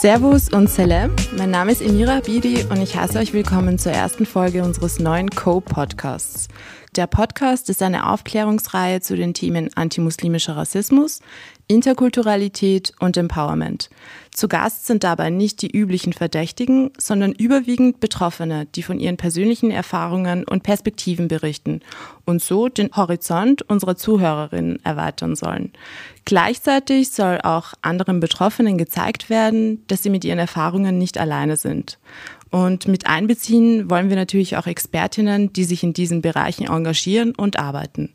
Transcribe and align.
Servus 0.00 0.48
und 0.52 0.70
Salam, 0.70 1.10
mein 1.36 1.50
Name 1.50 1.72
ist 1.72 1.82
Emira 1.82 2.20
Bidi 2.20 2.62
und 2.70 2.80
ich 2.80 2.94
heiße 2.94 3.18
euch 3.18 3.32
willkommen 3.32 3.80
zur 3.80 3.90
ersten 3.90 4.26
Folge 4.26 4.62
unseres 4.62 5.00
neuen 5.00 5.28
Co-Podcasts. 5.28 6.46
Der 6.94 7.08
Podcast 7.08 7.68
ist 7.68 7.82
eine 7.82 8.08
Aufklärungsreihe 8.08 9.00
zu 9.00 9.16
den 9.16 9.34
Themen 9.34 9.70
antimuslimischer 9.74 10.56
Rassismus, 10.56 11.18
Interkulturalität 11.68 12.94
und 12.98 13.16
Empowerment. 13.18 13.90
Zu 14.32 14.48
Gast 14.48 14.86
sind 14.86 15.04
dabei 15.04 15.28
nicht 15.28 15.60
die 15.60 15.70
üblichen 15.70 16.14
Verdächtigen, 16.14 16.92
sondern 16.96 17.32
überwiegend 17.32 18.00
Betroffene, 18.00 18.66
die 18.74 18.82
von 18.82 18.98
ihren 18.98 19.18
persönlichen 19.18 19.70
Erfahrungen 19.70 20.44
und 20.44 20.62
Perspektiven 20.62 21.28
berichten 21.28 21.80
und 22.24 22.42
so 22.42 22.68
den 22.68 22.90
Horizont 22.94 23.62
unserer 23.62 23.96
Zuhörerinnen 23.96 24.82
erweitern 24.84 25.36
sollen. 25.36 25.72
Gleichzeitig 26.24 27.10
soll 27.10 27.40
auch 27.42 27.74
anderen 27.82 28.20
Betroffenen 28.20 28.78
gezeigt 28.78 29.28
werden, 29.28 29.84
dass 29.88 30.02
sie 30.02 30.10
mit 30.10 30.24
ihren 30.24 30.38
Erfahrungen 30.38 30.96
nicht 30.96 31.18
alleine 31.18 31.56
sind. 31.56 31.98
Und 32.50 32.88
mit 32.88 33.06
einbeziehen 33.06 33.90
wollen 33.90 34.08
wir 34.08 34.16
natürlich 34.16 34.56
auch 34.56 34.66
Expertinnen, 34.66 35.52
die 35.52 35.64
sich 35.64 35.82
in 35.82 35.92
diesen 35.92 36.22
Bereichen 36.22 36.66
engagieren 36.66 37.34
und 37.34 37.58
arbeiten. 37.58 38.14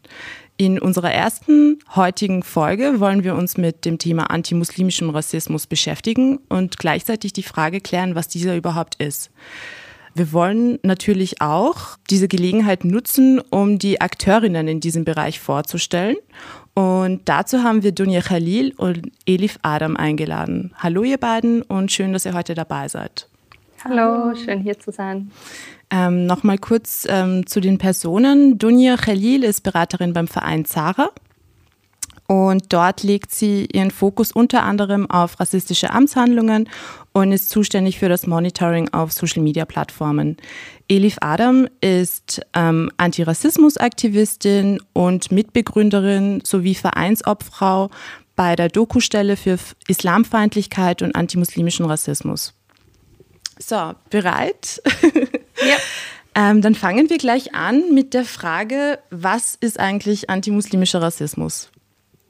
In 0.58 0.78
unserer 0.78 1.12
ersten 1.12 1.80
heutigen 1.96 2.44
Folge 2.44 3.00
wollen 3.00 3.24
wir 3.24 3.36
uns 3.36 3.58
mit 3.58 3.86
dem 3.86 3.98
Thema 3.98 4.30
antimuslimischem 4.30 5.10
Rassismus 5.10 5.66
beschäftigen 5.66 6.40
und 6.48 6.78
gleichzeitig 6.78 7.34
die 7.34 7.42
Frage 7.42 7.82
klären, 7.82 8.14
was 8.14 8.28
dieser 8.28 8.56
überhaupt 8.56 8.96
ist. 8.96 9.32
Wir 10.14 10.32
wollen 10.32 10.78
natürlich 10.84 11.42
auch 11.42 11.98
diese 12.12 12.28
Gelegenheit 12.28 12.86
nutzen, 12.86 13.42
um 13.50 13.80
die 13.80 14.00
Akteurinnen 14.00 14.68
in 14.68 14.80
diesem 14.80 15.06
Bereich 15.06 15.40
vorzustellen. 15.40 16.18
Und 16.76 17.22
dazu 17.26 17.64
haben 17.64 17.82
wir 17.82 17.92
Dunja 17.92 18.22
Khalil 18.22 18.76
und 18.78 19.12
Elif 19.26 19.58
Adam 19.64 19.98
eingeladen. 19.98 20.72
Hallo 20.78 21.04
ihr 21.04 21.18
beiden 21.18 21.64
und 21.64 21.92
schön, 21.92 22.14
dass 22.14 22.28
ihr 22.28 22.34
heute 22.36 22.54
dabei 22.54 22.88
seid. 22.90 23.28
Hallo, 23.84 24.36
schön 24.36 24.62
hier 24.62 24.80
zu 24.80 24.92
sein. 24.92 25.32
Ähm, 25.94 26.26
Nochmal 26.26 26.58
kurz 26.58 27.06
ähm, 27.08 27.46
zu 27.46 27.62
den 27.62 27.78
Personen. 27.78 28.58
Dunja 28.58 28.98
Khalil 28.98 29.44
ist 29.44 29.62
Beraterin 29.62 30.12
beim 30.12 30.28
Verein 30.28 30.66
Zara. 30.66 31.12
Und 32.26 32.74
dort 32.74 33.04
legt 33.04 33.32
sie 33.32 33.68
ihren 33.72 33.92
Fokus 33.92 34.32
unter 34.32 34.64
anderem 34.64 35.08
auf 35.12 35.40
rassistische 35.40 35.92
Amtshandlungen 35.92 36.68
und 37.12 37.32
ist 37.32 37.50
zuständig 37.50 38.00
für 38.00 38.10
das 38.10 38.26
Monitoring 38.26 38.90
auf 38.92 39.12
Social-Media-Plattformen. 39.12 40.38
Elif 40.88 41.18
Adam 41.22 41.68
ist 41.80 42.42
ähm, 42.56 42.90
Antirassismus-Aktivistin 42.98 44.80
und 44.94 45.32
Mitbegründerin 45.32 46.42
sowie 46.44 46.74
Vereinsobfrau 46.74 47.92
bei 48.36 48.56
der 48.56 48.70
Doku-Stelle 48.70 49.38
für 49.38 49.60
Islamfeindlichkeit 49.88 51.04
und 51.04 51.16
antimuslimischen 51.16 51.86
Rassismus. 51.86 52.56
So, 53.60 53.94
bereit? 54.10 54.82
Ja. 55.68 55.78
ähm, 56.36 56.62
dann 56.62 56.76
fangen 56.76 57.10
wir 57.10 57.18
gleich 57.18 57.54
an 57.54 57.94
mit 57.94 58.14
der 58.14 58.26
Frage, 58.26 59.00
was 59.10 59.56
ist 59.60 59.80
eigentlich 59.80 60.30
antimuslimischer 60.30 61.02
Rassismus? 61.02 61.70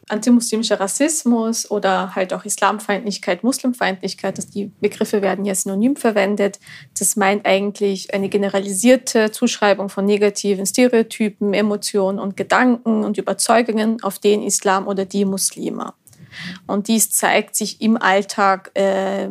Antimuslimischer 0.10 0.82
Rassismus 0.82 1.72
oder 1.72 2.14
halt 2.14 2.34
auch 2.34 2.44
Islamfeindlichkeit, 2.44 3.44
Muslimfeindlichkeit, 3.44 4.38
dass 4.38 4.48
die 4.50 4.70
Begriffe 4.82 5.22
werden 5.22 5.46
ja 5.46 5.56
synonym 5.56 5.96
verwendet. 5.96 6.60
Das 7.00 7.16
meint 7.16 7.46
eigentlich 7.46 8.14
eine 8.14 8.28
generalisierte 8.28 9.32
Zuschreibung 9.32 9.88
von 9.88 10.06
negativen 10.06 10.66
Stereotypen, 10.66 11.54
Emotionen 11.54 12.20
und 12.20 12.36
Gedanken 12.36 13.06
und 13.06 13.18
Überzeugungen 13.18 14.04
auf 14.04 14.20
den 14.20 14.44
Islam 14.44 14.88
oder 14.88 15.06
die 15.06 15.24
Muslime. 15.24 15.94
Und 16.68 16.90
dies 16.90 17.12
zeigt 17.12 17.56
sich 17.56 17.80
im 17.80 17.96
Alltag 17.96 18.72
äh, 18.74 19.30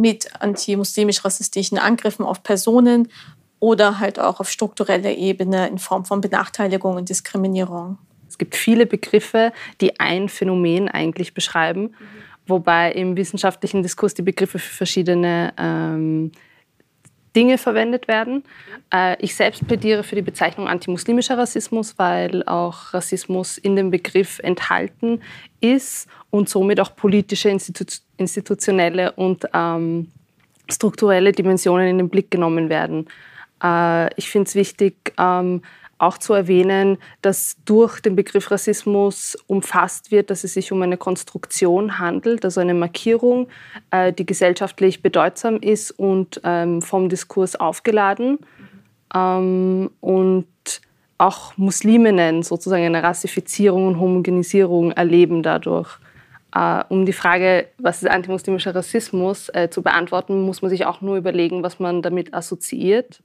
mit 0.00 0.40
antimuslimisch-rassistischen 0.40 1.78
Angriffen 1.78 2.24
auf 2.24 2.42
Personen 2.42 3.08
oder 3.58 4.00
halt 4.00 4.18
auch 4.18 4.40
auf 4.40 4.50
struktureller 4.50 5.12
Ebene 5.12 5.68
in 5.68 5.78
Form 5.78 6.06
von 6.06 6.22
Benachteiligung 6.22 6.96
und 6.96 7.10
Diskriminierung. 7.10 7.98
Es 8.26 8.38
gibt 8.38 8.56
viele 8.56 8.86
Begriffe, 8.86 9.52
die 9.80 10.00
ein 10.00 10.28
Phänomen 10.28 10.88
eigentlich 10.88 11.34
beschreiben, 11.34 11.82
mhm. 11.82 11.94
wobei 12.46 12.92
im 12.92 13.16
wissenschaftlichen 13.16 13.82
Diskurs 13.82 14.14
die 14.14 14.22
Begriffe 14.22 14.58
für 14.58 14.74
verschiedene 14.74 15.52
ähm, 15.58 16.32
Dinge 17.36 17.58
verwendet 17.58 18.08
werden. 18.08 18.44
Äh, 18.92 19.16
ich 19.22 19.34
selbst 19.34 19.66
plädiere 19.66 20.02
für 20.02 20.16
die 20.16 20.22
Bezeichnung 20.22 20.68
antimuslimischer 20.68 21.38
Rassismus, 21.38 21.98
weil 21.98 22.42
auch 22.44 22.92
Rassismus 22.92 23.58
in 23.58 23.76
dem 23.76 23.90
Begriff 23.90 24.40
enthalten 24.40 25.20
ist 25.60 26.08
und 26.30 26.48
somit 26.48 26.80
auch 26.80 26.96
politische, 26.96 27.48
institu 27.48 27.84
institutionelle 28.16 29.12
und 29.12 29.46
ähm, 29.54 30.10
strukturelle 30.70 31.32
Dimensionen 31.32 31.88
in 31.88 31.98
den 31.98 32.08
Blick 32.08 32.30
genommen 32.30 32.68
werden. 32.68 33.06
Äh, 33.62 34.12
ich 34.16 34.28
finde 34.28 34.48
es 34.48 34.54
wichtig, 34.54 35.12
ähm, 35.18 35.62
auch 36.00 36.18
zu 36.18 36.32
erwähnen, 36.32 36.98
dass 37.22 37.56
durch 37.64 38.00
den 38.00 38.16
Begriff 38.16 38.50
Rassismus 38.50 39.36
umfasst 39.46 40.10
wird, 40.10 40.30
dass 40.30 40.44
es 40.44 40.54
sich 40.54 40.72
um 40.72 40.80
eine 40.82 40.96
Konstruktion 40.96 41.98
handelt, 41.98 42.44
also 42.44 42.60
eine 42.60 42.74
Markierung, 42.74 43.48
äh, 43.90 44.12
die 44.12 44.24
gesellschaftlich 44.24 45.02
bedeutsam 45.02 45.56
ist 45.56 45.90
und 45.90 46.40
ähm, 46.44 46.80
vom 46.80 47.08
Diskurs 47.08 47.56
aufgeladen. 47.56 48.38
Ähm, 49.14 49.90
und 50.00 50.46
auch 51.18 51.56
Musliminnen 51.58 52.42
sozusagen 52.42 52.84
eine 52.84 53.02
Rassifizierung 53.02 53.88
und 53.88 54.00
Homogenisierung 54.00 54.92
erleben 54.92 55.42
dadurch. 55.42 55.98
Äh, 56.54 56.82
um 56.88 57.04
die 57.04 57.12
Frage, 57.12 57.68
was 57.76 58.02
ist 58.02 58.08
antimuslimischer 58.08 58.74
Rassismus, 58.74 59.50
äh, 59.50 59.68
zu 59.68 59.82
beantworten, 59.82 60.40
muss 60.40 60.62
man 60.62 60.70
sich 60.70 60.86
auch 60.86 61.02
nur 61.02 61.16
überlegen, 61.18 61.62
was 61.62 61.78
man 61.78 62.00
damit 62.00 62.32
assoziiert 62.32 63.22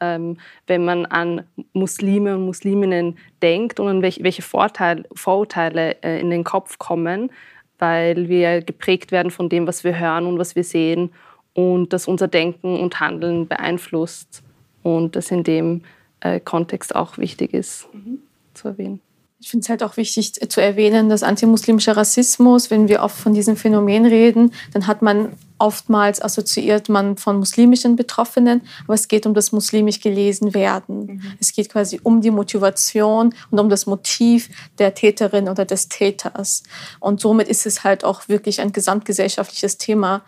ähm, 0.00 0.38
wenn 0.66 0.84
man 0.84 1.06
an 1.06 1.44
Muslime 1.72 2.36
und 2.36 2.46
Musliminnen 2.46 3.18
denkt 3.42 3.80
und 3.80 3.88
an 3.88 4.02
welche, 4.02 4.22
welche 4.22 4.42
Vorteil, 4.42 5.04
Vorurteile 5.12 6.02
äh, 6.02 6.20
in 6.20 6.30
den 6.30 6.44
Kopf 6.44 6.78
kommen, 6.78 7.30
weil 7.78 8.28
wir 8.28 8.62
geprägt 8.62 9.12
werden 9.12 9.30
von 9.30 9.48
dem, 9.48 9.66
was 9.66 9.84
wir 9.84 9.98
hören 9.98 10.26
und 10.26 10.38
was 10.38 10.56
wir 10.56 10.64
sehen 10.64 11.10
und 11.54 11.92
das 11.92 12.08
unser 12.08 12.28
Denken 12.28 12.78
und 12.78 13.00
Handeln 13.00 13.48
beeinflusst 13.48 14.42
und 14.82 15.16
das 15.16 15.30
in 15.30 15.42
dem 15.42 15.82
äh, 16.20 16.40
Kontext 16.40 16.94
auch 16.94 17.18
wichtig 17.18 17.54
ist 17.54 17.88
mhm. 17.92 18.18
zu 18.54 18.68
erwähnen. 18.68 19.00
Ich 19.38 19.50
finde 19.50 19.64
es 19.64 19.68
halt 19.68 19.82
auch 19.82 19.96
wichtig 19.96 20.32
zu 20.32 20.62
erwähnen, 20.62 21.08
dass 21.08 21.22
antimuslimischer 21.22 21.96
Rassismus, 21.96 22.70
wenn 22.70 22.88
wir 22.88 23.02
oft 23.02 23.16
von 23.16 23.34
diesem 23.34 23.56
Phänomen 23.56 24.06
reden, 24.06 24.52
dann 24.72 24.86
hat 24.86 25.02
man 25.02 25.32
oftmals 25.58 26.20
assoziiert 26.20 26.88
man 26.88 27.16
von 27.16 27.38
muslimischen 27.38 27.96
Betroffenen, 27.96 28.62
aber 28.84 28.94
es 28.94 29.08
geht 29.08 29.26
um 29.26 29.34
das 29.34 29.52
muslimisch 29.52 30.00
gelesen 30.00 30.54
werden. 30.54 31.06
Mhm. 31.06 31.22
Es 31.40 31.52
geht 31.52 31.70
quasi 31.70 32.00
um 32.02 32.20
die 32.20 32.30
Motivation 32.30 33.34
und 33.50 33.58
um 33.58 33.68
das 33.68 33.86
Motiv 33.86 34.48
der 34.78 34.94
Täterin 34.94 35.48
oder 35.48 35.64
des 35.64 35.88
Täters. 35.88 36.62
Und 37.00 37.20
somit 37.20 37.48
ist 37.48 37.66
es 37.66 37.84
halt 37.84 38.04
auch 38.04 38.28
wirklich 38.28 38.60
ein 38.60 38.72
gesamtgesellschaftliches 38.72 39.78
Thema, 39.78 40.22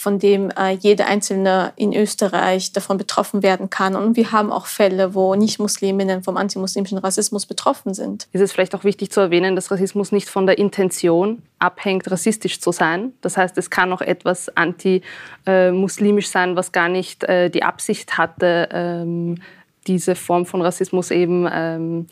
von 0.00 0.18
dem 0.18 0.48
äh, 0.50 0.70
jeder 0.70 1.06
Einzelne 1.08 1.74
in 1.76 1.92
Österreich 1.92 2.72
davon 2.72 2.96
betroffen 2.96 3.42
werden 3.42 3.68
kann. 3.68 3.96
Und 3.96 4.16
wir 4.16 4.32
haben 4.32 4.50
auch 4.50 4.64
Fälle, 4.64 5.14
wo 5.14 5.34
Nicht-Musliminnen 5.34 6.22
vom 6.22 6.38
antimuslimischen 6.38 6.96
Rassismus 6.96 7.44
betroffen 7.44 7.92
sind. 7.92 8.26
Ist 8.32 8.40
es 8.40 8.50
vielleicht 8.50 8.74
auch 8.74 8.82
wichtig 8.82 9.12
zu 9.12 9.20
erwähnen, 9.20 9.56
dass 9.56 9.70
Rassismus 9.70 10.10
nicht 10.10 10.30
von 10.30 10.46
der 10.46 10.56
Intention 10.56 11.42
abhängt, 11.58 12.10
rassistisch 12.10 12.62
zu 12.62 12.72
sein. 12.72 13.12
Das 13.20 13.36
heißt, 13.36 13.58
es 13.58 13.68
kann 13.68 13.92
auch 13.92 14.00
etwas 14.00 14.48
anti-muslimisch 14.56 16.30
sein, 16.30 16.56
was 16.56 16.72
gar 16.72 16.88
nicht 16.88 17.22
äh, 17.24 17.50
die 17.50 17.62
Absicht 17.62 18.16
hatte, 18.16 18.70
ähm, 18.72 19.42
diese 19.86 20.14
Form 20.14 20.46
von 20.46 20.62
Rassismus 20.62 21.10
eben 21.10 21.46
ähm, 21.52 22.06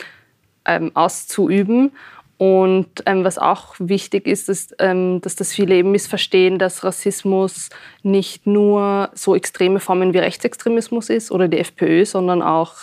ähm, 0.67 0.91
auszuüben. 0.93 1.93
Und 2.39 3.03
ähm, 3.05 3.25
was 3.25 3.37
auch 3.37 3.75
wichtig 3.81 4.29
ist, 4.29 4.49
ist, 4.49 4.77
ähm, 4.79 5.21
dass 5.21 5.35
das 5.35 5.53
viele 5.53 5.75
eben 5.75 5.91
missverstehen, 5.91 6.61
dass 6.61 6.85
Rassismus 6.85 7.69
nicht 8.05 8.47
nur 8.47 9.11
so 9.15 9.35
extreme 9.35 9.81
Formen 9.81 10.15
wie 10.15 10.19
Rechtsextremismus 10.19 11.11
ist 11.11 11.33
oder 11.33 11.49
die 11.49 11.59
FPÖ, 11.59 12.05
sondern 12.05 12.41
auch 12.41 12.75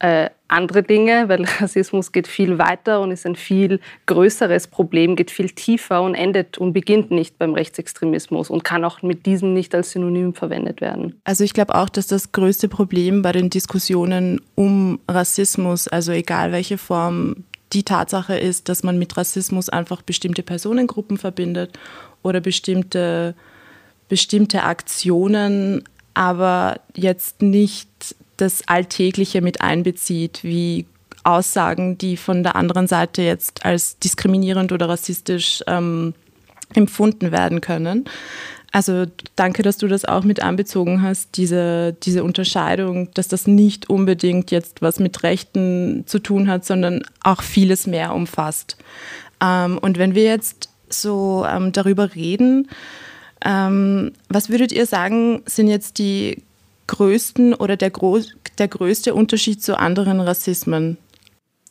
äh, 0.00 0.28
andere 0.46 0.82
Dinge, 0.82 1.28
weil 1.28 1.44
Rassismus 1.60 2.12
geht 2.12 2.28
viel 2.28 2.58
weiter 2.58 3.00
und 3.00 3.10
ist 3.10 3.26
ein 3.26 3.34
viel 3.34 3.80
größeres 4.04 4.68
Problem, 4.68 5.16
geht 5.16 5.30
viel 5.30 5.50
tiefer 5.50 6.02
und 6.02 6.14
endet 6.14 6.58
und 6.58 6.74
beginnt 6.74 7.10
nicht 7.10 7.38
beim 7.38 7.54
Rechtsextremismus 7.54 8.50
und 8.50 8.62
kann 8.62 8.84
auch 8.84 9.02
mit 9.02 9.26
diesem 9.26 9.54
nicht 9.54 9.74
als 9.74 9.92
Synonym 9.92 10.34
verwendet 10.34 10.80
werden. 10.82 11.20
Also 11.24 11.44
ich 11.44 11.54
glaube 11.54 11.74
auch, 11.74 11.88
dass 11.88 12.06
das 12.06 12.32
größte 12.32 12.68
Problem 12.68 13.22
bei 13.22 13.32
den 13.32 13.50
Diskussionen 13.50 14.40
um 14.54 15.00
Rassismus, 15.08 15.88
also 15.88 16.12
egal 16.12 16.52
welche 16.52 16.76
Form 16.78 17.44
die 17.72 17.82
Tatsache 17.82 18.38
ist, 18.38 18.68
dass 18.68 18.82
man 18.82 18.98
mit 18.98 19.16
Rassismus 19.16 19.68
einfach 19.68 20.02
bestimmte 20.02 20.42
Personengruppen 20.42 21.18
verbindet 21.18 21.78
oder 22.22 22.40
bestimmte, 22.40 23.34
bestimmte 24.08 24.62
Aktionen, 24.62 25.84
aber 26.14 26.80
jetzt 26.94 27.42
nicht 27.42 27.88
das 28.36 28.66
Alltägliche 28.66 29.40
mit 29.40 29.60
einbezieht, 29.60 30.40
wie 30.42 30.86
Aussagen, 31.24 31.98
die 31.98 32.16
von 32.16 32.42
der 32.42 32.56
anderen 32.56 32.86
Seite 32.86 33.22
jetzt 33.22 33.64
als 33.64 33.98
diskriminierend 33.98 34.72
oder 34.72 34.88
rassistisch 34.88 35.62
ähm, 35.66 36.14
empfunden 36.74 37.32
werden 37.32 37.60
können. 37.60 38.04
Also 38.70 39.06
danke, 39.34 39.62
dass 39.62 39.78
du 39.78 39.88
das 39.88 40.04
auch 40.04 40.24
mit 40.24 40.42
anbezogen 40.42 41.00
hast, 41.00 41.36
diese, 41.36 41.96
diese 42.02 42.22
Unterscheidung, 42.22 43.08
dass 43.14 43.28
das 43.28 43.46
nicht 43.46 43.88
unbedingt 43.88 44.50
jetzt 44.50 44.82
was 44.82 45.00
mit 45.00 45.22
Rechten 45.22 46.04
zu 46.06 46.18
tun 46.18 46.48
hat, 46.48 46.66
sondern 46.66 47.02
auch 47.22 47.42
vieles 47.42 47.86
mehr 47.86 48.14
umfasst. 48.14 48.76
Ähm, 49.42 49.78
und 49.78 49.98
wenn 49.98 50.14
wir 50.14 50.24
jetzt 50.24 50.68
so 50.90 51.46
ähm, 51.48 51.72
darüber 51.72 52.14
reden, 52.14 52.68
ähm, 53.44 54.12
was 54.28 54.50
würdet 54.50 54.72
ihr 54.72 54.86
sagen, 54.86 55.42
sind 55.46 55.68
jetzt 55.68 55.98
die 55.98 56.42
größten 56.88 57.54
oder 57.54 57.76
der, 57.76 57.92
der 58.58 58.68
größte 58.68 59.14
Unterschied 59.14 59.62
zu 59.62 59.78
anderen 59.78 60.20
Rassismen? 60.20 60.98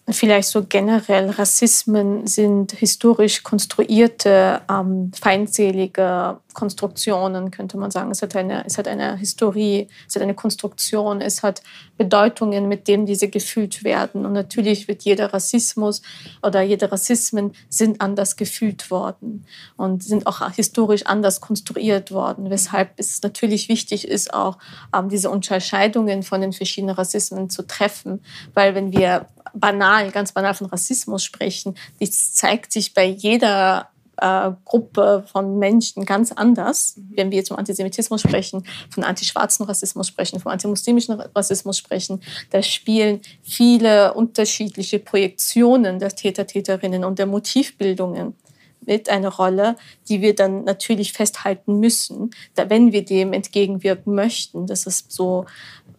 Vielleicht 0.09 0.47
so 0.47 0.63
generell 0.63 1.29
Rassismen 1.31 2.27
sind 2.27 2.71
historisch 2.71 3.43
konstruierte, 3.43 4.61
ähm, 4.69 5.11
feindselige 5.13 6.39
Konstruktionen, 6.53 7.51
könnte 7.51 7.77
man 7.77 7.91
sagen. 7.91 8.09
Es 8.09 8.21
hat, 8.21 8.35
eine, 8.35 8.65
es 8.65 8.77
hat 8.77 8.87
eine 8.87 9.17
Historie, 9.17 9.89
es 10.07 10.15
hat 10.15 10.23
eine 10.23 10.33
Konstruktion, 10.33 11.19
es 11.19 11.43
hat 11.43 11.61
Bedeutungen, 11.97 12.69
mit 12.69 12.87
denen 12.87 13.05
diese 13.05 13.27
gefühlt 13.27 13.83
werden. 13.83 14.25
Und 14.25 14.33
natürlich 14.33 14.87
wird 14.87 15.03
jeder 15.03 15.33
Rassismus 15.33 16.01
oder 16.41 16.61
jede 16.61 16.89
Rassismen 16.91 17.51
sind 17.69 17.99
anders 18.01 18.37
gefühlt 18.37 18.89
worden 18.89 19.45
und 19.75 20.03
sind 20.03 20.25
auch 20.25 20.49
historisch 20.51 21.05
anders 21.05 21.41
konstruiert 21.41 22.11
worden, 22.11 22.49
weshalb 22.49 22.91
es 22.97 23.21
natürlich 23.21 23.67
wichtig 23.67 24.07
ist, 24.07 24.33
auch 24.33 24.57
ähm, 24.95 25.09
diese 25.09 25.29
Unterscheidungen 25.29 26.23
von 26.23 26.39
den 26.39 26.53
verschiedenen 26.53 26.95
Rassismen 26.95 27.49
zu 27.49 27.67
treffen, 27.67 28.21
weil 28.53 28.73
wenn 28.73 28.93
wir 28.93 29.27
banal, 29.59 30.11
ganz 30.11 30.31
banal 30.31 30.53
von 30.53 30.67
Rassismus 30.67 31.23
sprechen, 31.23 31.75
das 31.99 32.33
zeigt 32.33 32.71
sich 32.71 32.93
bei 32.93 33.05
jeder 33.05 33.89
äh, 34.17 34.51
Gruppe 34.65 35.23
von 35.31 35.57
Menschen 35.59 36.05
ganz 36.05 36.31
anders. 36.31 36.95
Mhm. 36.97 37.11
Wenn 37.15 37.31
wir 37.31 37.37
jetzt 37.37 37.49
vom 37.49 37.57
Antisemitismus 37.57 38.21
sprechen, 38.21 38.65
von 38.89 39.03
antischwarzen 39.03 39.65
Rassismus 39.65 40.07
sprechen, 40.07 40.39
vom 40.39 40.51
antimuslimischen 40.51 41.19
Rassismus 41.35 41.77
sprechen, 41.77 42.21
da 42.49 42.61
spielen 42.61 43.21
viele 43.43 44.13
unterschiedliche 44.13 44.99
Projektionen 44.99 45.99
der 45.99 46.09
Täter, 46.09 46.47
Täterinnen 46.47 47.03
und 47.03 47.19
der 47.19 47.27
Motivbildungen 47.27 48.33
mit 48.81 49.09
eine 49.09 49.27
Rolle, 49.27 49.75
die 50.07 50.21
wir 50.21 50.33
dann 50.33 50.63
natürlich 50.63 51.13
festhalten 51.13 51.79
müssen, 51.79 52.31
da 52.55 52.69
wenn 52.69 52.91
wir 52.93 53.03
dem 53.03 53.33
entgegenwirken 53.33 54.15
möchten. 54.15 54.65
Das 54.65 54.85
ist 54.85 55.11
so 55.11 55.45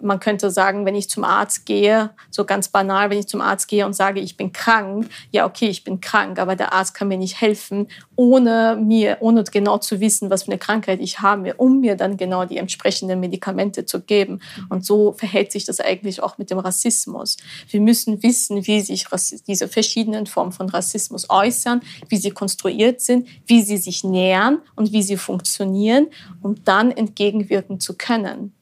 man 0.01 0.21
könnte 0.21 0.51
sagen, 0.51 0.87
wenn 0.87 0.95
ich 0.95 1.09
zum 1.11 1.25
Arzt 1.25 1.67
gehe, 1.67 2.11
so 2.31 2.45
ganz 2.45 2.69
banal, 2.69 3.11
wenn 3.11 3.19
ich 3.19 3.27
zum 3.27 3.41
Arzt 3.41 3.69
gehe 3.69 3.85
und 3.87 3.95
sage, 3.95 4.21
ich 4.21 4.37
bin 4.37 4.53
krank, 4.53 5.09
ja, 5.31 5.47
okay, 5.47 5.69
ich 5.69 5.85
bin 5.85 6.01
krank, 6.01 6.39
aber 6.39 6.57
der 6.57 6.73
Arzt 6.73 6.95
kann 6.95 7.09
mir 7.09 7.19
nicht 7.19 7.41
helfen, 7.41 7.89
ohne 8.17 8.79
mir, 8.81 9.19
ohne 9.21 9.45
genau 9.45 9.79
zu 9.79 10.01
wissen, 10.01 10.31
was 10.31 10.45
für 10.45 10.51
eine 10.51 10.59
Krankheit 10.59 11.01
ich 11.01 11.21
habe, 11.21 11.55
um 11.55 11.81
mir 11.81 11.97
dann 11.97 12.17
genau 12.17 12.45
die 12.45 12.59
entsprechenden 12.59 13.21
Medikamente 13.21 13.87
zu 13.87 14.01
geben. 14.01 14.41
Und 14.69 14.85
so 14.85 15.13
verhält 15.13 15.53
sich 15.53 15.65
das 15.65 15.81
eigentlich 15.81 16.23
auch 16.23 16.39
mit 16.39 16.51
dem 16.51 16.59
Rassismus. 16.59 17.37
Wir 17.69 17.81
müssen 17.81 18.23
wissen, 18.23 18.67
wie 18.67 18.81
sich 18.81 19.07
diese 19.47 19.69
verschiedenen 19.69 20.27
Formen 20.27 20.53
von 20.53 20.69
Rassismus 20.69 21.31
äußern, 21.31 21.81
wie 22.09 22.17
sie 22.17 22.31
konstruiert 22.31 23.01
sind, 23.01 23.29
wie 23.47 23.63
sie 23.63 23.77
sich 23.77 24.05
nähern 24.05 24.59
und 24.77 24.93
wie 24.93 25.03
sie 25.03 25.17
funktionieren, 25.17 26.09
um 26.43 26.63
dann 26.65 26.91
entgegenwirken 26.91 27.81
zu 27.81 27.95
können. 27.95 28.53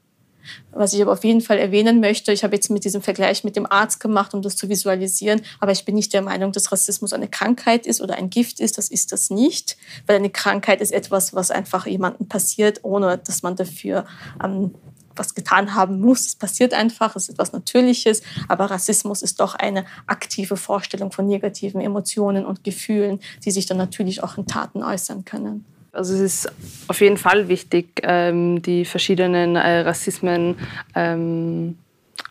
Was 0.72 0.92
ich 0.92 1.02
aber 1.02 1.12
auf 1.12 1.24
jeden 1.24 1.40
Fall 1.40 1.58
erwähnen 1.58 2.00
möchte, 2.00 2.32
ich 2.32 2.44
habe 2.44 2.54
jetzt 2.54 2.70
mit 2.70 2.84
diesem 2.84 3.02
Vergleich 3.02 3.44
mit 3.44 3.56
dem 3.56 3.70
Arzt 3.70 4.00
gemacht, 4.00 4.34
um 4.34 4.42
das 4.42 4.56
zu 4.56 4.68
visualisieren, 4.68 5.42
aber 5.60 5.72
ich 5.72 5.84
bin 5.84 5.94
nicht 5.94 6.12
der 6.12 6.22
Meinung, 6.22 6.52
dass 6.52 6.72
Rassismus 6.72 7.12
eine 7.12 7.28
Krankheit 7.28 7.86
ist 7.86 8.00
oder 8.00 8.16
ein 8.16 8.30
Gift 8.30 8.60
ist. 8.60 8.78
Das 8.78 8.88
ist 8.88 9.12
das 9.12 9.30
nicht, 9.30 9.76
weil 10.06 10.16
eine 10.16 10.30
Krankheit 10.30 10.80
ist 10.80 10.92
etwas, 10.92 11.34
was 11.34 11.50
einfach 11.50 11.86
jemandem 11.86 12.28
passiert, 12.28 12.80
ohne 12.82 13.18
dass 13.18 13.42
man 13.42 13.56
dafür 13.56 14.06
ähm, 14.42 14.74
was 15.18 15.34
getan 15.34 15.74
haben 15.74 16.00
muss. 16.00 16.26
Es 16.26 16.36
passiert 16.36 16.74
einfach, 16.74 17.16
es 17.16 17.24
ist 17.24 17.30
etwas 17.30 17.52
Natürliches, 17.52 18.22
aber 18.48 18.66
Rassismus 18.66 19.22
ist 19.22 19.40
doch 19.40 19.54
eine 19.54 19.84
aktive 20.06 20.56
Vorstellung 20.56 21.12
von 21.12 21.26
negativen 21.26 21.80
Emotionen 21.80 22.44
und 22.44 22.64
Gefühlen, 22.64 23.20
die 23.44 23.50
sich 23.50 23.66
dann 23.66 23.78
natürlich 23.78 24.22
auch 24.22 24.38
in 24.38 24.46
Taten 24.46 24.82
äußern 24.82 25.24
können. 25.24 25.64
Also 25.96 26.14
es 26.14 26.20
ist 26.20 26.52
auf 26.88 27.00
jeden 27.00 27.16
Fall 27.16 27.48
wichtig, 27.48 28.02
ähm, 28.02 28.60
die 28.60 28.84
verschiedenen 28.84 29.56
äh, 29.56 29.80
Rassismen 29.80 30.56
ähm, 30.94 31.78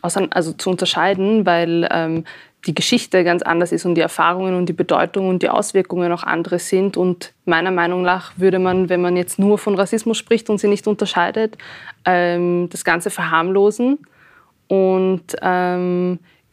also 0.01 0.53
zu 0.53 0.69
unterscheiden, 0.69 1.47
weil 1.47 1.88
ähm, 1.91 2.25
die 2.67 2.75
Geschichte 2.75 3.23
ganz 3.23 3.41
anders 3.41 3.71
ist 3.71 3.85
und 3.85 3.95
die 3.95 4.01
Erfahrungen 4.01 4.56
und 4.56 4.67
die 4.67 4.73
Bedeutung 4.73 5.29
und 5.29 5.41
die 5.41 5.50
Auswirkungen 5.50 6.12
auch 6.12 6.23
andere 6.23 6.59
sind. 6.59 6.95
Und 6.95 7.33
meiner 7.45 7.71
Meinung 7.71 8.03
nach 8.03 8.33
würde 8.38 8.59
man, 8.59 8.89
wenn 8.89 9.01
man 9.01 9.17
jetzt 9.17 9.39
nur 9.39 9.57
von 9.57 9.75
Rassismus 9.75 10.17
spricht 10.17 10.50
und 10.50 10.59
sie 10.59 10.67
nicht 10.67 10.88
unterscheidet, 10.88 11.57
das 12.03 12.83
Ganze 12.83 13.12
verharmlosen. 13.12 14.00
Und 14.67 15.35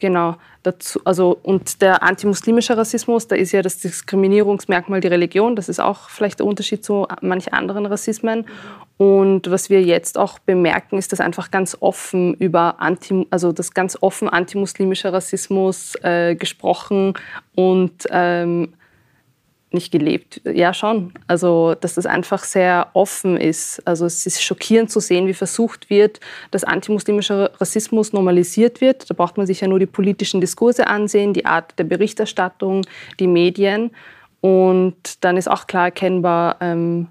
genau, 0.03 0.35
dazu, 0.63 0.99
also, 1.05 1.39
und 1.43 1.81
der 1.81 2.03
antimuslimische 2.03 2.75
Rassismus, 2.75 3.29
da 3.29 3.37
ist 3.37 3.53
ja 3.53 3.61
das 3.61 3.77
Diskriminierungsmerkmal 3.77 4.99
die 4.99 5.07
Religion. 5.07 5.55
Das 5.55 5.69
ist 5.69 5.79
auch 5.79 6.09
vielleicht 6.09 6.39
der 6.39 6.45
Unterschied 6.45 6.83
zu 6.83 7.07
manchen 7.21 7.53
anderen 7.53 7.85
Rassismen. 7.85 8.45
Und 8.97 9.49
was 9.49 9.69
wir 9.69 9.81
jetzt 9.81 10.17
auch 10.17 10.39
bemerken, 10.39 10.97
ist, 10.97 11.13
dass 11.13 11.21
einfach 11.21 11.51
ganz 11.51 11.77
offen 11.79 12.33
über 12.33 12.81
Anti, 12.81 13.25
also 13.29 13.53
das 13.53 13.73
ganz 13.73 13.97
offen 14.01 14.27
antimuslimischer 14.27 15.13
Rassismus 15.13 15.95
äh, 16.03 16.35
gesprochen 16.35 17.13
und 17.55 18.05
ähm, 18.09 18.73
nicht 19.73 19.91
gelebt. 19.91 20.41
Ja, 20.45 20.73
schon. 20.73 21.13
Also, 21.27 21.75
dass 21.75 21.95
das 21.95 22.05
einfach 22.05 22.43
sehr 22.43 22.87
offen 22.93 23.37
ist. 23.37 23.81
Also, 23.85 24.05
es 24.05 24.25
ist 24.25 24.43
schockierend 24.43 24.91
zu 24.91 24.99
sehen, 24.99 25.27
wie 25.27 25.33
versucht 25.33 25.89
wird, 25.89 26.19
dass 26.51 26.63
antimuslimischer 26.63 27.51
Rassismus 27.59 28.13
normalisiert 28.13 28.81
wird. 28.81 29.09
Da 29.09 29.13
braucht 29.13 29.37
man 29.37 29.47
sich 29.47 29.61
ja 29.61 29.67
nur 29.67 29.79
die 29.79 29.85
politischen 29.85 30.41
Diskurse 30.41 30.87
ansehen, 30.87 31.33
die 31.33 31.45
Art 31.45 31.77
der 31.77 31.85
Berichterstattung, 31.85 32.85
die 33.19 33.27
Medien. 33.27 33.91
Und 34.41 35.23
dann 35.23 35.37
ist 35.37 35.49
auch 35.49 35.67
klar 35.67 35.85
erkennbar, 35.85 36.57
ähm, 36.59 37.07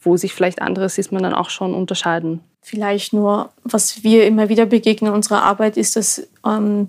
wo 0.00 0.16
sich 0.16 0.32
vielleicht 0.32 0.62
andere 0.62 0.86
Rassismen 0.86 1.22
dann 1.22 1.34
auch 1.34 1.50
schon 1.50 1.74
unterscheiden. 1.74 2.40
Vielleicht 2.62 3.12
nur, 3.12 3.50
was 3.64 4.04
wir 4.04 4.26
immer 4.26 4.48
wieder 4.48 4.66
begegnen 4.66 5.10
in 5.10 5.14
unserer 5.14 5.42
Arbeit, 5.42 5.76
ist, 5.76 5.96
dass 5.96 6.28
ähm, 6.48 6.88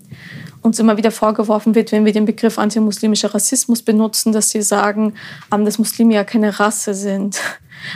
uns 0.62 0.78
immer 0.78 0.96
wieder 0.96 1.10
vorgeworfen 1.10 1.74
wird, 1.74 1.92
wenn 1.92 2.04
wir 2.04 2.12
den 2.12 2.24
Begriff 2.24 2.58
antimuslimischer 2.58 3.34
Rassismus 3.34 3.82
benutzen, 3.82 4.32
dass 4.32 4.50
sie 4.50 4.62
sagen, 4.62 5.14
ähm, 5.52 5.64
dass 5.64 5.78
Muslime 5.78 6.14
ja 6.14 6.24
keine 6.24 6.58
Rasse 6.58 6.94
sind 6.94 7.40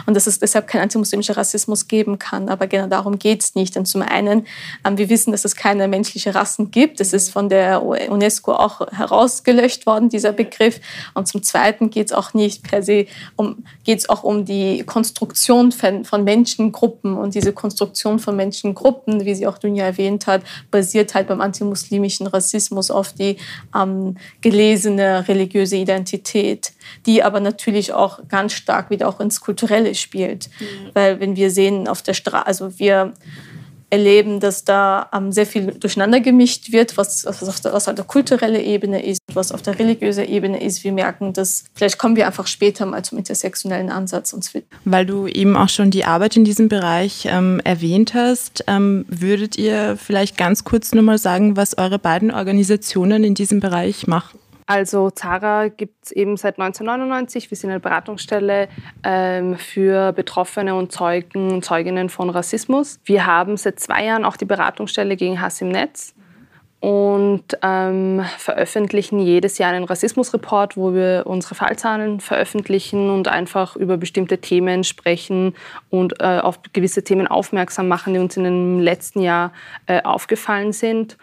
und 0.06 0.14
dass 0.14 0.26
es 0.26 0.38
deshalb 0.38 0.66
kein 0.66 0.82
antimuslimischer 0.82 1.36
Rassismus 1.36 1.88
geben 1.88 2.18
kann. 2.18 2.48
Aber 2.48 2.66
genau 2.66 2.86
darum 2.86 3.18
geht 3.18 3.42
es 3.42 3.54
nicht. 3.54 3.74
Denn 3.74 3.86
zum 3.86 4.02
einen, 4.02 4.46
ähm, 4.84 4.98
wir 4.98 5.08
wissen, 5.08 5.32
dass 5.32 5.44
es 5.44 5.56
keine 5.56 5.88
menschlichen 5.88 6.32
Rassen 6.32 6.70
gibt. 6.70 7.00
Es 7.00 7.12
ist 7.12 7.30
von 7.30 7.48
der 7.48 7.82
UNESCO 7.82 8.52
auch 8.52 8.86
herausgelöscht 8.92 9.86
worden, 9.86 10.08
dieser 10.08 10.32
Begriff. 10.32 10.80
Und 11.14 11.28
zum 11.28 11.42
Zweiten 11.42 11.90
geht 11.90 12.06
es 12.08 12.12
auch 12.12 12.34
nicht 12.34 12.62
per 12.62 12.82
se 12.82 13.06
um, 13.36 13.64
geht 13.84 14.08
auch 14.10 14.24
um 14.24 14.44
die 14.44 14.82
Konstruktion 14.84 15.72
von, 15.72 16.04
von 16.04 16.24
Menschengruppen. 16.24 17.16
Und 17.16 17.34
diese 17.34 17.52
Konstruktion 17.52 18.18
von 18.18 18.36
Menschengruppen, 18.36 19.24
wie 19.24 19.34
sie 19.34 19.46
auch 19.46 19.58
Dunja 19.58 19.84
erwähnt 19.84 20.26
hat, 20.26 20.42
basiert 20.70 21.14
halt 21.14 21.28
beim 21.28 21.40
antimuslimischen 21.40 22.26
Rassismus 22.26 22.90
auf 22.90 23.12
die 23.12 23.36
ähm, 23.74 24.16
gelesene 24.40 25.26
religiöse 25.28 25.76
Identität, 25.76 26.72
die 27.06 27.22
aber 27.22 27.40
natürlich 27.40 27.92
auch 27.92 28.20
ganz 28.28 28.52
stark 28.52 28.90
wieder 28.90 29.08
auch 29.08 29.20
ins 29.20 29.40
kulturelle 29.40 29.94
spielt. 29.94 30.48
Mhm. 30.60 30.90
Weil 30.94 31.20
wenn 31.20 31.36
wir 31.36 31.50
sehen 31.50 31.88
auf 31.88 32.02
der 32.02 32.14
Straße, 32.14 32.46
also 32.46 32.78
wir 32.78 33.14
erleben, 33.94 34.40
dass 34.40 34.64
da 34.64 35.08
ähm, 35.14 35.30
sehr 35.30 35.46
viel 35.46 35.66
durcheinander 35.66 36.18
gemischt 36.18 36.72
wird, 36.72 36.96
was, 36.96 37.24
auf 37.26 37.60
der, 37.60 37.72
was 37.72 37.88
auf 37.88 37.94
der 37.94 38.04
kulturellen 38.04 38.60
Ebene 38.60 39.04
ist, 39.04 39.20
was 39.32 39.52
auf 39.52 39.62
der 39.62 39.78
religiösen 39.78 40.28
Ebene 40.28 40.60
ist. 40.60 40.82
Wir 40.82 40.92
merken, 40.92 41.32
dass 41.32 41.64
vielleicht 41.74 41.98
kommen 41.98 42.16
wir 42.16 42.26
einfach 42.26 42.48
später 42.48 42.86
mal 42.86 43.04
zum 43.04 43.18
intersektionellen 43.18 43.90
Ansatz 43.90 44.32
uns 44.32 44.52
Weil 44.84 45.06
du 45.06 45.28
eben 45.28 45.56
auch 45.56 45.68
schon 45.68 45.92
die 45.92 46.04
Arbeit 46.04 46.36
in 46.36 46.44
diesem 46.44 46.68
Bereich 46.68 47.28
ähm, 47.30 47.60
erwähnt 47.62 48.14
hast, 48.14 48.64
ähm, 48.66 49.04
würdet 49.08 49.56
ihr 49.56 49.96
vielleicht 49.96 50.36
ganz 50.36 50.64
kurz 50.64 50.92
nur 50.92 51.04
mal 51.04 51.18
sagen, 51.18 51.56
was 51.56 51.78
eure 51.78 52.00
beiden 52.00 52.32
Organisationen 52.32 53.22
in 53.22 53.34
diesem 53.34 53.60
Bereich 53.60 54.08
machen? 54.08 54.38
Also 54.66 55.10
Zara 55.10 55.68
gibt 55.68 56.06
es 56.06 56.12
eben 56.12 56.36
seit 56.36 56.58
1999. 56.58 57.50
Wir 57.50 57.56
sind 57.56 57.70
eine 57.70 57.80
Beratungsstelle 57.80 58.68
ähm, 59.02 59.56
für 59.58 60.12
Betroffene 60.12 60.74
und 60.74 60.90
Zeugen 60.90 61.52
und 61.52 61.64
Zeuginnen 61.64 62.08
von 62.08 62.30
Rassismus. 62.30 62.98
Wir 63.04 63.26
haben 63.26 63.56
seit 63.56 63.78
zwei 63.78 64.06
Jahren 64.06 64.24
auch 64.24 64.36
die 64.36 64.46
Beratungsstelle 64.46 65.16
gegen 65.16 65.40
Hass 65.40 65.60
im 65.60 65.68
Netz 65.68 66.14
und 66.84 67.44
ähm, 67.62 68.22
veröffentlichen 68.36 69.18
jedes 69.18 69.56
Jahr 69.56 69.72
einen 69.72 69.84
Rassismusreport, 69.84 70.76
wo 70.76 70.92
wir 70.92 71.22
unsere 71.24 71.54
Fallzahlen 71.54 72.20
veröffentlichen 72.20 73.08
und 73.08 73.26
einfach 73.26 73.74
über 73.74 73.96
bestimmte 73.96 74.36
Themen 74.36 74.84
sprechen 74.84 75.54
und 75.88 76.20
äh, 76.20 76.40
auf 76.40 76.60
gewisse 76.74 77.02
Themen 77.02 77.26
aufmerksam 77.26 77.88
machen, 77.88 78.12
die 78.12 78.20
uns 78.20 78.36
in 78.36 78.44
dem 78.44 78.80
letzten 78.80 79.22
Jahr 79.22 79.52
äh, 79.86 80.02
aufgefallen 80.02 80.74
sind. 80.74 81.16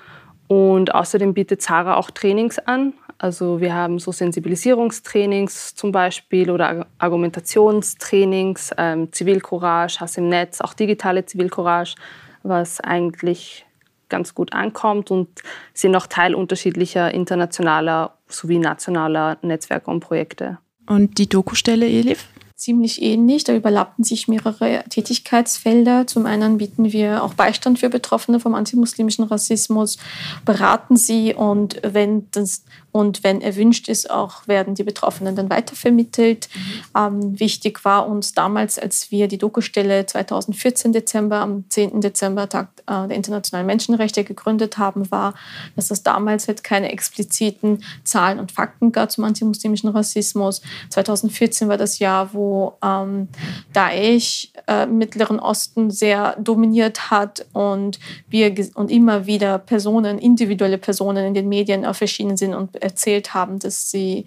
Und 0.48 0.96
außerdem 0.96 1.36
bietet 1.36 1.62
Zara 1.62 1.96
auch 1.96 2.10
Trainings 2.10 2.58
an 2.58 2.94
Also 3.22 3.62
wir 3.62 3.76
haben 3.76 4.00
so 4.00 4.12
Sensibilisierungstrainings 4.12 5.76
zum 5.76 5.92
Beispiel 5.92 6.50
oder 6.50 6.88
Argumentationstrainings, 6.98 8.72
ähm, 8.80 9.14
Zivilcourage, 9.14 10.00
Hass 10.00 10.18
im 10.18 10.28
Netz, 10.28 10.60
auch 10.60 10.74
digitale 10.74 11.24
Zivilcourage, 11.24 11.94
was 12.42 12.82
eigentlich 12.82 13.64
ganz 14.10 14.34
gut 14.34 14.54
ankommt 14.54 15.12
und 15.12 15.28
sind 15.76 15.96
auch 15.96 16.08
Teil 16.08 16.34
unterschiedlicher 16.34 17.14
internationaler 17.14 18.16
sowie 18.28 18.58
nationaler 18.58 19.38
Netzwerke 19.44 19.92
und 19.92 20.00
Projekte. 20.00 20.58
Und 20.88 21.20
die 21.20 21.30
Dokustelle, 21.30 21.88
Elif? 21.88 22.26
ziemlich 22.62 23.02
ähnlich. 23.02 23.44
Da 23.44 23.56
überlappen 23.56 24.04
sich 24.04 24.28
mehrere 24.28 24.84
Tätigkeitsfelder. 24.88 26.06
Zum 26.06 26.26
einen 26.26 26.60
bieten 26.60 26.92
wir 26.92 27.24
auch 27.24 27.34
Beistand 27.34 27.80
für 27.80 27.90
Betroffene 27.90 28.40
vom 28.40 28.54
antimuslimischen 28.54 29.26
Rassismus, 29.26 29.98
beraten 30.46 30.96
sie 30.96 31.34
und 31.34 31.82
wenn 31.84 32.28
das 32.32 32.64
und 32.92 33.24
wenn 33.24 33.42
erwünscht 33.42 33.88
ist, 33.88 34.10
auch 34.10 34.48
werden 34.48 34.76
die 34.76 34.84
Betroffenen 34.84 35.36
dann 35.36 35.50
weitervermittelt. 35.50 36.50
Mhm. 36.54 36.98
Ähm, 36.98 37.40
wichtig 37.40 37.86
war 37.86 38.08
uns 38.08 38.34
damals, 38.34 38.78
als 38.78 39.12
wir 39.12 39.28
die 39.28 39.38
Dokustelle 39.38 40.06
2014 40.06 40.92
Dezember, 40.92 41.38
am 41.38 41.66
10. 41.70 42.02
Dezember, 42.02 42.50
Tag 42.50 42.70
äh, 42.88 43.08
der 43.08 43.16
internationalen 43.16 43.68
Menschenrechte 43.68 44.24
gegründet 44.24 44.78
haben, 44.78 45.10
war, 45.12 45.34
dass 45.76 45.92
es 45.92 46.04
damals 46.04 46.48
halt 46.48 46.64
keine 46.64 46.92
expliziten 46.92 47.84
Zahlen 48.04 48.40
und 48.40 48.52
Fakten 48.52 48.92
gab 48.92 49.12
zum 49.12 49.24
antimuslimischen 49.24 49.90
Rassismus. 49.90 50.62
2014 50.90 51.70
war 51.70 51.78
das 51.78 52.00
Jahr, 52.00 52.34
wo 52.34 52.74
ähm, 52.84 53.30
Daesh 53.74 54.50
äh, 54.68 54.84
im 54.84 54.98
Mittleren 54.98 55.40
Osten 55.40 55.92
sehr 55.92 56.36
dominiert 56.40 57.10
hat 57.10 57.46
und 57.54 58.00
wir 58.30 58.52
und 58.76 58.92
immer 58.92 59.26
wieder 59.26 59.58
Personen, 59.58 60.20
individuelle 60.20 60.78
Personen 60.78 61.26
in 61.26 61.34
den 61.34 61.48
Medien 61.48 61.86
auf 61.86 61.98
verschiedenen 61.98 62.38
sind 62.38 62.54
und 62.54 62.81
erzählt 62.82 63.34
haben, 63.34 63.60
dass 63.60 63.90
sie, 63.90 64.26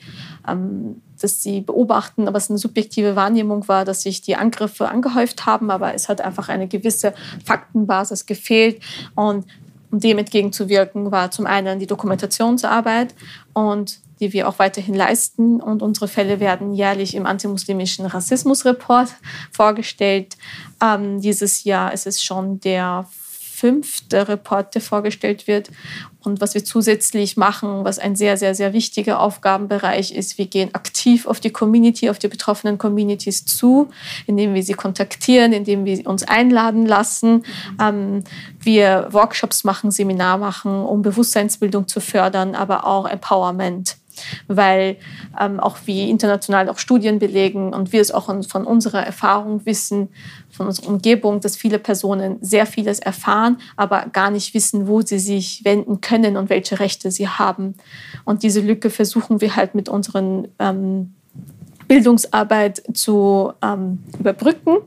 ähm, 0.49 1.03
dass 1.21 1.43
sie 1.43 1.61
beobachten, 1.61 2.29
aber 2.29 2.39
es 2.39 2.51
eine 2.51 2.59
subjektive 2.59 3.17
Wahrnehmung 3.17 3.67
war, 3.69 3.85
dass 3.85 4.03
sich 4.03 4.23
die 4.23 4.37
Angriffe 4.37 4.89
angehäuft 4.89 5.47
haben, 5.47 5.71
aber 5.71 5.95
es 5.95 6.09
hat 6.09 6.21
einfach 6.21 6.49
eine 6.49 6.69
gewisse 6.69 7.15
Faktenbasis 7.45 8.27
gefehlt. 8.27 8.83
Und 9.15 9.47
um 9.91 10.01
dem 10.01 10.19
entgegenzuwirken, 10.19 11.13
war 11.13 11.31
zum 11.31 11.47
einen 11.47 11.79
die 11.79 11.87
Dokumentationsarbeit 11.87 13.15
und 13.53 14.01
die 14.21 14.33
wir 14.33 14.49
auch 14.49 14.59
weiterhin 14.59 14.95
leisten. 14.95 15.61
Und 15.61 15.83
unsere 15.83 16.09
Fälle 16.09 16.41
werden 16.41 16.75
jährlich 16.75 17.15
im 17.15 17.27
antimuslimischen 17.27 18.07
Rassismusreport 18.07 19.15
vorgestellt. 19.53 20.37
Ähm, 20.83 21.21
dieses 21.21 21.65
Jahr 21.65 21.93
ist 21.93 22.07
es 22.07 22.23
schon 22.23 22.61
der 22.61 23.07
fünfte 23.65 24.29
Report, 24.29 24.75
der 24.75 24.83
vorgestellt 24.83 25.47
wird. 25.47 25.71
Und 26.23 26.43
was 26.43 26.53
wir 26.53 26.67
zusätzlich 26.67 27.39
machen, 27.39 27.83
was 27.83 27.99
ein 27.99 28.15
sehr, 28.15 28.37
sehr, 28.37 28.55
sehr 28.55 28.75
wichtiger 28.75 29.21
Aufgabenbereich 29.21 30.15
ist, 30.15 30.37
wir 30.37 30.45
gehen 30.49 30.75
aktiv 30.75 31.27
auf 31.27 31.41
die 31.41 31.49
Community, 31.49 32.11
auf 32.11 32.19
die 32.19 32.29
betroffenen 32.29 32.77
Communities 32.77 33.47
zu, 33.47 33.89
indem 34.27 34.53
wir 34.53 34.63
sie 34.63 34.75
kontaktieren, 34.75 35.55
indem 35.55 35.87
wir 35.87 36.07
uns 36.07 36.25
einladen 36.25 36.85
lassen. 36.85 37.43
Ähm, 37.81 38.25
wir 38.61 39.09
Workshops 39.13 39.65
machen, 39.65 39.91
Seminar 39.91 40.37
machen, 40.37 40.83
um 40.85 41.01
Bewusstseinsbildung 41.01 41.89
zu 41.89 42.01
fördern, 42.01 42.55
aber 42.55 42.87
auch 42.87 43.07
Empowerment 43.07 43.97
weil 44.47 44.97
ähm, 45.41 45.61
auch 45.61 45.77
wie 45.87 46.09
international 46.09 46.69
auch 46.69 46.79
Studien 46.79 47.19
belegen 47.19 47.73
und 47.73 47.93
wir 47.93 48.01
es 48.01 48.13
auch 48.13 48.27
von 48.47 48.65
unserer 48.65 49.05
Erfahrung 49.05 49.67
wissen, 49.67 50.09
von 50.55 50.67
unserer 50.67 50.89
Umgebung, 50.89 51.41
dass 51.41 51.57
viele 51.57 51.79
Personen 51.79 52.39
sehr 52.41 52.67
vieles 52.67 52.99
erfahren, 52.99 53.59
aber 53.77 54.07
gar 54.13 54.31
nicht 54.31 54.55
wissen, 54.55 54.87
wo 54.87 55.03
sie 55.03 55.19
sich 55.19 55.65
wenden 55.65 56.01
können 56.01 56.37
und 56.37 56.51
welche 56.51 56.81
Rechte 56.81 57.11
sie 57.11 57.29
haben. 57.29 57.75
Und 58.25 58.43
diese 58.43 58.61
Lücke 58.61 58.91
versuchen 58.91 59.41
wir 59.41 59.57
halt 59.57 59.75
mit 59.75 59.89
unseren 59.89 60.49
ähm, 60.59 61.15
Bildungsarbeit 61.89 62.83
zu 62.95 63.53
ähm, 63.63 63.99
überbrücken. 64.19 64.79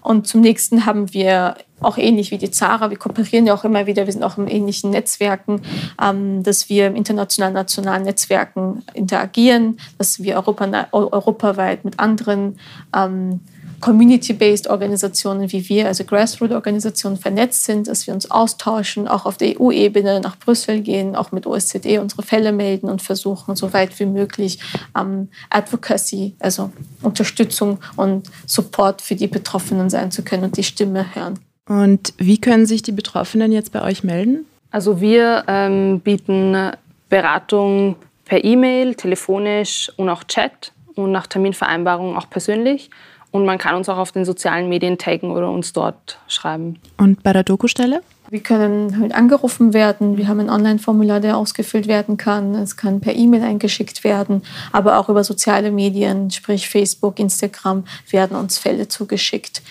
Und 0.00 0.26
zum 0.26 0.40
nächsten 0.40 0.86
haben 0.86 1.12
wir 1.12 1.56
auch 1.80 1.98
ähnlich 1.98 2.30
wie 2.30 2.38
die 2.38 2.50
Zara, 2.50 2.90
wir 2.90 2.96
kooperieren 2.96 3.46
ja 3.46 3.54
auch 3.54 3.64
immer 3.64 3.86
wieder, 3.86 4.06
wir 4.06 4.12
sind 4.12 4.22
auch 4.22 4.38
in 4.38 4.48
ähnlichen 4.48 4.90
Netzwerken, 4.90 5.62
ähm, 6.02 6.42
dass 6.42 6.68
wir 6.68 6.86
im 6.86 6.96
internationalen, 6.96 7.54
nationalen 7.54 8.04
Netzwerken 8.04 8.82
interagieren, 8.94 9.78
dass 9.98 10.22
wir 10.22 10.36
Europa, 10.36 10.88
europaweit 10.92 11.84
mit 11.84 11.98
anderen 11.98 12.58
ähm, 12.94 13.40
community-based 13.80 14.68
Organisationen 14.68 15.52
wie 15.52 15.68
wir, 15.68 15.86
also 15.86 16.04
Grassroot-Organisationen, 16.04 17.16
vernetzt 17.16 17.64
sind, 17.64 17.88
dass 17.88 18.06
wir 18.06 18.14
uns 18.14 18.30
austauschen, 18.30 19.08
auch 19.08 19.26
auf 19.26 19.36
der 19.36 19.60
EU-Ebene 19.60 20.20
nach 20.20 20.38
Brüssel 20.38 20.80
gehen, 20.80 21.16
auch 21.16 21.32
mit 21.32 21.46
OSZE 21.46 22.00
unsere 22.00 22.22
Fälle 22.22 22.52
melden 22.52 22.88
und 22.88 23.02
versuchen, 23.02 23.56
so 23.56 23.72
weit 23.72 23.98
wie 23.98 24.06
möglich 24.06 24.58
ähm, 24.98 25.28
Advocacy, 25.50 26.34
also 26.38 26.70
Unterstützung 27.02 27.78
und 27.96 28.30
Support 28.46 29.02
für 29.02 29.14
die 29.14 29.28
Betroffenen 29.28 29.90
sein 29.90 30.10
zu 30.10 30.22
können 30.22 30.44
und 30.44 30.56
die 30.56 30.64
Stimme 30.64 31.14
hören. 31.14 31.38
Und 31.68 32.14
wie 32.18 32.38
können 32.38 32.66
sich 32.66 32.82
die 32.82 32.92
Betroffenen 32.92 33.52
jetzt 33.52 33.72
bei 33.72 33.82
euch 33.82 34.04
melden? 34.04 34.46
Also 34.70 35.00
wir 35.00 35.44
ähm, 35.48 36.00
bieten 36.00 36.72
Beratung 37.08 37.96
per 38.24 38.44
E-Mail, 38.44 38.94
telefonisch 38.94 39.90
und 39.96 40.08
auch 40.08 40.24
Chat 40.24 40.72
und 40.94 41.12
nach 41.12 41.26
Terminvereinbarung 41.26 42.16
auch 42.16 42.28
persönlich. 42.28 42.90
Und 43.30 43.44
man 43.44 43.58
kann 43.58 43.74
uns 43.74 43.88
auch 43.88 43.98
auf 43.98 44.12
den 44.12 44.24
sozialen 44.24 44.68
Medien 44.68 44.98
taggen 44.98 45.30
oder 45.30 45.50
uns 45.50 45.72
dort 45.72 46.18
schreiben. 46.28 46.78
Und 46.96 47.22
bei 47.22 47.32
der 47.32 47.42
Dokustelle? 47.42 48.02
Wir 48.28 48.40
können 48.40 48.98
halt 48.98 49.14
angerufen 49.14 49.72
werden. 49.72 50.16
Wir 50.16 50.26
haben 50.26 50.40
ein 50.40 50.50
Online-Formular, 50.50 51.20
der 51.20 51.36
ausgefüllt 51.36 51.86
werden 51.86 52.16
kann. 52.16 52.56
Es 52.56 52.76
kann 52.76 53.00
per 53.00 53.14
E-Mail 53.14 53.42
eingeschickt 53.42 54.02
werden. 54.02 54.42
Aber 54.72 54.98
auch 54.98 55.08
über 55.08 55.22
soziale 55.22 55.70
Medien, 55.70 56.30
sprich 56.30 56.68
Facebook, 56.68 57.20
Instagram, 57.20 57.84
werden 58.10 58.36
uns 58.36 58.58
Fälle 58.58 58.88
zugeschickt 58.88 59.62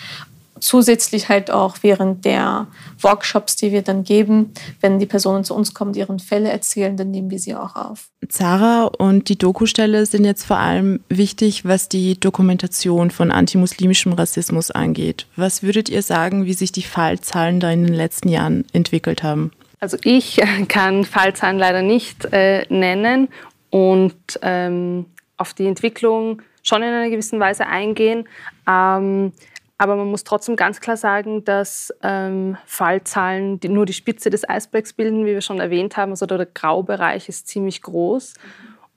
zusätzlich 0.60 1.28
halt 1.28 1.50
auch 1.50 1.78
während 1.82 2.24
der 2.24 2.66
Workshops, 3.00 3.56
die 3.56 3.72
wir 3.72 3.82
dann 3.82 4.04
geben, 4.04 4.52
wenn 4.80 4.98
die 4.98 5.06
Personen 5.06 5.44
zu 5.44 5.54
uns 5.54 5.74
kommen, 5.74 5.92
die 5.92 6.00
ihren 6.00 6.18
Fälle 6.18 6.50
erzählen, 6.50 6.96
dann 6.96 7.10
nehmen 7.10 7.30
wir 7.30 7.38
sie 7.38 7.54
auch 7.54 7.76
auf. 7.76 8.08
Zara 8.28 8.84
und 8.84 9.28
die 9.28 9.38
Dokustelle 9.38 10.06
sind 10.06 10.24
jetzt 10.24 10.44
vor 10.44 10.58
allem 10.58 11.00
wichtig, 11.08 11.64
was 11.64 11.88
die 11.88 12.18
Dokumentation 12.18 13.10
von 13.10 13.30
antimuslimischem 13.30 14.12
Rassismus 14.12 14.70
angeht. 14.70 15.26
Was 15.36 15.62
würdet 15.62 15.88
ihr 15.88 16.02
sagen, 16.02 16.44
wie 16.46 16.54
sich 16.54 16.72
die 16.72 16.82
Fallzahlen 16.82 17.60
da 17.60 17.70
in 17.70 17.84
den 17.84 17.94
letzten 17.94 18.28
Jahren 18.28 18.64
entwickelt 18.72 19.22
haben? 19.22 19.52
Also 19.80 19.96
ich 20.02 20.40
kann 20.68 21.04
Fallzahlen 21.04 21.58
leider 21.58 21.82
nicht 21.82 22.26
äh, 22.32 22.66
nennen 22.68 23.28
und 23.70 24.14
ähm, 24.42 25.06
auf 25.36 25.54
die 25.54 25.66
Entwicklung 25.66 26.42
schon 26.62 26.82
in 26.82 26.88
einer 26.88 27.10
gewissen 27.10 27.38
Weise 27.38 27.66
eingehen. 27.66 28.26
Ähm, 28.68 29.32
aber 29.78 29.96
man 29.96 30.08
muss 30.08 30.24
trotzdem 30.24 30.56
ganz 30.56 30.80
klar 30.80 30.96
sagen, 30.96 31.44
dass 31.44 31.92
ähm, 32.02 32.56
Fallzahlen 32.64 33.60
die 33.60 33.68
nur 33.68 33.84
die 33.84 33.92
Spitze 33.92 34.30
des 34.30 34.48
Eisbergs 34.48 34.94
bilden, 34.94 35.26
wie 35.26 35.34
wir 35.34 35.42
schon 35.42 35.60
erwähnt 35.60 35.96
haben. 35.96 36.12
Also 36.12 36.24
der 36.26 36.46
Graubereich 36.46 37.28
ist 37.28 37.46
ziemlich 37.48 37.82
groß. 37.82 38.34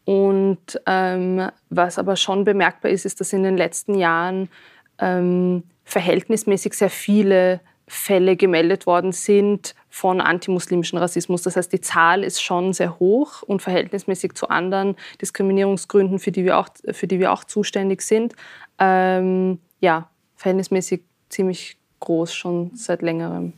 Und 0.05 0.81
ähm, 0.85 1.49
was 1.69 1.99
aber 1.99 2.15
schon 2.15 2.45
bemerkbar 2.45 2.91
ist, 2.91 3.05
ist, 3.05 3.19
dass 3.19 3.33
in 3.33 3.43
den 3.43 3.57
letzten 3.57 3.95
Jahren 3.95 4.49
ähm, 4.99 5.63
verhältnismäßig 5.83 6.73
sehr 6.73 6.89
viele 6.89 7.59
Fälle 7.87 8.37
gemeldet 8.37 8.85
worden 8.85 9.11
sind 9.11 9.75
von 9.89 10.21
antimuslimischen 10.21 10.99
Rassismus. 10.99 11.41
Das 11.41 11.57
heißt, 11.57 11.73
die 11.73 11.81
Zahl 11.81 12.23
ist 12.23 12.41
schon 12.41 12.71
sehr 12.71 12.99
hoch 12.99 13.41
und 13.41 13.61
verhältnismäßig 13.61 14.33
zu 14.33 14.47
anderen 14.47 14.95
Diskriminierungsgründen, 15.21 16.19
für 16.19 16.31
die 16.31 16.45
wir 16.45 16.57
auch, 16.57 16.69
für 16.91 17.07
die 17.07 17.19
wir 17.19 17.33
auch 17.33 17.43
zuständig 17.43 18.01
sind. 18.01 18.33
Ähm, 18.77 19.59
ja, 19.79 20.09
verhältnismäßig 20.39 21.01
ziemlich 21.27 21.77
groß 21.99 22.33
schon 22.33 22.71
seit 22.73 23.01
längerem. 23.01 23.53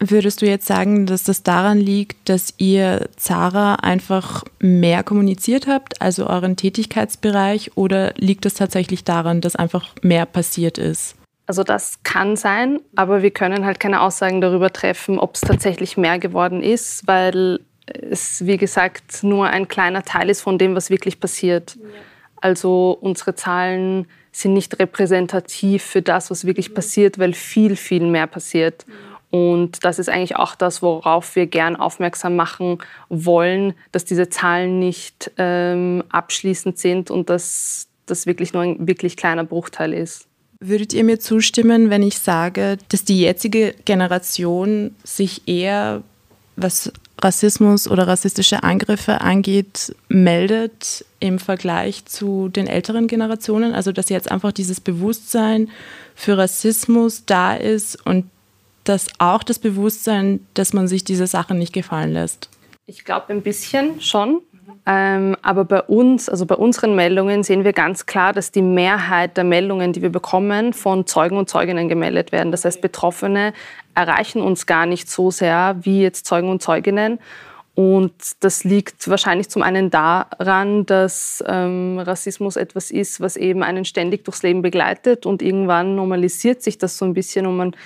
Würdest 0.00 0.42
du 0.42 0.46
jetzt 0.46 0.66
sagen, 0.66 1.06
dass 1.06 1.22
das 1.22 1.44
daran 1.44 1.78
liegt, 1.78 2.28
dass 2.28 2.54
ihr 2.58 3.08
Zara 3.16 3.76
einfach 3.76 4.44
mehr 4.58 5.02
kommuniziert 5.04 5.66
habt, 5.66 6.02
also 6.02 6.26
euren 6.26 6.56
Tätigkeitsbereich, 6.56 7.76
oder 7.76 8.12
liegt 8.16 8.44
es 8.44 8.54
tatsächlich 8.54 9.04
daran, 9.04 9.40
dass 9.40 9.56
einfach 9.56 9.94
mehr 10.02 10.26
passiert 10.26 10.76
ist? 10.76 11.14
Also 11.46 11.62
das 11.62 12.02
kann 12.02 12.36
sein, 12.36 12.80
aber 12.96 13.22
wir 13.22 13.30
können 13.30 13.64
halt 13.64 13.78
keine 13.78 14.02
Aussagen 14.02 14.40
darüber 14.40 14.72
treffen, 14.72 15.18
ob 15.18 15.36
es 15.36 15.42
tatsächlich 15.42 15.96
mehr 15.96 16.18
geworden 16.18 16.62
ist, 16.62 17.06
weil 17.06 17.60
es, 17.86 18.44
wie 18.46 18.56
gesagt, 18.56 19.22
nur 19.22 19.46
ein 19.46 19.68
kleiner 19.68 20.02
Teil 20.02 20.28
ist 20.28 20.40
von 20.40 20.58
dem, 20.58 20.74
was 20.74 20.90
wirklich 20.90 21.20
passiert. 21.20 21.78
Also 22.40 22.98
unsere 23.00 23.34
Zahlen 23.34 24.06
sind 24.34 24.52
nicht 24.52 24.78
repräsentativ 24.78 25.82
für 25.82 26.02
das, 26.02 26.30
was 26.30 26.44
wirklich 26.44 26.70
mhm. 26.70 26.74
passiert, 26.74 27.18
weil 27.18 27.32
viel, 27.34 27.76
viel 27.76 28.04
mehr 28.04 28.26
passiert. 28.26 28.84
Mhm. 28.86 29.14
Und 29.34 29.84
das 29.84 29.98
ist 29.98 30.08
eigentlich 30.08 30.36
auch 30.36 30.54
das, 30.54 30.80
worauf 30.80 31.34
wir 31.34 31.46
gern 31.46 31.74
aufmerksam 31.74 32.36
machen 32.36 32.78
wollen, 33.08 33.74
dass 33.90 34.04
diese 34.04 34.28
Zahlen 34.28 34.78
nicht 34.78 35.32
ähm, 35.38 36.04
abschließend 36.08 36.78
sind 36.78 37.10
und 37.10 37.30
dass 37.30 37.88
das 38.06 38.26
wirklich 38.26 38.52
nur 38.52 38.62
ein 38.62 38.86
wirklich 38.86 39.16
kleiner 39.16 39.44
Bruchteil 39.44 39.92
ist. 39.92 40.28
Würdet 40.60 40.92
ihr 40.92 41.02
mir 41.02 41.18
zustimmen, 41.18 41.90
wenn 41.90 42.02
ich 42.02 42.18
sage, 42.18 42.78
dass 42.90 43.04
die 43.04 43.20
jetzige 43.20 43.74
Generation 43.84 44.94
sich 45.02 45.48
eher, 45.48 46.02
was 46.54 46.92
Rassismus 47.22 47.88
oder 47.88 48.06
rassistische 48.06 48.62
Angriffe 48.62 49.20
angeht, 49.20 49.94
meldet 50.08 51.04
im 51.20 51.38
Vergleich 51.38 52.04
zu 52.06 52.48
den 52.48 52.66
älteren 52.66 53.06
Generationen? 53.06 53.74
Also 53.74 53.92
dass 53.92 54.08
jetzt 54.08 54.30
einfach 54.30 54.52
dieses 54.52 54.80
Bewusstsein 54.80 55.70
für 56.14 56.36
Rassismus 56.36 57.24
da 57.24 57.54
ist 57.54 58.04
und 58.04 58.26
dass 58.84 59.08
auch 59.18 59.42
das 59.42 59.58
Bewusstsein, 59.58 60.46
dass 60.54 60.72
man 60.72 60.88
sich 60.88 61.04
diese 61.04 61.26
Sachen 61.26 61.58
nicht 61.58 61.72
gefallen 61.72 62.12
lässt? 62.12 62.50
Ich 62.86 63.04
glaube 63.04 63.32
ein 63.32 63.42
bisschen 63.42 64.00
schon. 64.00 64.42
Ähm, 64.86 65.34
aber 65.40 65.64
bei 65.64 65.80
uns, 65.82 66.28
also 66.28 66.44
bei 66.44 66.56
unseren 66.56 66.94
Meldungen, 66.94 67.42
sehen 67.42 67.64
wir 67.64 67.72
ganz 67.72 68.04
klar, 68.04 68.34
dass 68.34 68.50
die 68.50 68.62
Mehrheit 68.62 69.36
der 69.36 69.44
Meldungen, 69.44 69.94
die 69.94 70.02
wir 70.02 70.10
bekommen, 70.10 70.74
von 70.74 71.06
Zeugen 71.06 71.38
und 71.38 71.48
Zeuginnen 71.48 71.88
gemeldet 71.88 72.32
werden. 72.32 72.52
Das 72.52 72.66
heißt, 72.66 72.82
Betroffene 72.82 73.54
erreichen 73.94 74.42
uns 74.42 74.66
gar 74.66 74.84
nicht 74.84 75.08
so 75.08 75.30
sehr 75.30 75.76
wie 75.80 76.02
jetzt 76.02 76.26
Zeugen 76.26 76.50
und 76.50 76.60
Zeuginnen. 76.60 77.18
Und 77.74 78.12
das 78.40 78.62
liegt 78.62 79.08
wahrscheinlich 79.08 79.48
zum 79.48 79.62
einen 79.62 79.90
daran, 79.90 80.86
dass 80.86 81.42
ähm, 81.46 81.98
Rassismus 81.98 82.56
etwas 82.56 82.92
ist, 82.92 83.20
was 83.20 83.36
eben 83.36 83.64
einen 83.64 83.84
ständig 83.84 84.24
durchs 84.24 84.44
Leben 84.44 84.62
begleitet 84.62 85.26
und 85.26 85.42
irgendwann 85.42 85.96
normalisiert 85.96 86.62
sich 86.62 86.78
das 86.78 86.98
so 86.98 87.04
ein 87.04 87.14
bisschen 87.14 87.46
und 87.46 87.56
man 87.56 87.76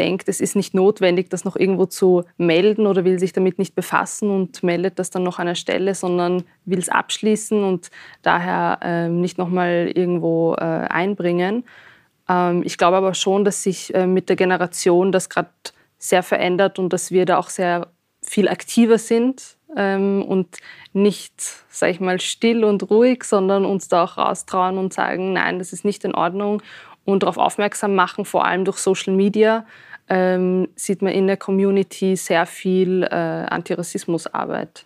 denkt, 0.00 0.30
es 0.30 0.40
ist 0.40 0.56
nicht 0.56 0.72
notwendig, 0.72 1.28
das 1.28 1.44
noch 1.44 1.56
irgendwo 1.56 1.84
zu 1.84 2.24
melden 2.38 2.86
oder 2.86 3.04
will 3.04 3.18
sich 3.18 3.34
damit 3.34 3.58
nicht 3.58 3.74
befassen 3.74 4.30
und 4.30 4.62
meldet 4.62 4.98
das 4.98 5.10
dann 5.10 5.22
noch 5.22 5.38
an 5.38 5.46
einer 5.46 5.54
Stelle, 5.54 5.94
sondern 5.94 6.44
will 6.64 6.78
es 6.78 6.88
abschließen 6.88 7.62
und 7.62 7.90
daher 8.22 8.80
ähm, 8.82 9.20
nicht 9.20 9.36
nochmal 9.36 9.92
irgendwo 9.94 10.54
äh, 10.54 10.64
einbringen. 10.64 11.64
Ähm, 12.30 12.62
ich 12.64 12.78
glaube 12.78 12.96
aber 12.96 13.12
schon, 13.12 13.44
dass 13.44 13.62
sich 13.62 13.94
äh, 13.94 14.06
mit 14.06 14.30
der 14.30 14.36
Generation 14.36 15.12
das 15.12 15.28
gerade 15.28 15.50
sehr 15.98 16.22
verändert 16.22 16.78
und 16.78 16.94
dass 16.94 17.10
wir 17.10 17.26
da 17.26 17.36
auch 17.36 17.50
sehr 17.50 17.88
viel 18.22 18.48
aktiver 18.48 18.96
sind 18.96 19.58
ähm, 19.76 20.24
und 20.26 20.56
nicht, 20.94 21.34
sag 21.68 21.90
ich 21.90 22.00
mal, 22.00 22.20
still 22.20 22.64
und 22.64 22.88
ruhig, 22.88 23.24
sondern 23.24 23.66
uns 23.66 23.88
da 23.88 24.04
auch 24.04 24.16
raustrauen 24.16 24.78
und 24.78 24.94
sagen, 24.94 25.34
nein, 25.34 25.58
das 25.58 25.74
ist 25.74 25.84
nicht 25.84 26.04
in 26.04 26.14
Ordnung 26.14 26.62
und 27.04 27.22
darauf 27.22 27.36
aufmerksam 27.36 27.94
machen, 27.94 28.24
vor 28.24 28.46
allem 28.46 28.64
durch 28.64 28.78
Social 28.78 29.14
Media, 29.14 29.66
ähm, 30.10 30.68
sieht 30.76 31.00
man 31.00 31.12
in 31.12 31.26
der 31.26 31.36
Community 31.36 32.16
sehr 32.16 32.44
viel 32.44 33.04
äh, 33.04 33.14
Antirassismusarbeit. 33.14 34.84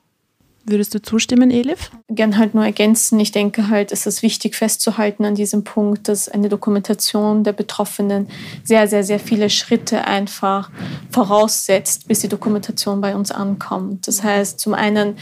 Würdest 0.67 0.95
du 0.95 1.03
zustimmen, 1.03 1.51
Elif? 1.51 1.91
Gern 2.09 2.39
halt 2.39 2.55
nur 2.55 2.65
ergänzen. 2.65 3.21
Ich 3.21 3.33
denke 3.33 3.69
halt, 3.69 3.93
es 3.93 4.07
ist 4.07 4.23
wichtig 4.23 4.55
festzuhalten 4.55 5.27
an 5.27 5.35
diesem 5.35 5.63
Punkt, 5.63 6.09
dass 6.09 6.27
eine 6.27 6.49
Dokumentation 6.49 7.45
der 7.45 7.53
Betroffenen 7.53 8.29
sehr, 8.63 8.89
sehr, 8.89 9.05
sehr 9.05 9.21
viele 9.21 9.51
Schritte 9.51 10.07
einfach 10.07 10.71
voraussetzt, 11.11 12.09
bis 12.09 12.21
die 12.21 12.29
Dokumentation 12.29 13.03
bei 13.03 13.15
uns 13.15 13.31
ankommt. 13.31 14.09
Das 14.09 14.23
heißt, 14.23 14.59
zum 14.59 14.73
einen, 14.73 15.19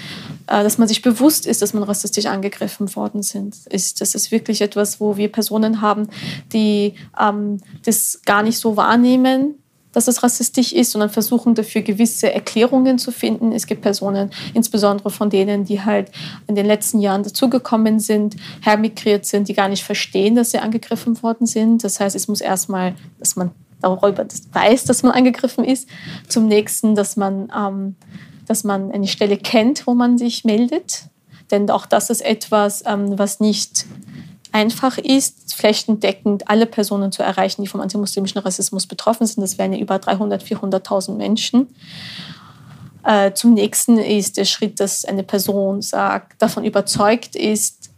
äh, 0.46 0.62
dass 0.62 0.78
man 0.78 0.86
sich 0.86 1.02
bewusst 1.02 1.46
ist, 1.46 1.60
dass 1.60 1.74
man 1.74 1.82
rassistisch 1.82 2.26
angegriffen 2.26 2.94
worden 2.94 3.24
sind, 3.24 3.66
ist. 3.66 4.00
Das 4.00 4.14
ist 4.14 4.30
wirklich 4.30 4.60
etwas, 4.60 5.00
wo 5.00 5.16
wir 5.16 5.30
Personen 5.30 5.80
haben, 5.80 6.08
die 6.52 6.94
ähm, 7.20 7.58
das 7.84 8.20
gar 8.24 8.44
nicht 8.44 8.58
so 8.58 8.76
wahrnehmen, 8.76 9.56
dass 9.92 10.08
es 10.08 10.22
rassistisch 10.22 10.72
ist, 10.72 10.92
sondern 10.92 11.10
versuchen 11.10 11.54
dafür 11.54 11.82
gewisse 11.82 12.32
Erklärungen 12.32 12.98
zu 12.98 13.12
finden. 13.12 13.52
Es 13.52 13.66
gibt 13.66 13.82
Personen, 13.82 14.30
insbesondere 14.54 15.10
von 15.10 15.30
denen, 15.30 15.64
die 15.64 15.82
halt 15.82 16.10
in 16.46 16.54
den 16.54 16.66
letzten 16.66 17.00
Jahren 17.00 17.22
dazugekommen 17.22 18.00
sind, 18.00 18.36
hermigriert 18.60 19.26
sind, 19.26 19.48
die 19.48 19.54
gar 19.54 19.68
nicht 19.68 19.84
verstehen, 19.84 20.34
dass 20.34 20.50
sie 20.50 20.58
angegriffen 20.58 21.22
worden 21.22 21.46
sind. 21.46 21.84
Das 21.84 22.00
heißt, 22.00 22.16
es 22.16 22.28
muss 22.28 22.40
erstmal, 22.40 22.94
dass 23.18 23.36
man 23.36 23.50
darüber 23.80 24.26
weiß, 24.52 24.84
dass 24.84 25.02
man 25.02 25.12
angegriffen 25.12 25.64
ist. 25.64 25.88
Zum 26.28 26.46
nächsten, 26.46 26.94
dass 26.94 27.16
man, 27.16 27.52
ähm, 27.56 27.96
dass 28.46 28.64
man 28.64 28.90
eine 28.92 29.08
Stelle 29.08 29.36
kennt, 29.36 29.86
wo 29.86 29.94
man 29.94 30.18
sich 30.18 30.44
meldet. 30.44 31.04
Denn 31.50 31.68
auch 31.68 31.86
das 31.86 32.08
ist 32.08 32.22
etwas, 32.22 32.82
ähm, 32.86 33.18
was 33.18 33.40
nicht 33.40 33.86
einfach 34.52 34.98
ist, 34.98 35.54
flächendeckend 35.54 36.48
alle 36.48 36.66
Personen 36.66 37.10
zu 37.10 37.22
erreichen, 37.22 37.62
die 37.62 37.68
vom 37.68 37.80
antimuslimischen 37.80 38.40
Rassismus 38.40 38.86
betroffen 38.86 39.26
sind. 39.26 39.42
Das 39.42 39.58
wären 39.58 39.72
ja 39.72 39.78
über 39.78 39.96
300.000, 39.96 40.42
400.000 40.42 41.16
Menschen. 41.16 41.74
Äh, 43.04 43.32
zum 43.32 43.54
nächsten 43.54 43.98
ist 43.98 44.36
der 44.36 44.44
Schritt, 44.44 44.78
dass 44.78 45.04
eine 45.04 45.24
Person 45.24 45.82
sagt, 45.82 46.40
davon 46.40 46.64
überzeugt 46.64 47.34
ist, 47.34 47.90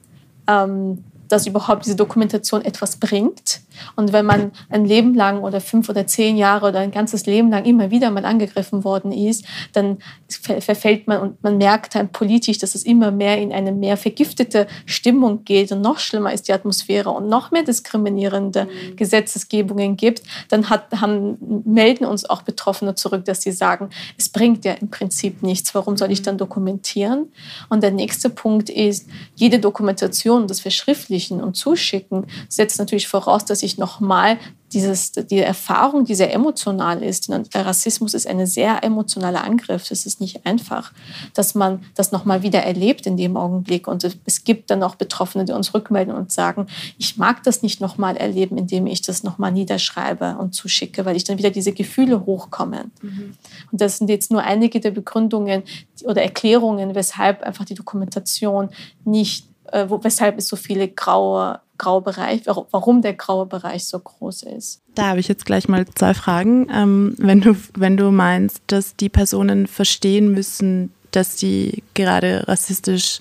ähm, 0.46 1.04
dass 1.28 1.46
überhaupt 1.46 1.84
diese 1.84 1.96
Dokumentation 1.96 2.62
etwas 2.62 2.96
bringt. 2.96 3.60
Und 3.96 4.12
wenn 4.12 4.26
man 4.26 4.52
ein 4.68 4.84
Leben 4.84 5.14
lang 5.14 5.42
oder 5.42 5.60
fünf 5.60 5.88
oder 5.88 6.06
zehn 6.06 6.36
Jahre 6.36 6.68
oder 6.68 6.80
ein 6.80 6.90
ganzes 6.90 7.26
Leben 7.26 7.50
lang 7.50 7.64
immer 7.64 7.90
wieder 7.90 8.10
mal 8.10 8.24
angegriffen 8.24 8.84
worden 8.84 9.12
ist, 9.12 9.44
dann 9.72 9.98
verfällt 10.28 11.06
man 11.06 11.20
und 11.20 11.42
man 11.42 11.58
merkt 11.58 11.94
dann 11.94 12.10
politisch, 12.10 12.58
dass 12.58 12.74
es 12.74 12.84
immer 12.84 13.10
mehr 13.10 13.38
in 13.38 13.52
eine 13.52 13.72
mehr 13.72 13.96
vergiftete 13.96 14.66
Stimmung 14.86 15.44
geht 15.44 15.72
und 15.72 15.80
noch 15.80 15.98
schlimmer 15.98 16.32
ist 16.32 16.48
die 16.48 16.52
Atmosphäre 16.52 17.10
und 17.10 17.28
noch 17.28 17.50
mehr 17.50 17.62
diskriminierende 17.62 18.64
mhm. 18.64 18.96
Gesetzesgebungen 18.96 19.96
gibt, 19.96 20.22
dann 20.48 20.70
hat, 20.70 21.00
haben, 21.00 21.62
melden 21.64 22.04
uns 22.04 22.28
auch 22.28 22.42
Betroffene 22.42 22.94
zurück, 22.94 23.24
dass 23.24 23.42
sie 23.42 23.52
sagen, 23.52 23.90
es 24.16 24.28
bringt 24.28 24.64
ja 24.64 24.74
im 24.74 24.90
Prinzip 24.90 25.42
nichts, 25.42 25.74
warum 25.74 25.96
soll 25.96 26.10
ich 26.10 26.20
mhm. 26.20 26.24
dann 26.24 26.38
dokumentieren? 26.38 27.32
Und 27.68 27.82
der 27.82 27.90
nächste 27.90 28.30
Punkt 28.30 28.70
ist, 28.70 29.08
jede 29.34 29.58
Dokumentation, 29.58 30.46
das 30.46 30.60
Verschriftlichen 30.60 31.42
und 31.42 31.54
Zuschicken, 31.54 32.26
setzt 32.48 32.78
natürlich 32.78 33.08
voraus, 33.08 33.44
dass 33.44 33.62
ich 33.64 33.78
nochmal 33.78 34.38
dieses, 34.74 35.12
die 35.12 35.38
Erfahrung, 35.38 36.04
die 36.04 36.14
sehr 36.14 36.32
emotional 36.34 37.02
ist. 37.02 37.30
Rassismus 37.54 38.12
ist 38.12 38.26
ein 38.26 38.44
sehr 38.44 38.82
emotionaler 38.82 39.44
Angriff. 39.44 39.90
Es 39.90 40.04
ist 40.04 40.20
nicht 40.20 40.44
einfach, 40.44 40.92
dass 41.32 41.54
man 41.54 41.84
das 41.94 42.10
nochmal 42.10 42.42
wieder 42.42 42.60
erlebt 42.60 43.06
in 43.06 43.16
dem 43.16 43.36
Augenblick. 43.36 43.86
Und 43.86 44.04
es 44.24 44.44
gibt 44.44 44.70
dann 44.70 44.82
auch 44.82 44.96
Betroffene, 44.96 45.44
die 45.44 45.52
uns 45.52 45.72
rückmelden 45.74 46.12
und 46.12 46.32
sagen, 46.32 46.66
ich 46.98 47.16
mag 47.16 47.42
das 47.44 47.62
nicht 47.62 47.80
nochmal 47.80 48.16
erleben, 48.16 48.58
indem 48.58 48.86
ich 48.86 49.00
das 49.00 49.22
nochmal 49.22 49.52
niederschreibe 49.52 50.36
und 50.38 50.54
zuschicke, 50.54 51.04
weil 51.04 51.16
ich 51.16 51.24
dann 51.24 51.38
wieder 51.38 51.50
diese 51.50 51.72
Gefühle 51.72 52.26
hochkommen. 52.26 52.90
Mhm. 53.00 53.36
Und 53.70 53.80
das 53.80 53.98
sind 53.98 54.10
jetzt 54.10 54.32
nur 54.32 54.42
einige 54.42 54.80
der 54.80 54.90
Begründungen 54.90 55.62
oder 56.04 56.22
Erklärungen, 56.22 56.94
weshalb 56.94 57.42
einfach 57.42 57.64
die 57.64 57.74
Dokumentation 57.74 58.70
nicht, 59.04 59.46
äh, 59.70 59.86
weshalb 59.88 60.38
es 60.38 60.48
so 60.48 60.56
viele 60.56 60.88
graue 60.88 61.60
graue 61.78 62.02
Bereich, 62.02 62.42
warum 62.46 63.02
der 63.02 63.14
graue 63.14 63.46
Bereich 63.46 63.86
so 63.86 63.98
groß 63.98 64.44
ist. 64.44 64.82
Da 64.94 65.08
habe 65.08 65.20
ich 65.20 65.28
jetzt 65.28 65.46
gleich 65.46 65.68
mal 65.68 65.86
zwei 65.94 66.14
Fragen. 66.14 66.68
Ähm, 66.72 67.14
wenn, 67.18 67.40
du, 67.40 67.56
wenn 67.74 67.96
du 67.96 68.10
meinst, 68.10 68.62
dass 68.68 68.96
die 68.96 69.08
Personen 69.08 69.66
verstehen 69.66 70.30
müssen, 70.32 70.92
dass 71.10 71.38
sie 71.38 71.82
gerade 71.94 72.46
rassistisch 72.48 73.20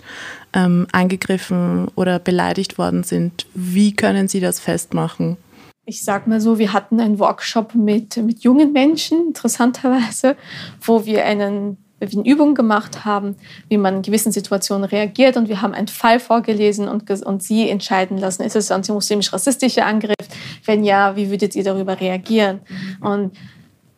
ähm, 0.54 0.88
angegriffen 0.92 1.88
oder 1.96 2.20
beleidigt 2.20 2.78
worden 2.78 3.04
sind, 3.04 3.46
wie 3.54 3.96
können 3.96 4.28
sie 4.28 4.40
das 4.40 4.60
festmachen? 4.60 5.38
ich 5.86 6.04
sage 6.04 6.30
mal 6.30 6.40
so, 6.40 6.60
wir 6.60 6.74
hatten 6.74 7.00
einen 7.00 7.20
Workshop 7.20 7.76
mit, 7.76 8.16
mit 8.18 8.44
jungen 8.44 8.72
Menschen, 8.72 9.28
interessanterweise, 9.28 10.36
wo 10.82 11.06
wir 11.06 11.26
einen 11.26 11.78
wir 12.12 12.20
eine 12.20 12.30
Übung 12.30 12.56
gemacht 12.56 13.06
haben, 13.06 13.36
wie 13.70 13.78
man 13.78 13.98
in 13.98 14.02
gewissen 14.02 14.32
Situationen 14.32 14.86
reagiert. 14.86 15.38
Und 15.38 15.50
wir 15.50 15.62
haben 15.62 15.74
einen 15.74 15.88
Fall 15.88 16.20
vorgelesen 16.20 16.88
und, 16.88 17.10
und 17.10 17.44
sie 17.44 17.70
entscheiden 17.70 18.18
lassen, 18.18 18.44
ist 18.44 18.56
es 18.56 18.72
ein 18.72 18.76
antimuslimisch-rassistischer 18.76 19.86
Angriff? 19.86 20.16
Wenn 20.66 20.84
ja, 20.84 21.16
wie 21.16 21.30
würdet 21.30 21.56
ihr 21.56 21.64
darüber 21.64 22.00
reagieren? 22.00 22.62
Und 23.02 23.32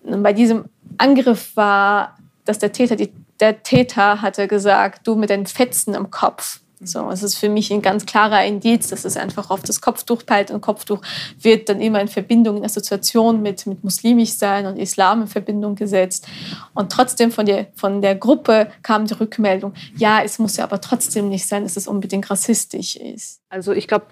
bei 0.03 0.33
diesem 0.33 0.65
Angriff 0.97 1.55
war, 1.55 2.17
dass 2.45 2.59
der 2.59 2.71
Täter, 2.71 2.95
die, 2.95 3.11
der 3.39 3.63
Täter 3.63 4.21
hatte 4.21 4.47
gesagt, 4.47 5.07
du 5.07 5.15
mit 5.15 5.29
den 5.29 5.45
Fetzen 5.45 5.93
im 5.93 6.11
Kopf. 6.11 6.61
So, 6.81 7.09
es 7.09 7.23
ist 7.23 7.38
für 7.38 7.49
mich 7.49 7.71
ein 7.71 7.81
ganz 7.81 8.05
klarer 8.05 8.43
Indiz, 8.45 8.89
dass 8.89 9.05
es 9.05 9.15
einfach 9.15 9.49
auf 9.49 9.61
das 9.61 9.79
Kopftuch 9.79 10.25
peilt 10.25 10.51
und 10.51 10.61
Kopftuch 10.61 11.01
wird 11.39 11.69
dann 11.69 11.79
immer 11.79 12.01
in 12.01 12.07
Verbindung, 12.07 12.57
in 12.57 12.65
Assoziation 12.65 13.41
mit, 13.41 13.65
mit 13.65 13.83
muslimisch 13.83 14.33
sein 14.33 14.65
und 14.65 14.77
Islam 14.77 15.21
in 15.21 15.27
Verbindung 15.27 15.75
gesetzt. 15.75 16.27
Und 16.73 16.91
trotzdem 16.91 17.31
von 17.31 17.45
der, 17.45 17.67
von 17.75 18.01
der 18.01 18.15
Gruppe 18.15 18.71
kam 18.83 19.05
die 19.05 19.13
Rückmeldung, 19.13 19.73
ja, 19.97 20.21
es 20.23 20.38
muss 20.38 20.57
ja 20.57 20.65
aber 20.65 20.81
trotzdem 20.81 21.29
nicht 21.29 21.47
sein, 21.47 21.63
dass 21.63 21.77
es 21.77 21.88
unbedingt 21.88 22.29
rassistisch 22.29 22.97
ist. 22.97 23.41
Also 23.49 23.71
ich 23.71 23.88
glaube, 23.88 24.07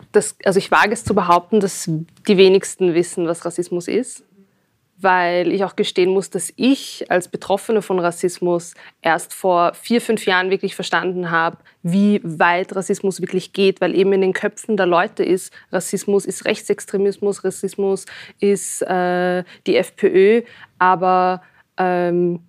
also 0.45 0.58
ich 0.58 0.71
wage 0.71 0.93
es 0.93 1.04
zu 1.04 1.13
behaupten, 1.13 1.60
dass 1.60 1.89
die 2.28 2.38
wenigsten 2.38 2.93
wissen, 2.93 3.28
was 3.28 3.43
Rassismus 3.43 3.88
ist 3.88 4.23
weil 4.97 5.51
ich 5.51 5.63
auch 5.63 5.75
gestehen 5.75 6.12
muss, 6.12 6.29
dass 6.29 6.53
ich 6.56 7.06
als 7.10 7.27
Betroffene 7.27 7.82
von 7.82 7.99
Rassismus 7.99 8.73
erst 9.01 9.34
vor 9.34 9.73
vier, 9.73 10.01
fünf 10.01 10.25
Jahren 10.25 10.49
wirklich 10.49 10.75
verstanden 10.75 11.32
habe, 11.32 11.58
wie 11.82 12.21
weit 12.23 12.75
Rassismus 12.75 13.19
wirklich 13.19 13.53
geht, 13.53 13.82
weil 13.82 13.95
eben 13.95 14.13
in 14.13 14.21
den 14.21 14.34
Köpfen 14.34 14.77
der 14.77 14.86
Leute 14.86 15.23
ist, 15.23 15.53
Rassismus 15.71 16.25
ist 16.25 16.45
Rechtsextremismus, 16.45 17.43
Rassismus 17.43 18.06
ist 18.39 18.82
äh, 18.84 19.43
die 19.67 19.75
FPÖ, 19.75 20.43
aber 20.79 21.41
ähm, 21.77 22.41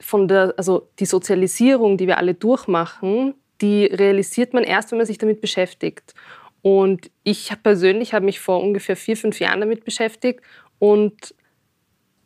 von 0.00 0.28
der, 0.28 0.54
also 0.56 0.88
die 0.98 1.06
Sozialisierung, 1.06 1.96
die 1.96 2.06
wir 2.06 2.18
alle 2.18 2.34
durchmachen, 2.34 3.34
die 3.60 3.86
realisiert 3.86 4.52
man 4.52 4.64
erst, 4.64 4.90
wenn 4.90 4.98
man 4.98 5.06
sich 5.06 5.18
damit 5.18 5.40
beschäftigt. 5.40 6.14
Und 6.62 7.10
ich 7.24 7.52
persönlich 7.62 8.14
habe 8.14 8.24
mich 8.24 8.40
vor 8.40 8.62
ungefähr 8.62 8.96
vier, 8.96 9.16
fünf 9.16 9.38
Jahren 9.40 9.60
damit 9.60 9.84
beschäftigt 9.84 10.40
und 10.78 11.34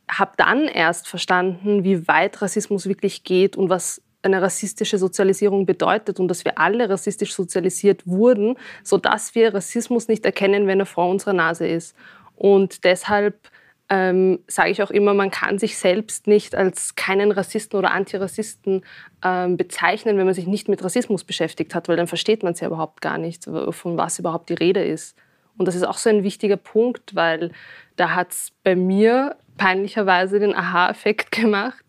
habe 0.09 0.33
dann 0.37 0.64
erst 0.64 1.09
verstanden, 1.09 1.85
wie 1.85 2.09
weit 2.09 2.40
Rassismus 2.40 2.88
wirklich 2.88 3.25
geht 3.25 3.57
und 3.57 3.68
was 3.68 4.03
eine 4.23 4.42
rassistische 4.42 4.99
Sozialisierung 4.99 5.64
bedeutet 5.64 6.18
und 6.18 6.29
dass 6.29 6.44
wir 6.44 6.59
alle 6.59 6.88
rassistisch 6.88 7.35
sozialisiert 7.35 8.07
wurden, 8.07 8.57
sodass 8.83 9.35
wir 9.35 9.55
Rassismus 9.55 10.09
nicht 10.09 10.25
erkennen, 10.25 10.66
wenn 10.66 10.81
er 10.81 10.87
vor 10.87 11.09
unserer 11.09 11.35
Nase 11.35 11.66
ist. 11.66 11.94
Und 12.35 12.85
deshalb 12.85 13.49
ähm, 13.90 14.40
sage 14.47 14.71
ich 14.71 14.83
auch 14.83 14.90
immer, 14.90 15.14
man 15.14 15.31
kann 15.31 15.59
sich 15.59 15.79
selbst 15.79 16.27
nicht 16.27 16.55
als 16.55 16.94
keinen 16.94 17.33
Rassisten 17.33 17.79
oder 17.79 17.92
Antirassisten 17.92 18.85
ähm, 19.25 19.57
bezeichnen, 19.57 20.18
wenn 20.18 20.27
man 20.27 20.35
sich 20.35 20.47
nicht 20.47 20.68
mit 20.68 20.85
Rassismus 20.85 21.25
beschäftigt 21.25 21.75
hat, 21.75 21.88
weil 21.88 21.97
dann 21.97 22.07
versteht 22.07 22.42
man 22.42 22.53
es 22.53 22.61
ja 22.61 22.66
überhaupt 22.66 23.01
gar 23.01 23.18
nicht, 23.18 23.44
von 23.44 23.97
was 23.97 24.18
überhaupt 24.18 24.51
die 24.51 24.55
Rede 24.55 24.85
ist. 24.85 25.16
Und 25.57 25.66
das 25.66 25.75
ist 25.75 25.85
auch 25.85 25.97
so 25.97 26.11
ein 26.11 26.23
wichtiger 26.23 26.57
Punkt, 26.57 27.14
weil 27.14 27.51
da 27.97 28.14
hat 28.14 28.33
es 28.33 28.53
bei 28.62 28.77
mir 28.77 29.37
peinlicherweise 29.59 30.38
den 30.38 30.55
Aha-Effekt 30.55 31.33
gemacht 31.42 31.85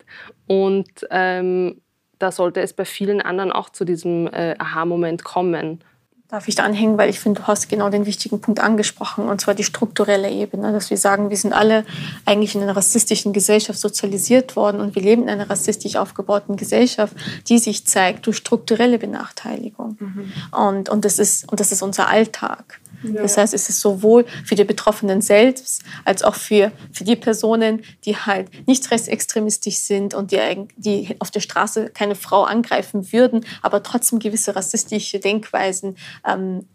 und 0.46 0.90
ähm, 1.10 1.80
da 2.18 2.30
sollte 2.30 2.60
es 2.60 2.74
bei 2.74 2.84
vielen 2.84 3.22
anderen 3.22 3.50
auch 3.50 3.70
zu 3.70 3.84
diesem 3.84 4.26
äh, 4.26 4.54
Aha-Moment 4.58 5.24
kommen. 5.24 5.80
Darf 6.28 6.46
ich 6.46 6.54
da 6.54 6.62
anhängen, 6.62 6.96
weil 6.96 7.10
ich 7.10 7.18
finde, 7.18 7.40
du 7.40 7.46
hast 7.48 7.68
genau 7.68 7.88
den 7.88 8.06
wichtigen 8.06 8.40
Punkt 8.40 8.60
angesprochen, 8.60 9.28
und 9.28 9.40
zwar 9.40 9.54
die 9.54 9.64
strukturelle 9.64 10.30
Ebene, 10.30 10.70
dass 10.70 10.90
wir 10.90 10.96
sagen, 10.96 11.28
wir 11.28 11.36
sind 11.36 11.52
alle 11.52 11.84
eigentlich 12.24 12.54
in 12.54 12.62
einer 12.62 12.76
rassistischen 12.76 13.32
Gesellschaft 13.32 13.80
sozialisiert 13.80 14.54
worden 14.54 14.80
und 14.80 14.94
wir 14.94 15.02
leben 15.02 15.22
in 15.22 15.28
einer 15.28 15.50
rassistisch 15.50 15.96
aufgebauten 15.96 16.56
Gesellschaft, 16.56 17.16
die 17.48 17.58
sich 17.58 17.84
zeigt 17.84 18.26
durch 18.26 18.36
strukturelle 18.36 18.98
Benachteiligung. 18.98 19.96
Mhm. 19.98 20.32
Und, 20.52 20.88
und, 20.88 21.04
das 21.04 21.18
ist, 21.18 21.50
und 21.50 21.58
das 21.58 21.72
ist 21.72 21.82
unser 21.82 22.08
Alltag. 22.08 22.80
Ja. 23.02 23.22
Das 23.22 23.36
heißt, 23.36 23.54
es 23.54 23.68
ist 23.68 23.80
sowohl 23.80 24.26
für 24.44 24.54
die 24.54 24.64
Betroffenen 24.64 25.20
selbst 25.20 25.82
als 26.04 26.22
auch 26.22 26.34
für, 26.34 26.72
für 26.92 27.04
die 27.04 27.16
Personen, 27.16 27.82
die 28.04 28.16
halt 28.16 28.66
nicht 28.66 28.90
rechtsextremistisch 28.90 29.76
sind 29.76 30.14
und 30.14 30.32
die, 30.32 30.38
die 30.76 31.16
auf 31.18 31.30
der 31.30 31.40
Straße 31.40 31.90
keine 31.90 32.14
Frau 32.14 32.44
angreifen 32.44 33.12
würden, 33.12 33.44
aber 33.62 33.82
trotzdem 33.82 34.18
gewisse 34.18 34.54
rassistische 34.56 35.18
Denkweisen 35.18 35.96
ähm, 36.26 36.66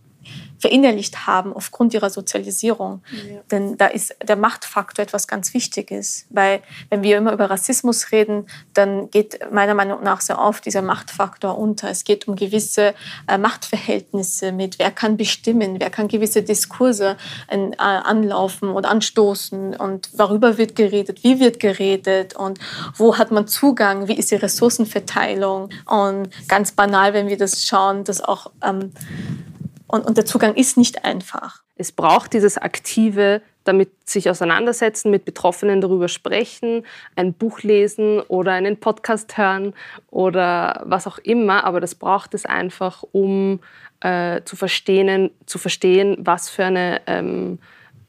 verinnerlicht 0.58 1.28
haben 1.28 1.54
aufgrund 1.54 1.94
ihrer 1.94 2.10
Sozialisierung. 2.10 3.04
Ja. 3.12 3.42
Denn 3.52 3.78
da 3.78 3.88
ist 3.88 4.16
der 4.28 4.36
Machtfaktor 4.36 5.04
etwas 5.04 5.28
ganz 5.28 5.54
Wichtiges. 5.54 6.26
Weil 6.30 6.62
wenn 6.90 7.04
wir 7.04 7.18
immer 7.18 7.34
über 7.34 7.50
Rassismus 7.50 8.12
reden, 8.12 8.48
dann 8.74 9.10
geht 9.12 9.40
meiner 9.52 9.74
Meinung 9.74 10.02
nach 10.04 10.22
sehr 10.22 10.40
oft 10.40 10.66
dieser 10.66 10.82
Machtfaktor 10.82 11.58
unter. 11.58 11.90
Es 11.90 12.04
geht 12.04 12.28
um 12.28 12.36
gewisse 12.36 12.96
äh, 13.28 13.38
Machtverhältnisse 13.38 14.52
mit, 14.52 14.80
wer 14.80 14.92
kann 14.92 15.18
bestimmen, 15.18 15.80
wer 15.80 15.90
kann 15.90 16.08
gewisse 16.08 16.42
Diskurse 16.42 17.18
äh, 17.48 17.72
anlaufen 17.78 18.70
und 18.70 18.86
anstoßen 18.86 19.76
und 19.76 20.10
worüber 20.18 20.58
wird 20.58 20.76
geredet, 20.76 21.24
wie 21.24 21.40
wird 21.40 21.60
geredet 21.60 22.36
und 22.36 22.60
wo 22.96 23.18
hat 23.18 23.32
man 23.32 23.48
Zugang, 23.48 24.08
wie 24.08 24.18
ist 24.18 24.32
die 24.32 24.36
Ressourcenverteilung. 24.36 25.70
Und 25.86 26.30
ganz 26.48 26.72
banal, 26.72 27.14
wenn 27.14 27.28
wir 27.28 27.38
das 27.38 27.64
schauen, 27.68 28.04
dass 28.04 28.22
auch 28.22 28.52
ähm, 28.64 28.92
und, 29.88 30.06
und 30.06 30.18
der 30.18 30.26
Zugang 30.26 30.56
ist 30.56 30.78
nicht 30.78 31.06
einfach. 31.06 31.64
Es 31.76 31.92
braucht 31.92 32.34
dieses 32.34 32.58
aktive 32.58 33.42
damit 33.66 33.90
sich 34.08 34.30
auseinandersetzen, 34.30 35.12
mit 35.12 35.26
Betroffenen 35.26 35.82
darüber 35.82 36.08
sprechen, 36.08 36.84
ein 37.16 37.34
Buch 37.34 37.62
lesen 37.64 38.22
oder 38.22 38.54
einen 38.54 38.78
Podcast 38.78 39.38
hören 39.38 39.74
oder 40.10 40.84
was 40.86 41.08
auch 41.08 41.18
immer. 41.18 41.66
Aber 41.66 41.82
das 41.82 41.96
braucht 41.96 42.34
es 42.34 42.46
einfach, 42.46 43.04
um 43.12 43.60
äh, 44.00 44.42
zu, 44.46 44.56
verstehen, 44.56 45.32
zu 45.46 45.58
verstehen, 45.58 46.16
was 46.20 46.50
für, 46.50 46.66
eine, 46.66 47.02
ähm, 47.08 47.60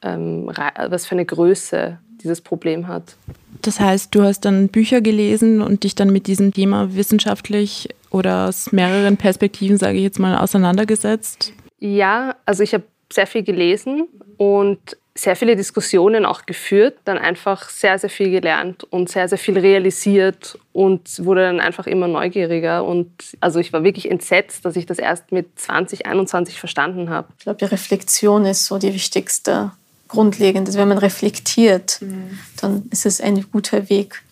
ähm, 0.03 0.47
was 0.89 1.07
für 1.07 1.15
eine 1.15 1.25
Größe 1.25 1.99
dieses 2.23 2.43
Problem 2.43 2.87
hat. 2.87 3.17
Das 3.63 3.81
heißt, 3.81 4.15
du 4.15 4.23
hast 4.23 4.41
dann 4.41 4.69
Bücher 4.69 5.01
gelesen 5.01 5.63
und 5.63 5.85
dich 5.85 5.95
dann 5.95 6.11
mit 6.11 6.27
diesem 6.27 6.53
Thema 6.53 6.95
wissenschaftlich 6.95 7.89
oder 8.11 8.49
aus 8.49 8.73
mehreren 8.73 9.17
Perspektiven, 9.17 9.79
sage 9.79 9.97
ich 9.97 10.03
jetzt 10.03 10.19
mal, 10.19 10.37
auseinandergesetzt? 10.37 11.55
Ja, 11.95 12.37
also 12.45 12.63
ich 12.63 12.75
habe 12.75 12.85
sehr 13.13 13.27
viel 13.27 13.43
gelesen 13.43 14.09
und 14.37 14.97
sehr 15.15 15.37
viele 15.37 15.57
Diskussionen 15.57 16.27
auch 16.27 16.45
geführt, 16.45 16.99
dann 17.05 17.17
einfach 17.17 17.71
sehr, 17.71 17.99
sehr 17.99 18.11
viel 18.11 18.31
gelernt 18.31 18.85
und 18.85 19.09
sehr, 19.09 19.29
sehr 19.29 19.39
viel 19.39 19.59
realisiert 19.59 20.59
und 20.73 21.25
wurde 21.25 21.43
dann 21.43 21.61
einfach 21.61 21.87
immer 21.87 22.07
neugieriger. 22.07 22.85
Und 22.85 23.11
also 23.41 23.59
ich 23.59 23.73
war 23.73 23.83
wirklich 23.83 24.11
entsetzt, 24.11 24.65
dass 24.65 24.77
ich 24.77 24.85
das 24.85 24.99
erst 24.99 25.33
mit 25.33 25.59
20, 25.59 26.07
21 26.07 26.61
verstanden 26.61 27.09
habe. 27.09 27.29
Ich 27.39 27.45
glaube, 27.45 27.59
die 27.59 27.65
Reflexion 27.65 28.45
ist 28.45 28.67
so 28.67 28.79
die 28.79 28.93
wichtigste, 28.93 29.73
grundlegende. 30.09 30.73
Wenn 30.75 30.89
man 30.89 30.99
reflektiert, 30.99 31.99
mhm. 32.03 32.39
dann 32.61 32.83
ist 32.91 33.07
es 33.07 33.21
ein 33.21 33.45
guter 33.51 33.89
Weg, 33.89 34.23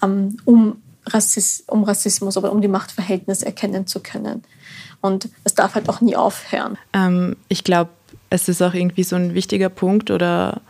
um, 0.00 0.82
Rassismus, 1.06 1.64
um 1.68 1.84
Rassismus 1.84 2.36
oder 2.36 2.52
um 2.52 2.60
die 2.60 2.68
Machtverhältnisse 2.68 3.46
erkennen 3.46 3.86
zu 3.86 4.00
können. 4.00 4.44
Und 5.04 5.28
es 5.44 5.54
darf 5.54 5.74
halt 5.74 5.86
auch 5.90 6.00
nie 6.00 6.16
aufhören. 6.16 6.78
Ähm, 6.94 7.36
ich 7.48 7.62
glaube, 7.62 7.90
es 8.30 8.48
ist 8.48 8.62
auch 8.62 8.72
irgendwie 8.72 9.02
so 9.02 9.16
ein 9.16 9.34
wichtiger 9.34 9.68
Punkt 9.68 10.10
oder 10.10 10.62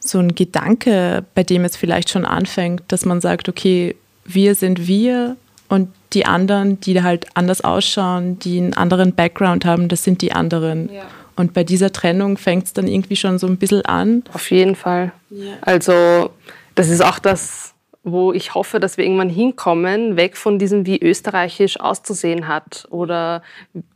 so 0.00 0.18
ein 0.18 0.34
Gedanke, 0.34 1.24
bei 1.36 1.44
dem 1.44 1.64
es 1.64 1.76
vielleicht 1.76 2.10
schon 2.10 2.24
anfängt, 2.24 2.82
dass 2.88 3.04
man 3.04 3.20
sagt, 3.20 3.48
okay, 3.48 3.94
wir 4.24 4.56
sind 4.56 4.88
wir 4.88 5.36
und 5.68 5.88
die 6.14 6.26
anderen, 6.26 6.80
die 6.80 7.00
halt 7.00 7.28
anders 7.34 7.60
ausschauen, 7.60 8.40
die 8.40 8.58
einen 8.58 8.74
anderen 8.74 9.14
Background 9.14 9.64
haben, 9.64 9.88
das 9.88 10.02
sind 10.02 10.20
die 10.20 10.32
anderen. 10.32 10.92
Ja. 10.92 11.02
Und 11.36 11.54
bei 11.54 11.62
dieser 11.62 11.92
Trennung 11.92 12.38
fängt 12.38 12.64
es 12.64 12.72
dann 12.72 12.88
irgendwie 12.88 13.14
schon 13.14 13.38
so 13.38 13.46
ein 13.46 13.56
bisschen 13.56 13.84
an. 13.84 14.24
Auf 14.32 14.50
jeden 14.50 14.74
Fall. 14.74 15.12
Ja. 15.30 15.52
Also 15.60 16.30
das 16.74 16.88
ist 16.88 17.04
auch 17.04 17.20
das, 17.20 17.69
wo 18.02 18.32
ich 18.32 18.54
hoffe, 18.54 18.80
dass 18.80 18.96
wir 18.96 19.04
irgendwann 19.04 19.28
hinkommen, 19.28 20.16
weg 20.16 20.38
von 20.38 20.58
diesem, 20.58 20.86
wie 20.86 20.98
österreichisch 20.98 21.78
auszusehen 21.78 22.48
hat 22.48 22.86
oder 22.90 23.42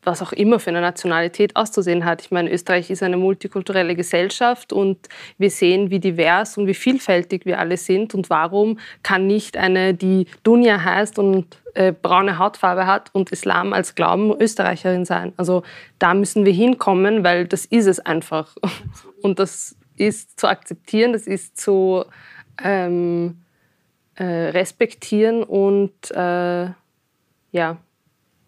was 0.03 0.21
auch 0.21 0.33
immer 0.33 0.59
für 0.59 0.71
eine 0.71 0.83
Nationalität 0.83 1.57
auszusehen 1.57 2.05
hat. 2.05 2.21
Ich 2.21 2.31
meine, 2.31 2.53
Österreich 2.53 2.91
ist 2.91 3.03
eine 3.03 3.17
multikulturelle 3.17 3.97
Gesellschaft 3.97 4.75
und 4.75 4.99
wir 5.39 5.51
sehen, 5.51 5.91
wie 5.91 6.01
divers 6.01 6.59
und 6.59 6.67
wie 6.67 6.75
vielfältig 6.75 7.47
wir 7.47 7.59
alle 7.59 7.79
sind 7.79 8.15
und 8.15 8.29
warum 8.29 8.79
kann 9.03 9.27
nicht 9.27 9.57
eine, 9.57 9.95
die 9.95 10.27
Dunja 10.43 10.85
heißt 10.85 11.19
und 11.19 11.47
äh, 11.73 11.93
braune 11.93 12.39
Hautfarbe 12.39 12.87
hat 12.87 13.09
und 13.15 13.33
Islam 13.33 13.73
als 13.73 13.95
Glauben 13.95 14.39
Österreicherin 14.39 15.07
sein. 15.07 15.33
Also 15.39 15.63
da 15.99 16.13
müssen 16.13 16.45
wir 16.45 16.53
hinkommen, 16.53 17.25
weil 17.25 17.47
das 17.47 17.65
ist 17.65 17.87
es 17.87 18.01
einfach. 18.01 18.55
Und 19.23 19.39
das 19.39 19.75
ist 19.97 20.39
zu 20.39 20.47
akzeptieren, 20.49 21.15
das 21.15 21.27
ist 21.27 21.57
zu... 21.57 22.05
Ähm, 22.63 23.44
äh, 24.17 24.25
respektieren 24.25 25.43
und 25.43 26.11
äh, 26.11 26.69
ja, 27.53 27.77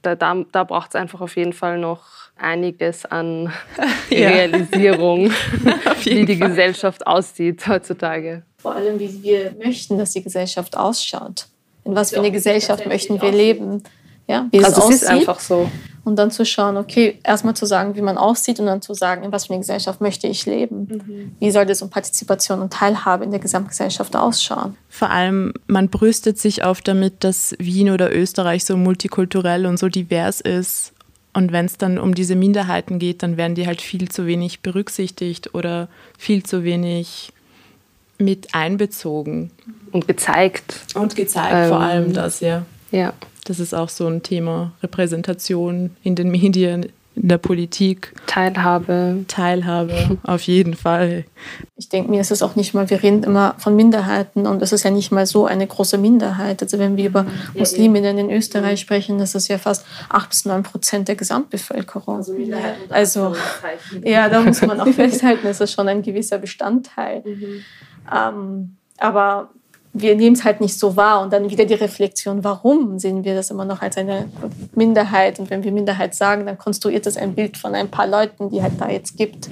da, 0.02 0.14
da, 0.14 0.44
da 0.52 0.64
braucht 0.64 0.90
es 0.90 0.94
einfach 0.96 1.20
auf 1.20 1.36
jeden 1.36 1.52
Fall 1.52 1.78
noch 1.78 2.04
einiges 2.36 3.04
an 3.04 3.52
Realisierung, 4.10 5.30
wie 6.02 6.24
die 6.24 6.36
Fall. 6.36 6.48
Gesellschaft 6.48 7.06
aussieht 7.06 7.66
heutzutage. 7.66 8.42
Vor 8.58 8.74
allem, 8.74 8.98
wie 8.98 9.22
wir 9.22 9.54
möchten, 9.62 9.98
dass 9.98 10.12
die 10.12 10.22
Gesellschaft 10.22 10.76
ausschaut. 10.76 11.46
In 11.84 11.94
was 11.94 12.10
für 12.10 12.18
eine 12.18 12.32
Gesellschaft 12.32 12.86
möchten 12.86 13.20
wir 13.20 13.30
leben? 13.30 13.82
Ja, 14.28 14.46
wie 14.50 14.64
also 14.64 14.82
es, 14.82 14.96
es 14.96 15.02
ist 15.02 15.08
einfach 15.08 15.40
so 15.40 15.68
und 16.06 16.14
dann 16.14 16.30
zu 16.30 16.46
schauen, 16.46 16.76
okay, 16.76 17.18
erstmal 17.24 17.54
zu 17.54 17.66
sagen, 17.66 17.96
wie 17.96 18.00
man 18.00 18.16
aussieht 18.16 18.60
und 18.60 18.66
dann 18.66 18.80
zu 18.80 18.94
sagen, 18.94 19.24
in 19.24 19.32
was 19.32 19.46
für 19.46 19.54
eine 19.54 19.60
Gesellschaft 19.60 20.00
möchte 20.00 20.28
ich 20.28 20.46
leben. 20.46 20.86
Mhm. 20.88 21.32
Wie 21.40 21.50
soll 21.50 21.66
das 21.66 21.82
um 21.82 21.90
Partizipation 21.90 22.60
und 22.60 22.72
Teilhabe 22.72 23.24
in 23.24 23.32
der 23.32 23.40
Gesamtgesellschaft 23.40 24.14
ausschauen? 24.14 24.76
Vor 24.88 25.10
allem, 25.10 25.52
man 25.66 25.88
brüstet 25.88 26.38
sich 26.38 26.64
oft 26.64 26.86
damit, 26.86 27.24
dass 27.24 27.56
Wien 27.58 27.90
oder 27.90 28.14
Österreich 28.14 28.64
so 28.64 28.76
multikulturell 28.76 29.66
und 29.66 29.80
so 29.80 29.88
divers 29.88 30.40
ist. 30.40 30.92
Und 31.32 31.50
wenn 31.50 31.66
es 31.66 31.76
dann 31.76 31.98
um 31.98 32.14
diese 32.14 32.36
Minderheiten 32.36 33.00
geht, 33.00 33.24
dann 33.24 33.36
werden 33.36 33.56
die 33.56 33.66
halt 33.66 33.82
viel 33.82 34.08
zu 34.08 34.26
wenig 34.26 34.60
berücksichtigt 34.60 35.54
oder 35.54 35.88
viel 36.16 36.44
zu 36.44 36.62
wenig 36.62 37.32
mit 38.18 38.54
einbezogen. 38.54 39.50
Und 39.90 40.06
gezeigt. 40.06 40.82
Und 40.94 41.16
gezeigt, 41.16 41.52
ähm, 41.52 41.68
vor 41.68 41.80
allem 41.80 42.12
das, 42.12 42.38
ja. 42.38 42.64
Ja. 42.92 43.12
Das 43.46 43.60
ist 43.60 43.74
auch 43.74 43.88
so 43.88 44.08
ein 44.08 44.22
Thema. 44.22 44.72
Repräsentation 44.82 45.96
in 46.02 46.16
den 46.16 46.30
Medien, 46.32 46.90
in 47.14 47.28
der 47.28 47.38
Politik. 47.38 48.12
Teilhabe. 48.26 49.24
Teilhabe, 49.28 50.18
auf 50.24 50.42
jeden 50.42 50.74
Fall. 50.74 51.24
Ich 51.76 51.88
denke 51.88 52.10
mir, 52.10 52.20
es 52.20 52.32
ist 52.32 52.42
auch 52.42 52.56
nicht 52.56 52.74
mal, 52.74 52.90
wir 52.90 53.04
reden 53.04 53.22
immer 53.22 53.54
von 53.58 53.76
Minderheiten 53.76 54.48
und 54.48 54.62
es 54.62 54.72
ist 54.72 54.82
ja 54.82 54.90
nicht 54.90 55.12
mal 55.12 55.26
so 55.26 55.46
eine 55.46 55.64
große 55.64 55.96
Minderheit. 55.96 56.60
Also 56.60 56.80
wenn 56.80 56.96
wir 56.96 57.06
über 57.06 57.24
Musliminnen 57.54 58.18
in 58.18 58.30
Österreich 58.30 58.80
sprechen, 58.80 59.18
das 59.18 59.36
ist 59.36 59.46
ja 59.46 59.58
fast 59.58 59.86
8 60.08 60.28
bis 60.28 60.44
9 60.44 60.64
Prozent 60.64 61.06
der 61.06 61.14
Gesamtbevölkerung. 61.14 62.16
Also, 62.16 62.34
also 62.88 63.36
ja, 64.02 64.28
da 64.28 64.40
muss 64.40 64.60
man 64.60 64.80
auch 64.80 64.88
festhalten, 64.88 65.46
es 65.46 65.60
ist 65.60 65.72
schon 65.72 65.86
ein 65.86 66.02
gewisser 66.02 66.38
Bestandteil. 66.38 67.22
Mhm. 67.24 67.62
Ähm, 68.12 68.76
aber 68.98 69.50
wir 70.00 70.14
nehmen 70.14 70.34
es 70.34 70.44
halt 70.44 70.60
nicht 70.60 70.78
so 70.78 70.96
wahr. 70.96 71.22
Und 71.22 71.32
dann 71.32 71.50
wieder 71.50 71.64
die 71.64 71.74
Reflexion, 71.74 72.44
warum 72.44 72.98
sehen 72.98 73.24
wir 73.24 73.34
das 73.34 73.50
immer 73.50 73.64
noch 73.64 73.82
als 73.82 73.96
eine 73.96 74.28
Minderheit? 74.74 75.38
Und 75.38 75.50
wenn 75.50 75.64
wir 75.64 75.72
Minderheit 75.72 76.14
sagen, 76.14 76.46
dann 76.46 76.58
konstruiert 76.58 77.06
das 77.06 77.16
ein 77.16 77.34
Bild 77.34 77.56
von 77.56 77.74
ein 77.74 77.90
paar 77.90 78.06
Leuten, 78.06 78.50
die 78.50 78.62
halt 78.62 78.80
da 78.80 78.88
jetzt 78.88 79.16
gibt. 79.16 79.48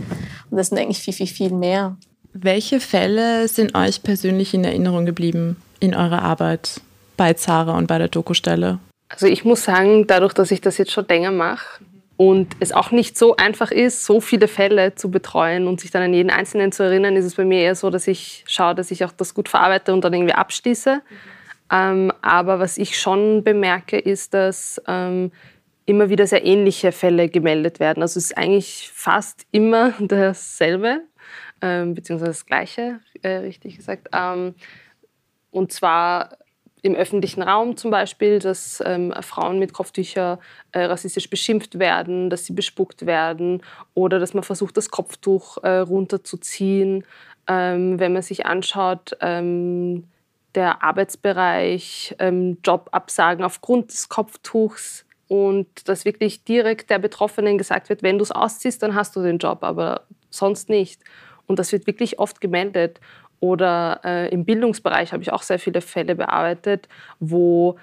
Und 0.50 0.56
das 0.56 0.68
sind 0.68 0.78
eigentlich 0.78 0.98
viel, 0.98 1.14
viel, 1.14 1.26
viel 1.26 1.50
mehr. 1.50 1.96
Welche 2.32 2.80
Fälle 2.80 3.48
sind 3.48 3.74
euch 3.74 4.02
persönlich 4.02 4.54
in 4.54 4.64
Erinnerung 4.64 5.06
geblieben 5.06 5.56
in 5.80 5.94
eurer 5.94 6.22
Arbeit 6.22 6.80
bei 7.16 7.32
Zara 7.34 7.76
und 7.76 7.86
bei 7.86 7.98
der 7.98 8.08
Dokustelle? 8.08 8.78
Also 9.08 9.26
ich 9.26 9.44
muss 9.44 9.64
sagen, 9.64 10.06
dadurch, 10.06 10.32
dass 10.32 10.50
ich 10.50 10.60
das 10.60 10.78
jetzt 10.78 10.90
schon 10.90 11.06
länger 11.08 11.30
mache 11.30 11.84
und 12.16 12.56
es 12.60 12.72
auch 12.72 12.90
nicht 12.90 13.18
so 13.18 13.36
einfach 13.36 13.70
ist, 13.70 14.04
so 14.04 14.20
viele 14.20 14.46
Fälle 14.48 14.94
zu 14.94 15.10
betreuen 15.10 15.66
und 15.66 15.80
sich 15.80 15.90
dann 15.90 16.02
an 16.02 16.14
jeden 16.14 16.30
einzelnen 16.30 16.70
zu 16.70 16.84
erinnern, 16.84 17.16
ist 17.16 17.24
es 17.24 17.34
bei 17.34 17.44
mir 17.44 17.60
eher 17.60 17.74
so, 17.74 17.90
dass 17.90 18.06
ich 18.06 18.44
schaue, 18.46 18.74
dass 18.74 18.90
ich 18.90 19.04
auch 19.04 19.12
das 19.12 19.34
gut 19.34 19.48
verarbeite 19.48 19.92
und 19.92 20.04
dann 20.04 20.14
irgendwie 20.14 20.34
abschließe. 20.34 20.96
Mhm. 20.96 21.00
Ähm, 21.72 22.12
aber 22.22 22.60
was 22.60 22.78
ich 22.78 22.98
schon 22.98 23.42
bemerke, 23.42 23.98
ist, 23.98 24.34
dass 24.34 24.80
ähm, 24.86 25.32
immer 25.86 26.08
wieder 26.08 26.26
sehr 26.26 26.44
ähnliche 26.44 26.92
Fälle 26.92 27.28
gemeldet 27.28 27.80
werden. 27.80 28.02
Also 28.02 28.18
es 28.18 28.26
ist 28.26 28.38
eigentlich 28.38 28.90
fast 28.92 29.46
immer 29.50 29.92
dasselbe, 29.98 31.02
ähm, 31.60 31.94
beziehungsweise 31.94 32.30
das 32.30 32.46
Gleiche, 32.46 33.00
äh, 33.22 33.36
richtig 33.36 33.76
gesagt. 33.76 34.08
Ähm, 34.12 34.54
und 35.50 35.72
zwar 35.72 36.36
im 36.84 36.94
öffentlichen 36.94 37.40
Raum 37.40 37.78
zum 37.78 37.90
Beispiel, 37.90 38.40
dass 38.40 38.82
ähm, 38.84 39.10
Frauen 39.22 39.58
mit 39.58 39.72
Kopftüchern 39.72 40.38
äh, 40.72 40.84
rassistisch 40.84 41.30
beschimpft 41.30 41.78
werden, 41.78 42.28
dass 42.28 42.44
sie 42.44 42.52
bespuckt 42.52 43.06
werden 43.06 43.62
oder 43.94 44.18
dass 44.18 44.34
man 44.34 44.44
versucht, 44.44 44.76
das 44.76 44.90
Kopftuch 44.90 45.56
äh, 45.62 45.78
runterzuziehen. 45.78 47.04
Ähm, 47.48 47.98
wenn 47.98 48.12
man 48.12 48.20
sich 48.20 48.44
anschaut, 48.44 49.16
ähm, 49.22 50.04
der 50.54 50.82
Arbeitsbereich, 50.82 52.16
ähm, 52.18 52.58
Jobabsagen 52.62 53.46
aufgrund 53.46 53.90
des 53.90 54.10
Kopftuchs 54.10 55.06
und 55.26 55.88
dass 55.88 56.04
wirklich 56.04 56.44
direkt 56.44 56.90
der 56.90 56.98
Betroffenen 56.98 57.56
gesagt 57.56 57.88
wird, 57.88 58.02
wenn 58.02 58.18
du 58.18 58.24
es 58.24 58.30
ausziehst, 58.30 58.82
dann 58.82 58.94
hast 58.94 59.16
du 59.16 59.22
den 59.22 59.38
Job, 59.38 59.64
aber 59.64 60.02
sonst 60.28 60.68
nicht. 60.68 61.00
Und 61.46 61.58
das 61.58 61.72
wird 61.72 61.86
wirklich 61.86 62.18
oft 62.18 62.42
gemeldet. 62.42 63.00
Oder 63.40 64.00
äh, 64.04 64.28
im 64.30 64.44
Bildungsbereich 64.44 65.12
habe 65.12 65.22
ich 65.22 65.32
auch 65.32 65.42
sehr 65.42 65.58
viele 65.58 65.80
Fälle 65.80 66.14
bearbeitet, 66.14 66.88
wo, 67.20 67.76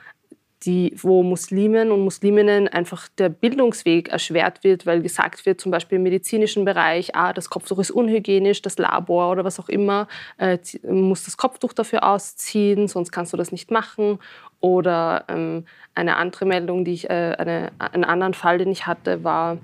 die, 0.65 0.93
wo 0.97 1.23
Muslimen 1.23 1.91
und 1.91 2.01
Musliminnen 2.01 2.67
einfach 2.67 3.07
der 3.17 3.29
Bildungsweg 3.29 4.09
erschwert 4.09 4.63
wird, 4.63 4.85
weil 4.85 5.01
gesagt 5.01 5.45
wird, 5.45 5.59
zum 5.59 5.71
Beispiel 5.71 5.97
im 5.97 6.03
medizinischen 6.03 6.65
Bereich, 6.65 7.15
ah, 7.15 7.33
das 7.33 7.49
Kopftuch 7.49 7.79
ist 7.79 7.91
unhygienisch, 7.91 8.61
das 8.61 8.77
Labor 8.77 9.31
oder 9.31 9.43
was 9.43 9.59
auch 9.59 9.69
immer 9.69 10.07
äh, 10.37 10.57
muss 10.83 11.23
das 11.23 11.37
Kopftuch 11.37 11.73
dafür 11.73 12.03
ausziehen, 12.03 12.87
sonst 12.87 13.11
kannst 13.11 13.33
du 13.33 13.37
das 13.37 13.51
nicht 13.51 13.71
machen. 13.71 14.19
Oder 14.59 15.25
ähm, 15.27 15.65
eine 15.95 16.17
andere 16.17 16.45
Meldung, 16.45 16.85
die 16.85 16.93
ich, 16.93 17.09
äh, 17.09 17.35
eine, 17.37 17.71
einen 17.79 18.03
anderen 18.03 18.35
Fall, 18.35 18.59
den 18.59 18.71
ich 18.71 18.85
hatte, 18.85 19.23
war, 19.23 19.57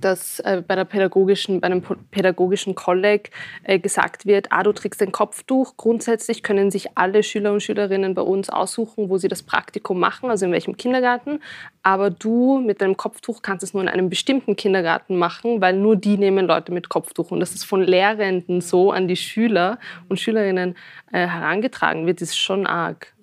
dass 0.00 0.40
äh, 0.40 0.62
bei, 0.66 0.74
der 0.74 0.84
pädagogischen, 0.84 1.60
bei 1.60 1.66
einem 1.66 1.82
pädagogischen 2.10 2.74
Kolleg 2.74 3.30
äh, 3.64 3.78
gesagt 3.78 4.26
wird, 4.26 4.48
ah, 4.50 4.62
du 4.62 4.72
trägst 4.72 5.02
ein 5.02 5.12
Kopftuch. 5.12 5.76
Grundsätzlich 5.76 6.42
können 6.42 6.70
sich 6.70 6.96
alle 6.96 7.22
Schüler 7.22 7.52
und 7.52 7.62
Schülerinnen 7.62 8.14
bei 8.14 8.22
uns 8.22 8.50
aussuchen, 8.50 9.08
wo 9.08 9.18
sie 9.18 9.28
das 9.28 9.42
Praktikum 9.42 9.98
machen, 9.98 10.30
also 10.30 10.46
in 10.46 10.52
welchem 10.52 10.76
Kindergarten. 10.76 11.40
Aber 11.82 12.10
du 12.10 12.60
mit 12.60 12.80
deinem 12.80 12.96
Kopftuch 12.96 13.42
kannst 13.42 13.62
es 13.62 13.74
nur 13.74 13.82
in 13.82 13.88
einem 13.88 14.08
bestimmten 14.10 14.56
Kindergarten 14.56 15.16
machen, 15.16 15.60
weil 15.60 15.76
nur 15.76 15.96
die 15.96 16.16
nehmen 16.16 16.46
Leute 16.46 16.72
mit 16.72 16.88
Kopftuch. 16.88 17.30
Und 17.30 17.40
dass 17.40 17.54
es 17.54 17.64
von 17.64 17.82
Lehrenden 17.82 18.60
so 18.60 18.90
an 18.90 19.08
die 19.08 19.16
Schüler 19.16 19.78
und 20.08 20.20
Schülerinnen 20.20 20.76
äh, 21.12 21.26
herangetragen 21.26 22.06
wird, 22.06 22.20
ist 22.20 22.36
schon 22.36 22.66
arg. 22.66 23.14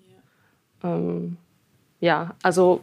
Ähm, 0.84 1.38
ja 2.00 2.36
also 2.44 2.82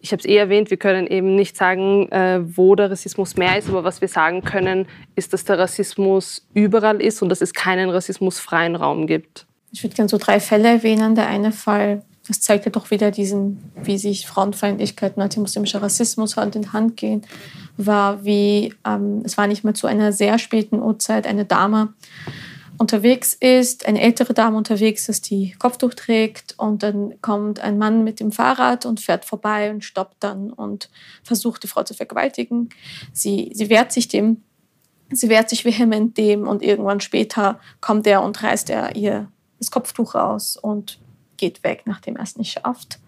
ich 0.00 0.12
habe 0.12 0.20
es 0.20 0.26
eh 0.26 0.36
erwähnt, 0.36 0.70
wir 0.70 0.76
können 0.76 1.06
eben 1.06 1.34
nicht 1.34 1.56
sagen, 1.56 2.10
äh, 2.10 2.40
wo 2.42 2.74
der 2.74 2.90
Rassismus 2.90 3.36
mehr 3.36 3.58
ist, 3.58 3.68
aber 3.68 3.84
was 3.84 4.00
wir 4.00 4.08
sagen 4.08 4.42
können, 4.42 4.86
ist, 5.14 5.32
dass 5.32 5.44
der 5.44 5.58
Rassismus 5.58 6.46
überall 6.54 7.00
ist 7.00 7.22
und 7.22 7.28
dass 7.28 7.40
es 7.40 7.52
keinen 7.52 7.90
rassismusfreien 7.90 8.76
Raum 8.76 9.06
gibt. 9.06 9.46
Ich 9.72 9.82
würde 9.82 9.96
gerne 9.96 10.08
so 10.08 10.18
drei 10.18 10.40
Fälle 10.40 10.68
erwähnen. 10.68 11.14
Der 11.14 11.26
eine 11.26 11.52
Fall, 11.52 12.02
das 12.26 12.40
zeigt 12.40 12.64
ja 12.64 12.70
doch 12.70 12.90
wieder 12.90 13.10
diesen, 13.10 13.70
wie 13.82 13.98
sich 13.98 14.26
Frauenfeindlichkeit 14.26 15.16
und 15.16 15.22
antimuslimischer 15.22 15.82
Rassismus 15.82 16.36
Hand 16.36 16.56
in 16.56 16.72
Hand 16.72 16.96
gehen, 16.96 17.22
war 17.76 18.24
wie, 18.24 18.74
ähm, 18.86 19.22
es 19.24 19.36
war 19.36 19.46
nicht 19.46 19.64
mehr 19.64 19.74
zu 19.74 19.86
einer 19.86 20.12
sehr 20.12 20.38
späten 20.38 20.80
Uhrzeit, 20.80 21.26
eine 21.26 21.44
Dame 21.44 21.92
unterwegs 22.78 23.34
ist, 23.34 23.86
eine 23.86 24.00
ältere 24.00 24.34
Dame 24.34 24.56
unterwegs 24.56 25.08
ist, 25.08 25.30
die 25.30 25.52
Kopftuch 25.58 25.94
trägt 25.94 26.54
und 26.58 26.82
dann 26.82 27.20
kommt 27.20 27.60
ein 27.60 27.78
Mann 27.78 28.04
mit 28.04 28.20
dem 28.20 28.32
Fahrrad 28.32 28.86
und 28.86 29.00
fährt 29.00 29.24
vorbei 29.24 29.70
und 29.70 29.84
stoppt 29.84 30.16
dann 30.20 30.52
und 30.52 30.90
versucht 31.22 31.62
die 31.62 31.68
Frau 31.68 31.82
zu 31.82 31.94
vergewaltigen. 31.94 32.68
Sie, 33.12 33.50
sie 33.54 33.68
wehrt 33.68 33.92
sich 33.92 34.08
dem, 34.08 34.42
sie 35.10 35.28
wehrt 35.28 35.48
sich 35.48 35.64
vehement 35.64 36.16
dem 36.16 36.46
und 36.46 36.62
irgendwann 36.62 37.00
später 37.00 37.60
kommt 37.80 38.06
er 38.06 38.22
und 38.22 38.42
reißt 38.42 38.70
er 38.70 38.96
ihr 38.96 39.30
das 39.58 39.70
Kopftuch 39.70 40.14
raus 40.14 40.56
und 40.56 40.98
geht 41.36 41.64
weg, 41.64 41.82
nachdem 41.86 42.16
er 42.16 42.24
es 42.24 42.36
nicht 42.36 42.52
schafft. 42.52 42.98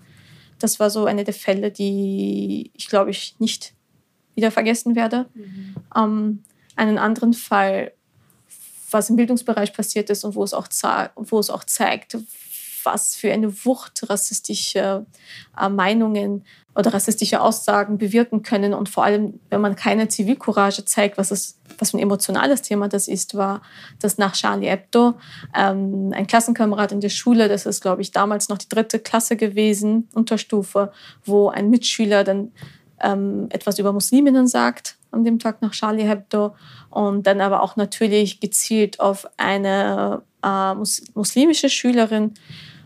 Das 0.59 0.81
war 0.81 0.91
so 0.91 1.05
eine 1.05 1.25
der 1.25 1.35
Fälle, 1.35 1.71
die 1.71 2.71
ich 2.75 2.89
glaube 2.89 3.11
ich 3.11 3.37
nicht 3.39 3.75
wieder 4.35 4.51
vergessen 4.51 4.97
werde. 4.97 5.27
Mhm. 5.35 5.75
Ähm, 5.97 6.45
einen 6.77 6.99
anderen 6.99 7.33
Fall 7.33 7.93
was 8.91 9.11
im 9.11 9.17
Bildungsbereich 9.17 9.73
passiert 9.73 10.11
ist 10.11 10.25
und 10.25 10.35
wo 10.35 10.45
es 10.45 10.55
auch, 10.55 10.69
wo 11.17 11.39
es 11.39 11.51
auch 11.51 11.65
zeigt, 11.65 12.17
was 12.85 13.15
für 13.15 13.33
eine 13.33 13.65
Wucht 13.65 14.09
rassistische 14.09 15.05
äh, 15.61 15.69
Meinungen 15.69 16.45
oder 16.75 16.95
rassistische 16.95 17.41
Aussagen 17.41 17.99
bewirken 17.99 18.43
können. 18.43 18.73
Und 18.73 18.89
vor 18.89 19.05
allem, 19.05 19.41
wenn 19.51 19.61
man 19.61 19.77
keine 19.77 20.09
Zivilcourage 20.09 20.85
zeigt, 20.85 21.19
was, 21.19 21.31
es, 21.31 21.59
was 21.79 21.93
ein 21.93 21.99
emotionales 21.99 22.63
Thema 22.63 22.89
das 22.89 23.09
ist, 23.09 23.35
war, 23.35 23.63
dass 23.99 24.17
nach 24.17 24.35
Charlie 24.35 24.69
Hebdo 24.69 25.15
ähm, 25.55 26.13
ein 26.15 26.27
Klassenkamerad 26.27 26.93
in 26.93 27.01
der 27.01 27.09
Schule, 27.09 27.49
das 27.49 27.67
ist, 27.67 27.83
glaube 27.83 28.03
ich, 28.03 28.13
damals 28.13 28.49
noch 28.49 28.59
die 28.59 28.69
dritte 28.69 29.01
Klasse 29.01 29.37
gewesen, 29.37 30.09
Unterstufe, 30.15 30.93
wo 31.25 31.49
ein 31.49 31.69
Mitschüler 31.69 32.23
dann 32.23 32.53
ähm, 33.01 33.49
etwas 33.51 33.79
über 33.79 33.93
Musliminnen 33.93 34.47
sagt 34.47 34.98
an 35.11 35.25
dem 35.25 35.39
Tag 35.39 35.63
nach 35.63 35.73
Charlie 35.73 36.07
Hebdo 36.09 36.55
und 36.91 37.27
dann 37.27 37.41
aber 37.41 37.63
auch 37.63 37.77
natürlich 37.77 38.41
gezielt 38.41 39.01
auf 39.01 39.27
eine 39.37 40.23
äh, 40.43 40.75
muslimische 41.15 41.69
Schülerin. 41.69 42.35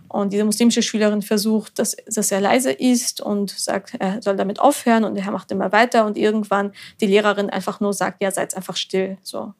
Und 0.09 0.35
diese 0.35 0.45
muslimische 0.45 0.83
Schülerin 0.83 1.23
versucht, 1.23 1.79
dass, 1.79 1.97
dass 2.07 2.31
er 2.31 2.43
leise 2.43 2.71
ist 2.71 3.23
und 3.23 3.51
sagt, 3.51 3.95
er 3.99 4.21
soll 4.21 4.37
damit 4.37 4.61
aufhören 4.61 5.05
und 5.05 5.17
er 5.17 5.31
macht 5.31 5.51
immer 5.51 5.73
weiter 5.73 6.05
und 6.05 6.19
irgendwann 6.19 6.73
die 7.01 7.07
Lehrerin 7.07 7.49
einfach 7.49 7.81
nur 7.81 7.95
sagt, 7.95 8.23
ja, 8.23 8.31
seid 8.31 8.55
einfach 8.55 8.77
still. 8.77 9.17
So. 9.23 9.55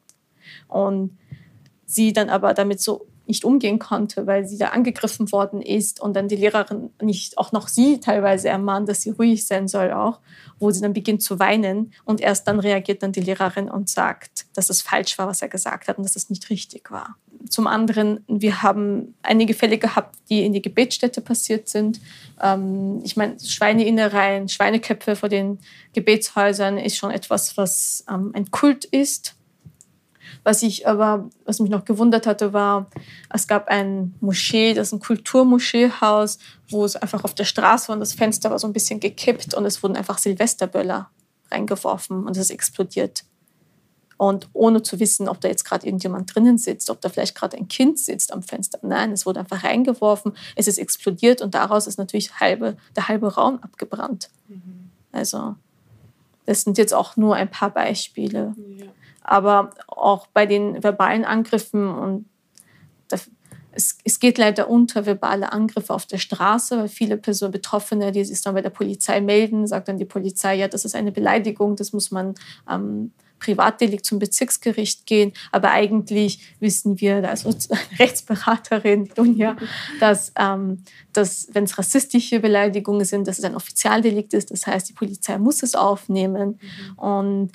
Und 0.67 1.17
sie 1.87 2.13
dann 2.13 2.29
aber 2.29 2.53
damit 2.53 2.81
so 2.81 3.07
nicht 3.25 3.45
umgehen 3.45 3.79
konnte, 3.79 4.27
weil 4.27 4.45
sie 4.45 4.57
da 4.57 4.69
angegriffen 4.69 5.31
worden 5.31 5.61
ist 5.61 6.01
und 6.01 6.15
dann 6.15 6.27
die 6.27 6.35
Lehrerin 6.35 6.89
nicht 7.01 7.37
auch 7.37 7.51
noch 7.51 7.67
sie 7.67 7.99
teilweise 7.99 8.49
ermahnt, 8.49 8.89
dass 8.89 9.01
sie 9.01 9.11
ruhig 9.11 9.45
sein 9.45 9.67
soll 9.67 9.91
auch, 9.93 10.19
wo 10.59 10.71
sie 10.71 10.81
dann 10.81 10.93
beginnt 10.93 11.21
zu 11.21 11.39
weinen 11.39 11.93
und 12.03 12.19
erst 12.19 12.47
dann 12.47 12.59
reagiert 12.59 13.01
dann 13.01 13.13
die 13.13 13.21
Lehrerin 13.21 13.69
und 13.69 13.89
sagt, 13.89 14.45
dass 14.55 14.69
es 14.69 14.81
falsch 14.81 15.17
war, 15.17 15.27
was 15.27 15.41
er 15.41 15.47
gesagt 15.47 15.87
hat 15.87 15.97
und 15.97 16.03
dass 16.03 16.15
es 16.15 16.29
nicht 16.29 16.49
richtig 16.49 16.91
war. 16.91 17.15
Zum 17.49 17.67
anderen, 17.67 18.23
wir 18.27 18.61
haben 18.61 19.15
einige 19.21 19.53
Fälle 19.53 19.77
gehabt, 19.77 20.17
die 20.29 20.45
in 20.45 20.53
die 20.53 20.61
Gebetsstätte 20.61 21.21
passiert 21.21 21.69
sind. 21.69 22.01
Ähm, 22.41 23.01
ich 23.03 23.15
meine, 23.15 23.39
Schweineinnereien, 23.39 24.49
Schweineköpfe 24.49 25.15
vor 25.15 25.29
den 25.29 25.59
Gebetshäusern 25.93 26.77
ist 26.77 26.97
schon 26.97 27.11
etwas, 27.11 27.57
was 27.57 28.05
ähm, 28.09 28.31
ein 28.33 28.51
Kult 28.51 28.85
ist 28.85 29.35
was 30.43 30.61
ich 30.61 30.87
aber, 30.87 31.29
was 31.45 31.59
mich 31.59 31.69
noch 31.69 31.85
gewundert 31.85 32.27
hatte, 32.27 32.53
war, 32.53 32.89
es 33.29 33.47
gab 33.47 33.69
ein 33.69 34.13
Moschee, 34.19 34.73
das 34.73 34.87
ist 34.87 34.93
ein 34.93 34.99
Kulturmoscheehaus, 34.99 36.37
wo 36.69 36.83
es 36.83 36.95
einfach 36.95 37.23
auf 37.23 37.33
der 37.33 37.45
Straße 37.45 37.87
war 37.87 37.93
und 37.95 38.01
das 38.01 38.13
Fenster 38.13 38.51
war 38.51 38.59
so 38.59 38.67
ein 38.67 38.73
bisschen 38.73 38.99
gekippt 38.99 39.53
und 39.53 39.65
es 39.65 39.81
wurden 39.81 39.95
einfach 39.95 40.17
Silvesterböller 40.17 41.09
reingeworfen 41.49 42.25
und 42.25 42.31
es 42.31 42.43
ist 42.43 42.51
explodiert. 42.51 43.23
Und 44.17 44.49
ohne 44.53 44.83
zu 44.83 44.99
wissen, 44.99 45.27
ob 45.27 45.41
da 45.41 45.47
jetzt 45.47 45.65
gerade 45.65 45.85
irgendjemand 45.85 46.33
drinnen 46.33 46.57
sitzt, 46.57 46.89
ob 46.89 47.01
da 47.01 47.09
vielleicht 47.09 47.35
gerade 47.35 47.57
ein 47.57 47.67
Kind 47.67 47.97
sitzt 47.99 48.31
am 48.31 48.43
Fenster. 48.43 48.79
Nein, 48.81 49.11
es 49.11 49.25
wurde 49.25 49.39
einfach 49.39 49.63
reingeworfen, 49.63 50.33
es 50.55 50.67
ist 50.67 50.77
explodiert 50.77 51.41
und 51.41 51.55
daraus 51.55 51.87
ist 51.87 51.97
natürlich 51.97 52.39
halbe, 52.39 52.77
der 52.95 53.07
halbe 53.07 53.33
Raum 53.33 53.59
abgebrannt. 53.61 54.29
Mhm. 54.47 54.91
Also 55.11 55.55
das 56.45 56.61
sind 56.61 56.77
jetzt 56.77 56.93
auch 56.93 57.15
nur 57.15 57.35
ein 57.35 57.49
paar 57.49 57.69
Beispiele. 57.69 58.53
Ja 58.77 58.85
aber 59.23 59.71
auch 59.87 60.27
bei 60.27 60.45
den 60.45 60.83
verbalen 60.83 61.25
Angriffen 61.25 61.87
und 61.89 62.25
das, 63.07 63.29
es, 63.71 63.97
es, 64.03 64.19
geht 64.19 64.37
leider 64.37 64.69
unter 64.69 65.05
verbale 65.05 65.51
Angriffe 65.51 65.93
auf 65.93 66.05
der 66.05 66.17
Straße, 66.17 66.77
weil 66.77 66.87
viele 66.89 67.17
Personen, 67.17 67.51
Betroffene, 67.51 68.11
die 68.11 68.23
sich 68.23 68.41
dann 68.41 68.53
bei 68.53 68.61
der 68.61 68.69
Polizei 68.69 69.21
melden, 69.21 69.65
sagt 69.65 69.87
dann 69.87 69.97
die 69.97 70.05
Polizei, 70.05 70.55
ja, 70.55 70.67
das 70.67 70.85
ist 70.85 70.95
eine 70.95 71.11
Beleidigung, 71.11 71.75
das 71.75 71.93
muss 71.93 72.11
man 72.11 72.35
ähm, 72.69 73.11
Privatdelikt 73.43 74.05
zum 74.05 74.19
Bezirksgericht 74.19 75.05
gehen. 75.05 75.33
Aber 75.51 75.71
eigentlich 75.71 76.55
wissen 76.59 76.99
wir, 77.01 77.27
also 77.27 77.53
Rechtsberaterin 77.99 79.09
Dunja, 79.15 79.57
dass, 79.99 80.31
ähm, 80.39 80.83
dass 81.11 81.49
wenn 81.51 81.65
es 81.65 81.77
rassistische 81.77 82.39
Beleidigungen 82.39 83.05
sind, 83.05 83.27
dass 83.27 83.39
es 83.39 83.43
ein 83.43 83.55
Offizialdelikt 83.55 84.33
ist. 84.33 84.51
Das 84.51 84.65
heißt, 84.65 84.89
die 84.89 84.93
Polizei 84.93 85.37
muss 85.37 85.61
es 85.61 85.75
aufnehmen. 85.75 86.59
Mhm. 86.59 86.99
Und 86.99 87.51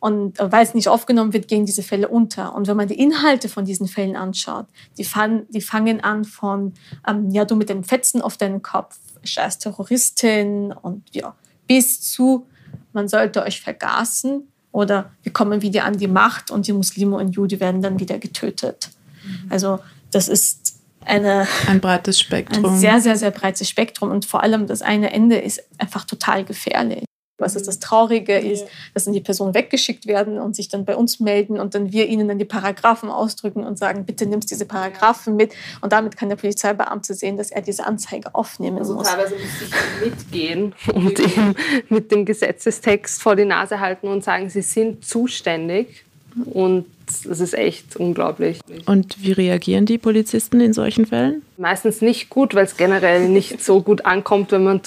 und 0.00 0.40
äh, 0.40 0.50
weil 0.50 0.64
es 0.64 0.74
nicht 0.74 0.88
aufgenommen 0.88 1.32
wird, 1.32 1.46
gehen 1.46 1.66
diese 1.66 1.82
Fälle 1.82 2.08
unter. 2.08 2.54
Und 2.54 2.66
wenn 2.66 2.76
man 2.76 2.88
die 2.88 2.98
Inhalte 2.98 3.48
von 3.48 3.66
diesen 3.66 3.86
Fällen 3.86 4.16
anschaut, 4.16 4.66
die, 4.96 5.04
fang, 5.04 5.46
die 5.50 5.60
fangen 5.60 6.02
an 6.02 6.24
von, 6.24 6.72
ähm, 7.06 7.30
ja, 7.30 7.44
du 7.44 7.54
mit 7.54 7.68
den 7.68 7.84
Fetzen 7.84 8.22
auf 8.22 8.36
deinen 8.38 8.62
Kopf, 8.62 8.98
scheiß 9.22 9.58
Terroristin 9.58 10.72
und 10.72 11.04
ja, 11.14 11.34
bis 11.66 12.00
zu, 12.00 12.46
man 12.92 13.08
sollte 13.08 13.42
euch 13.42 13.60
vergaßen 13.60 14.48
oder 14.72 15.10
wir 15.22 15.32
kommen 15.32 15.60
wieder 15.60 15.84
an 15.84 15.98
die 15.98 16.08
Macht 16.08 16.50
und 16.50 16.66
die 16.66 16.72
Muslime 16.72 17.16
und 17.16 17.36
Juden 17.36 17.60
werden 17.60 17.82
dann 17.82 18.00
wieder 18.00 18.18
getötet. 18.18 18.88
Mhm. 19.22 19.52
Also 19.52 19.80
das 20.10 20.28
ist 20.28 20.80
eine, 21.04 21.46
ein 21.66 21.80
breites 21.80 22.18
Spektrum. 22.20 22.64
Ein 22.64 22.78
sehr, 22.78 23.00
sehr, 23.00 23.16
sehr 23.16 23.30
breites 23.30 23.68
Spektrum. 23.68 24.10
Und 24.10 24.24
vor 24.24 24.42
allem 24.42 24.66
das 24.66 24.80
eine 24.80 25.12
Ende 25.12 25.36
ist 25.36 25.62
einfach 25.78 26.04
total 26.04 26.44
gefährlich. 26.44 27.04
Was 27.40 27.56
ist 27.56 27.66
das 27.66 27.78
Traurige 27.78 28.38
ist, 28.38 28.66
dass 28.94 29.04
dann 29.04 29.14
die 29.14 29.20
Personen 29.20 29.54
weggeschickt 29.54 30.06
werden 30.06 30.38
und 30.38 30.54
sich 30.56 30.68
dann 30.68 30.84
bei 30.84 30.96
uns 30.96 31.20
melden 31.20 31.58
und 31.58 31.74
dann 31.74 31.92
wir 31.92 32.06
ihnen 32.06 32.28
dann 32.28 32.38
die 32.38 32.44
Paragraphen 32.44 33.10
ausdrücken 33.10 33.64
und 33.64 33.78
sagen, 33.78 34.04
bitte 34.04 34.26
nimmst 34.26 34.50
diese 34.50 34.66
Paragraphen 34.66 35.36
mit. 35.36 35.52
Und 35.80 35.92
damit 35.92 36.16
kann 36.16 36.28
der 36.28 36.36
Polizeibeamte 36.36 37.14
sehen, 37.14 37.36
dass 37.36 37.50
er 37.50 37.62
diese 37.62 37.86
Anzeige 37.86 38.34
aufnehmen 38.34 38.78
also 38.78 38.94
muss. 38.94 39.08
Teilweise 39.08 39.34
muss 39.34 39.62
ich 39.62 40.04
mitgehen 40.04 40.74
und 40.94 41.18
ihm 41.18 41.54
mit 41.88 42.10
dem 42.12 42.24
Gesetzestext 42.24 43.22
vor 43.22 43.36
die 43.36 43.44
Nase 43.44 43.80
halten 43.80 44.08
und 44.08 44.24
sagen, 44.24 44.48
sie 44.48 44.62
sind 44.62 45.04
zuständig 45.04 46.04
und 46.46 46.86
das 47.06 47.40
ist 47.40 47.54
echt 47.54 47.96
unglaublich. 47.96 48.60
Und 48.86 49.22
wie 49.22 49.32
reagieren 49.32 49.86
die 49.86 49.98
Polizisten 49.98 50.60
in 50.60 50.72
solchen 50.72 51.06
Fällen? 51.06 51.42
Meistens 51.56 52.00
nicht 52.02 52.30
gut, 52.30 52.54
weil 52.54 52.64
es 52.64 52.76
generell 52.76 53.28
nicht 53.28 53.62
so 53.62 53.82
gut 53.82 54.04
ankommt, 54.04 54.52
wenn 54.52 54.64
man, 54.64 54.80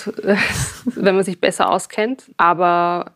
wenn 0.86 1.16
man 1.16 1.24
sich 1.24 1.40
besser 1.40 1.70
auskennt. 1.70 2.26
Aber 2.38 3.12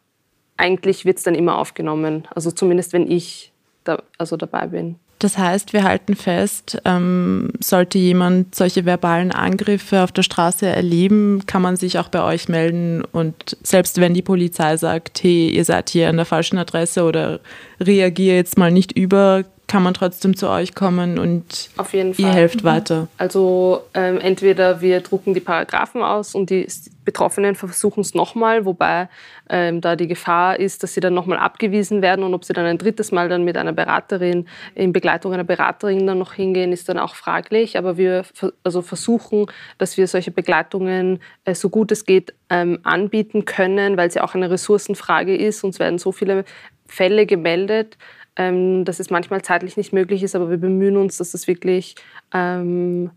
eigentlich 0.58 1.06
wird 1.06 1.18
es 1.18 1.24
dann 1.24 1.36
immer 1.36 1.58
aufgenommen. 1.58 2.28
Also 2.36 2.52
zumindest 2.52 2.94
wenn 2.94 3.10
ich 3.10 3.52
da, 3.84 4.02
also 4.18 4.36
dabei 4.36 4.68
bin. 4.68 4.96
Das 5.20 5.38
heißt, 5.38 5.74
wir 5.74 5.84
halten 5.84 6.16
fest, 6.16 6.80
ähm, 6.86 7.52
sollte 7.60 7.98
jemand 7.98 8.54
solche 8.54 8.86
verbalen 8.86 9.32
Angriffe 9.32 10.04
auf 10.04 10.12
der 10.12 10.22
Straße 10.22 10.68
erleben, 10.68 11.44
kann 11.48 11.64
man 11.64 11.76
sich 11.76 11.98
auch 11.98 12.10
bei 12.10 12.22
euch 12.22 12.50
melden. 12.50 13.04
Und 13.04 13.58
selbst 13.64 14.00
wenn 14.00 14.14
die 14.14 14.22
Polizei 14.22 14.78
sagt, 14.78 15.24
hey, 15.24 15.50
ihr 15.50 15.66
seid 15.66 15.90
hier 15.90 16.10
an 16.10 16.18
der 16.18 16.26
falschen 16.26 16.60
Adresse 16.60 17.04
oder 17.04 17.40
reagiert 17.80 18.36
jetzt 18.36 18.58
mal 18.60 18.72
nicht 18.72 18.92
über, 18.92 19.44
kann 19.68 19.84
man 19.84 19.94
trotzdem 19.94 20.36
zu 20.36 20.50
euch 20.50 20.76
kommen 20.76 21.20
und 21.20 21.70
ihr 22.18 22.28
helft 22.30 22.64
weiter. 22.64 23.10
Also 23.18 23.84
ähm, 23.94 24.18
entweder 24.20 24.80
wir 24.80 25.02
drucken 25.02 25.34
die 25.34 25.42
Paragraphen 25.42 26.02
aus 26.02 26.36
und 26.36 26.50
die 26.50 26.66
Betroffenen 27.04 27.56
versuchen 27.56 28.02
es 28.02 28.14
nochmal, 28.14 28.66
wobei 28.66 29.10
ähm, 29.50 29.82
da 29.82 29.98
die 29.98 30.08
Gefahr 30.08 30.60
ist, 30.60 30.84
dass 30.84 30.94
sie 30.94 31.02
dann 31.02 31.14
nochmal 31.14 31.38
abgewiesen 31.38 32.02
werden 32.02 32.24
und 32.24 32.34
ob 32.34 32.46
sie 32.46 32.54
dann 32.54 32.66
ein 32.66 32.78
drittes 32.78 33.12
Mal 33.12 33.28
dann 33.28 33.44
mit 33.44 33.58
einer 33.58 33.74
Beraterin 33.74 34.48
in 34.74 34.94
Begleitung 34.94 35.34
einer 35.34 35.44
Beraterin 35.44 36.08
dann 36.08 36.20
noch 36.20 36.34
hingehen, 36.34 36.72
ist 36.72 36.88
dann 36.88 36.98
auch 36.98 37.16
fraglich. 37.16 37.78
Aber 37.78 37.98
wir 37.98 38.24
also 38.64 38.82
versuchen, 38.82 39.48
dass 39.78 39.98
wir 39.98 40.08
solche 40.08 40.32
Begleitungen 40.32 41.20
äh, 41.44 41.56
so 41.56 41.70
gut 41.70 41.92
es 41.92 42.06
geht 42.06 42.34
ähm, 42.50 42.80
anbieten 42.84 43.44
können, 43.44 43.98
weil 43.98 44.08
es 44.08 44.16
ja 44.16 44.24
auch 44.24 44.36
eine 44.36 44.50
Ressourcenfrage 44.50 45.36
ist. 45.36 45.64
Uns 45.64 45.80
werden 45.80 46.00
so 46.00 46.12
viele 46.14 46.46
Fälle 46.88 47.26
gemeldet, 47.26 47.98
ähm, 48.38 48.86
dass 48.86 49.00
es 49.00 49.10
manchmal 49.10 49.42
zeitlich 49.42 49.78
nicht 49.78 49.94
möglich 49.94 50.24
ist, 50.24 50.36
aber 50.36 50.50
wir 50.50 50.58
bemühen 50.58 50.98
uns, 50.98 51.18
dass 51.18 51.34
es 51.34 51.48
wirklich 51.48 51.96
ähm, 52.34 53.12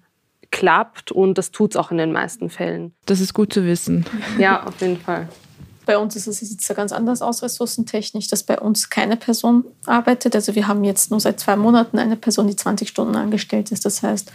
klappt 0.51 1.13
und 1.13 1.39
das 1.39 1.51
tut 1.51 1.73
es 1.73 1.77
auch 1.77 1.91
in 1.91 1.99
den 1.99 2.13
meisten 2.13 2.51
Fällen. 2.51 2.93
Das 3.07 3.21
ist 3.21 3.35
gut 3.35 3.53
zu 3.53 3.65
wissen. 3.65 4.05
Ja, 4.39 4.65
auf 4.65 4.81
jeden 4.81 4.99
Fall. 4.99 5.29
Bei 5.87 5.99
uns 5.99 6.15
ist 6.15 6.27
es 6.27 6.39
sieht 6.39 6.67
ja 6.69 6.75
ganz 6.75 6.93
anders 6.93 7.23
aus, 7.23 7.43
ressourcentechnisch, 7.43 8.29
dass 8.29 8.43
bei 8.43 8.59
uns 8.59 8.91
keine 8.91 9.17
Person 9.17 9.65
arbeitet. 9.87 10.35
Also 10.35 10.55
wir 10.55 10.69
haben 10.69 10.85
jetzt 10.85 11.11
nur 11.11 11.21
seit 11.21 11.41
zwei 11.41 11.57
Monaten 11.57 11.99
eine 11.99 12.17
Person, 12.17 12.47
die 12.47 12.57
20 12.57 12.89
Stunden 12.89 13.17
angestellt 13.17 13.73
ist. 13.73 13.85
Das 13.85 14.03
heißt, 14.03 14.31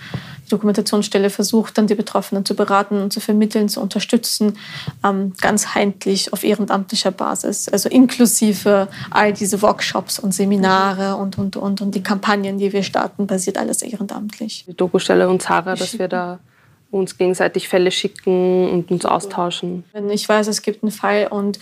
die 0.46 0.50
Dokumentationsstelle 0.50 1.30
versucht 1.30 1.78
dann 1.78 1.88
die 1.88 1.96
Betroffenen 1.96 2.46
zu 2.46 2.56
beraten 2.56 3.02
und 3.02 3.14
zu 3.14 3.20
vermitteln, 3.20 3.70
zu 3.70 3.80
unterstützen, 3.80 4.58
ähm, 5.04 5.34
ganz 5.40 5.76
heimlich 5.76 6.34
auf 6.34 6.44
ehrenamtlicher 6.44 7.12
Basis. 7.12 7.70
Also 7.70 7.90
inklusive 7.90 8.88
all 9.12 9.34
diese 9.34 9.62
Workshops 9.62 10.20
und 10.20 10.34
Seminare 10.34 11.16
und, 11.16 11.38
und, 11.38 11.58
und, 11.58 11.82
und 11.82 11.96
die 11.96 12.04
Kampagnen, 12.04 12.58
die 12.58 12.74
wir 12.74 12.84
starten, 12.84 13.28
basiert 13.28 13.58
alles 13.58 13.82
ehrenamtlich. 13.82 14.66
Die 14.68 14.76
Dokustelle 14.76 15.30
und 15.30 15.42
Zara, 15.42 15.76
dass 15.76 15.98
wir 15.98 16.08
da 16.08 16.40
uns 17.00 17.18
gegenseitig 17.18 17.68
Fälle 17.68 17.92
schicken 17.92 18.70
und 18.70 18.92
uns 18.92 19.06
austauschen. 19.06 19.84
Wenn 19.94 20.10
ich 20.10 20.28
weiß, 20.28 20.48
es 20.48 20.62
gibt 20.62 20.84
einen 20.84 20.92
Fall 20.92 21.28
und, 21.28 21.60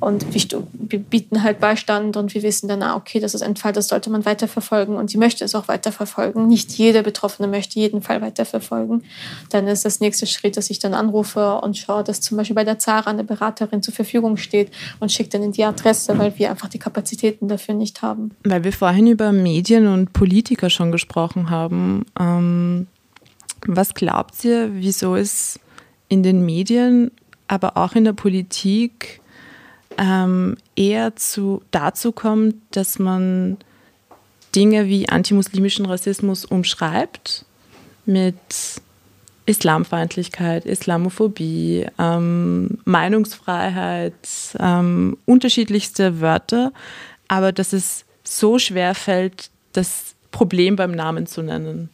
und 0.00 0.26
wir 0.32 0.98
bieten 1.00 1.42
halt 1.42 1.60
Beistand 1.60 2.16
und 2.16 2.34
wir 2.34 2.42
wissen 2.42 2.68
dann, 2.68 2.82
ah, 2.82 2.96
okay, 2.96 3.20
das 3.20 3.34
ist 3.34 3.42
ein 3.42 3.56
Fall, 3.56 3.72
das 3.72 3.88
sollte 3.88 4.10
man 4.10 4.24
weiterverfolgen 4.24 4.96
und 4.96 5.12
die 5.12 5.18
möchte 5.18 5.44
es 5.44 5.54
auch 5.54 5.68
weiterverfolgen. 5.68 6.46
Nicht 6.46 6.72
jeder 6.72 7.02
Betroffene 7.02 7.48
möchte 7.48 7.78
jeden 7.78 8.02
Fall 8.02 8.20
weiterverfolgen. 8.20 9.04
Dann 9.50 9.66
ist 9.66 9.84
das 9.84 10.00
nächste 10.00 10.26
Schritt, 10.26 10.56
dass 10.56 10.70
ich 10.70 10.78
dann 10.78 10.94
anrufe 10.94 11.60
und 11.60 11.76
schaue, 11.76 12.04
dass 12.04 12.20
zum 12.20 12.36
Beispiel 12.36 12.56
bei 12.56 12.64
der 12.64 12.78
Zara 12.78 13.10
eine 13.10 13.24
Beraterin 13.24 13.82
zur 13.82 13.94
Verfügung 13.94 14.36
steht 14.36 14.70
und 15.00 15.10
schicke 15.10 15.30
dann 15.30 15.42
in 15.42 15.52
die 15.52 15.64
Adresse, 15.64 16.18
weil 16.18 16.38
wir 16.38 16.50
einfach 16.50 16.68
die 16.68 16.78
Kapazitäten 16.78 17.48
dafür 17.48 17.74
nicht 17.74 18.02
haben. 18.02 18.30
Weil 18.44 18.64
wir 18.64 18.72
vorhin 18.72 19.06
über 19.06 19.32
Medien 19.32 19.86
und 19.86 20.12
Politiker 20.12 20.70
schon 20.70 20.92
gesprochen 20.92 21.50
haben. 21.50 22.04
Ähm 22.18 22.86
was 23.68 23.94
glaubt 23.94 24.44
ihr, 24.44 24.70
wieso 24.72 25.14
es 25.14 25.60
in 26.08 26.22
den 26.22 26.44
Medien, 26.44 27.10
aber 27.48 27.76
auch 27.76 27.94
in 27.94 28.04
der 28.04 28.14
Politik 28.14 29.20
ähm, 29.98 30.56
eher 30.74 31.16
zu, 31.16 31.62
dazu 31.70 32.12
kommt, 32.12 32.56
dass 32.70 32.98
man 32.98 33.58
Dinge 34.54 34.86
wie 34.86 35.08
antimuslimischen 35.08 35.84
Rassismus 35.84 36.46
umschreibt 36.46 37.44
mit 38.06 38.36
Islamfeindlichkeit, 39.44 40.64
Islamophobie, 40.64 41.86
ähm, 41.98 42.78
Meinungsfreiheit, 42.84 44.14
ähm, 44.58 45.18
unterschiedlichste 45.26 46.20
Wörter, 46.22 46.72
aber 47.28 47.52
dass 47.52 47.74
es 47.74 48.06
so 48.24 48.58
schwer 48.58 48.94
fällt, 48.94 49.50
das 49.74 50.14
Problem 50.30 50.76
beim 50.76 50.92
Namen 50.92 51.26
zu 51.26 51.42
nennen. 51.42 51.90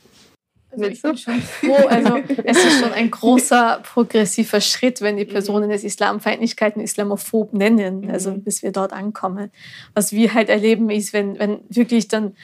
Also 0.74 0.84
ich 0.84 1.02
bin 1.02 1.16
schon 1.16 1.40
froh. 1.40 1.86
Also 1.88 2.18
es 2.44 2.56
ist 2.56 2.80
schon 2.80 2.92
ein 2.92 3.10
großer 3.10 3.80
progressiver 3.82 4.60
Schritt, 4.60 5.00
wenn 5.00 5.16
die 5.16 5.24
Personen 5.24 5.70
es 5.70 5.84
Islamfeindlichkeit 5.84 6.76
und 6.76 6.82
Islamophob 6.82 7.52
nennen, 7.52 8.10
also 8.10 8.32
mhm. 8.32 8.42
bis 8.42 8.62
wir 8.62 8.72
dort 8.72 8.92
ankommen. 8.92 9.50
Was 9.94 10.12
wir 10.12 10.34
halt 10.34 10.48
erleben 10.48 10.90
ist, 10.90 11.12
wenn, 11.12 11.38
wenn 11.38 11.60
wirklich 11.68 12.08
dann 12.08 12.34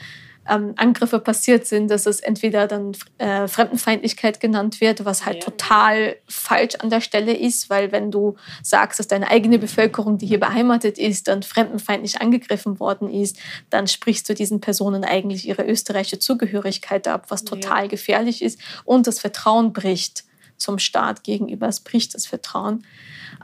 ähm, 0.49 0.73
Angriffe 0.77 1.19
passiert 1.19 1.67
sind, 1.67 1.89
dass 1.89 2.05
es 2.05 2.19
entweder 2.19 2.67
dann 2.67 2.93
äh, 3.19 3.47
Fremdenfeindlichkeit 3.47 4.39
genannt 4.39 4.81
wird, 4.81 5.05
was 5.05 5.25
halt 5.25 5.37
ja. 5.37 5.43
total 5.43 6.15
falsch 6.27 6.75
an 6.75 6.89
der 6.89 7.01
Stelle 7.01 7.35
ist, 7.35 7.69
weil 7.69 7.91
wenn 7.91 8.09
du 8.09 8.35
sagst, 8.63 8.99
dass 8.99 9.07
deine 9.07 9.29
eigene 9.29 9.59
Bevölkerung, 9.59 10.17
die 10.17 10.25
hier 10.25 10.39
beheimatet 10.39 10.97
ist, 10.97 11.27
dann 11.27 11.43
fremdenfeindlich 11.43 12.21
angegriffen 12.21 12.79
worden 12.79 13.09
ist, 13.09 13.37
dann 13.69 13.87
sprichst 13.87 14.27
du 14.29 14.33
diesen 14.33 14.61
Personen 14.61 15.03
eigentlich 15.03 15.47
ihre 15.47 15.63
österreichische 15.63 16.19
Zugehörigkeit 16.19 17.07
ab, 17.07 17.25
was 17.29 17.43
total 17.43 17.83
ja. 17.83 17.87
gefährlich 17.87 18.41
ist 18.41 18.59
und 18.83 19.05
das 19.07 19.19
Vertrauen 19.19 19.73
bricht 19.73 20.23
zum 20.57 20.79
Staat 20.79 21.23
gegenüber. 21.23 21.67
Es 21.67 21.79
bricht 21.79 22.15
das 22.15 22.25
Vertrauen. 22.25 22.83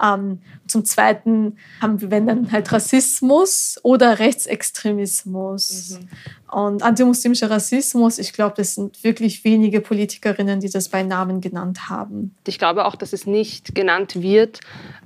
Ähm, 0.03 0.39
zum 0.67 0.85
Zweiten 0.85 1.57
haben 1.81 2.01
wir, 2.01 2.11
wenn 2.11 2.27
dann 2.27 2.51
halt 2.51 2.71
Rassismus 2.71 3.79
oder 3.83 4.19
Rechtsextremismus. 4.19 5.99
Mhm. 5.99 6.07
Und 6.51 6.83
antimuslimischer 6.83 7.49
Rassismus, 7.49 8.19
ich 8.19 8.33
glaube, 8.33 8.55
das 8.57 8.75
sind 8.75 9.03
wirklich 9.03 9.43
wenige 9.43 9.81
Politikerinnen, 9.81 10.59
die 10.59 10.69
das 10.69 10.89
bei 10.89 11.03
Namen 11.03 11.41
genannt 11.41 11.89
haben. 11.89 12.35
Ich 12.45 12.59
glaube 12.59 12.85
auch, 12.85 12.95
dass 12.95 13.13
es 13.13 13.25
nicht 13.25 13.75
genannt 13.75 14.21
wird, 14.21 14.59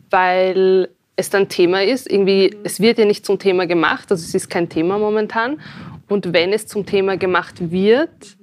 weil 0.10 0.89
es 1.15 1.30
dann 1.30 1.49
Thema 1.49 1.84
ist. 1.84 2.10
Irgendwie, 2.10 2.56
es 2.63 2.80
wird 2.80 2.97
ja 2.97 3.06
nicht 3.06 3.25
zum 3.25 3.39
Thema 3.39 3.65
gemacht, 3.67 4.12
also 4.12 4.23
es 4.23 4.33
ist 4.33 4.50
kein 4.50 4.69
Thema 4.69 4.98
momentan. 4.98 5.60
Und 6.10 6.33
wenn 6.33 6.52
es 6.52 6.67
zum 6.67 6.85
Thema 6.85 7.15
gemacht 7.15 7.71
wird, 7.71 8.37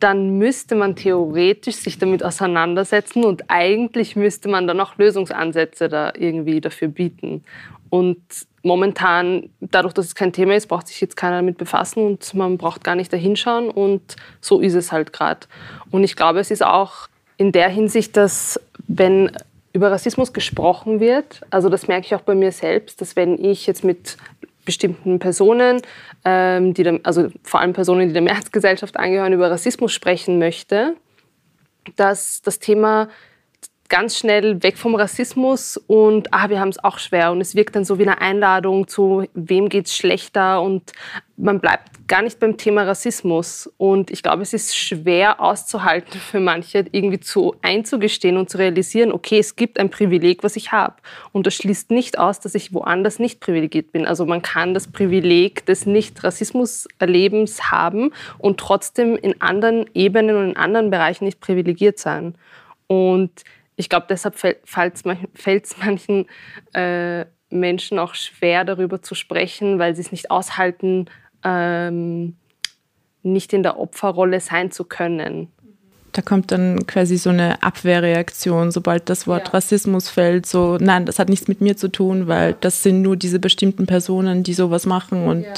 dann 0.00 0.38
müsste 0.38 0.74
man 0.74 0.96
theoretisch 0.96 1.76
sich 1.76 1.98
damit 1.98 2.24
auseinandersetzen 2.24 3.24
und 3.24 3.44
eigentlich 3.48 4.16
müsste 4.16 4.48
man 4.48 4.66
dann 4.66 4.80
auch 4.80 4.96
Lösungsansätze 4.96 5.88
da 5.88 6.12
irgendwie 6.16 6.60
dafür 6.60 6.88
bieten. 6.88 7.44
Und 7.90 8.22
momentan, 8.62 9.50
dadurch, 9.60 9.92
dass 9.94 10.06
es 10.06 10.14
kein 10.14 10.32
Thema 10.32 10.54
ist, 10.54 10.68
braucht 10.68 10.88
sich 10.88 11.00
jetzt 11.00 11.16
keiner 11.16 11.36
damit 11.36 11.58
befassen 11.58 12.04
und 12.06 12.34
man 12.34 12.56
braucht 12.56 12.82
gar 12.82 12.94
nicht 12.94 13.12
dahinschauen 13.12 13.68
und 13.68 14.16
so 14.40 14.60
ist 14.60 14.74
es 14.74 14.90
halt 14.90 15.12
gerade. 15.12 15.46
Und 15.90 16.04
ich 16.04 16.16
glaube, 16.16 16.40
es 16.40 16.50
ist 16.50 16.64
auch 16.64 17.08
in 17.36 17.52
der 17.52 17.68
Hinsicht, 17.68 18.16
dass 18.16 18.60
wenn 18.86 19.30
über 19.72 19.90
Rassismus 19.90 20.32
gesprochen 20.32 21.00
wird, 21.00 21.42
also 21.50 21.68
das 21.68 21.88
merke 21.88 22.06
ich 22.06 22.14
auch 22.14 22.22
bei 22.22 22.34
mir 22.34 22.52
selbst, 22.52 23.00
dass 23.00 23.16
wenn 23.16 23.42
ich 23.42 23.66
jetzt 23.66 23.84
mit 23.84 24.16
bestimmten 24.64 25.18
Personen, 25.18 25.82
ähm, 26.24 26.74
die 26.74 26.82
dem, 26.82 27.00
also 27.04 27.28
vor 27.42 27.60
allem 27.60 27.72
Personen, 27.72 28.08
die 28.08 28.12
der 28.12 28.22
Mehrheitsgesellschaft 28.30 28.96
angehören, 28.96 29.32
über 29.32 29.50
Rassismus 29.50 29.92
sprechen 29.92 30.38
möchte, 30.38 30.96
dass 31.96 32.42
das 32.42 32.58
Thema 32.58 33.08
ganz 33.90 34.16
schnell 34.16 34.62
weg 34.62 34.78
vom 34.78 34.94
Rassismus 34.94 35.76
und 35.76 36.32
ah, 36.32 36.48
wir 36.48 36.60
haben 36.60 36.70
es 36.70 36.82
auch 36.82 36.98
schwer. 36.98 37.32
Und 37.32 37.40
es 37.40 37.54
wirkt 37.54 37.76
dann 37.76 37.84
so 37.84 37.98
wie 37.98 38.04
eine 38.04 38.20
Einladung 38.20 38.88
zu, 38.88 39.26
wem 39.34 39.68
geht 39.68 39.86
es 39.86 39.96
schlechter 39.96 40.62
und 40.62 40.92
man 41.36 41.58
bleibt 41.60 42.06
gar 42.06 42.22
nicht 42.22 42.38
beim 42.38 42.56
Thema 42.56 42.84
Rassismus. 42.84 43.68
Und 43.78 44.10
ich 44.10 44.22
glaube, 44.22 44.42
es 44.42 44.52
ist 44.52 44.76
schwer 44.76 45.40
auszuhalten 45.40 46.20
für 46.30 46.38
manche, 46.38 46.84
irgendwie 46.92 47.18
zu 47.18 47.56
einzugestehen 47.62 48.36
und 48.36 48.48
zu 48.48 48.58
realisieren, 48.58 49.12
okay, 49.12 49.38
es 49.38 49.56
gibt 49.56 49.78
ein 49.78 49.90
Privileg, 49.90 50.44
was 50.44 50.54
ich 50.54 50.70
habe. 50.70 50.94
Und 51.32 51.46
das 51.46 51.54
schließt 51.54 51.90
nicht 51.90 52.18
aus, 52.18 52.38
dass 52.38 52.54
ich 52.54 52.72
woanders 52.72 53.18
nicht 53.18 53.40
privilegiert 53.40 53.90
bin. 53.90 54.06
Also 54.06 54.24
man 54.24 54.40
kann 54.40 54.72
das 54.72 54.86
Privileg 54.86 55.66
des 55.66 55.84
Nicht-Rassismus-Erlebens 55.86 57.70
haben 57.72 58.12
und 58.38 58.60
trotzdem 58.60 59.16
in 59.16 59.40
anderen 59.42 59.86
Ebenen 59.94 60.36
und 60.36 60.50
in 60.50 60.56
anderen 60.56 60.90
Bereichen 60.90 61.24
nicht 61.24 61.40
privilegiert 61.40 61.98
sein. 61.98 62.36
Und 62.86 63.30
ich 63.80 63.88
glaube, 63.88 64.06
deshalb 64.08 64.36
fällt 64.36 64.94
es 65.64 65.76
manchen 65.78 66.26
äh, 66.74 67.24
Menschen 67.48 67.98
auch 67.98 68.14
schwer, 68.14 68.64
darüber 68.64 69.02
zu 69.02 69.14
sprechen, 69.14 69.78
weil 69.78 69.96
sie 69.96 70.02
es 70.02 70.12
nicht 70.12 70.30
aushalten, 70.30 71.06
ähm, 71.42 72.36
nicht 73.22 73.52
in 73.52 73.62
der 73.62 73.78
Opferrolle 73.78 74.40
sein 74.40 74.70
zu 74.70 74.84
können. 74.84 75.48
Da 76.12 76.22
kommt 76.22 76.52
dann 76.52 76.86
quasi 76.86 77.16
so 77.16 77.30
eine 77.30 77.62
Abwehrreaktion, 77.62 78.70
sobald 78.70 79.08
das 79.08 79.26
Wort 79.26 79.48
ja. 79.48 79.54
Rassismus 79.54 80.08
fällt. 80.10 80.44
So, 80.44 80.76
nein, 80.78 81.06
das 81.06 81.18
hat 81.18 81.28
nichts 81.28 81.48
mit 81.48 81.60
mir 81.60 81.76
zu 81.76 81.88
tun, 81.88 82.28
weil 82.28 82.56
das 82.60 82.82
sind 82.82 83.00
nur 83.00 83.16
diese 83.16 83.38
bestimmten 83.38 83.86
Personen, 83.86 84.42
die 84.42 84.54
sowas 84.54 84.86
machen 84.86 85.26
und 85.26 85.42
ja. 85.42 85.54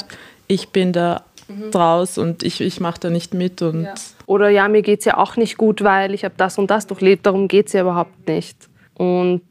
ich 0.47 0.69
bin 0.69 0.93
da 0.93 1.25
mhm. 1.57 1.71
draus 1.71 2.17
und 2.17 2.43
ich, 2.43 2.61
ich 2.61 2.79
mache 2.79 2.99
da 2.99 3.09
nicht 3.09 3.33
mit. 3.33 3.61
Und 3.61 3.83
ja. 3.83 3.93
Oder 4.25 4.49
ja, 4.49 4.67
mir 4.67 4.81
geht 4.81 4.99
es 4.99 5.05
ja 5.05 5.17
auch 5.17 5.35
nicht 5.35 5.57
gut, 5.57 5.83
weil 5.83 6.13
ich 6.13 6.23
habe 6.25 6.35
das 6.37 6.57
und 6.57 6.69
das 6.69 6.87
durchlebt, 6.87 7.25
darum 7.25 7.47
geht 7.47 7.67
es 7.67 7.73
ja 7.73 7.81
überhaupt 7.81 8.27
nicht. 8.27 8.57
Und 8.95 9.41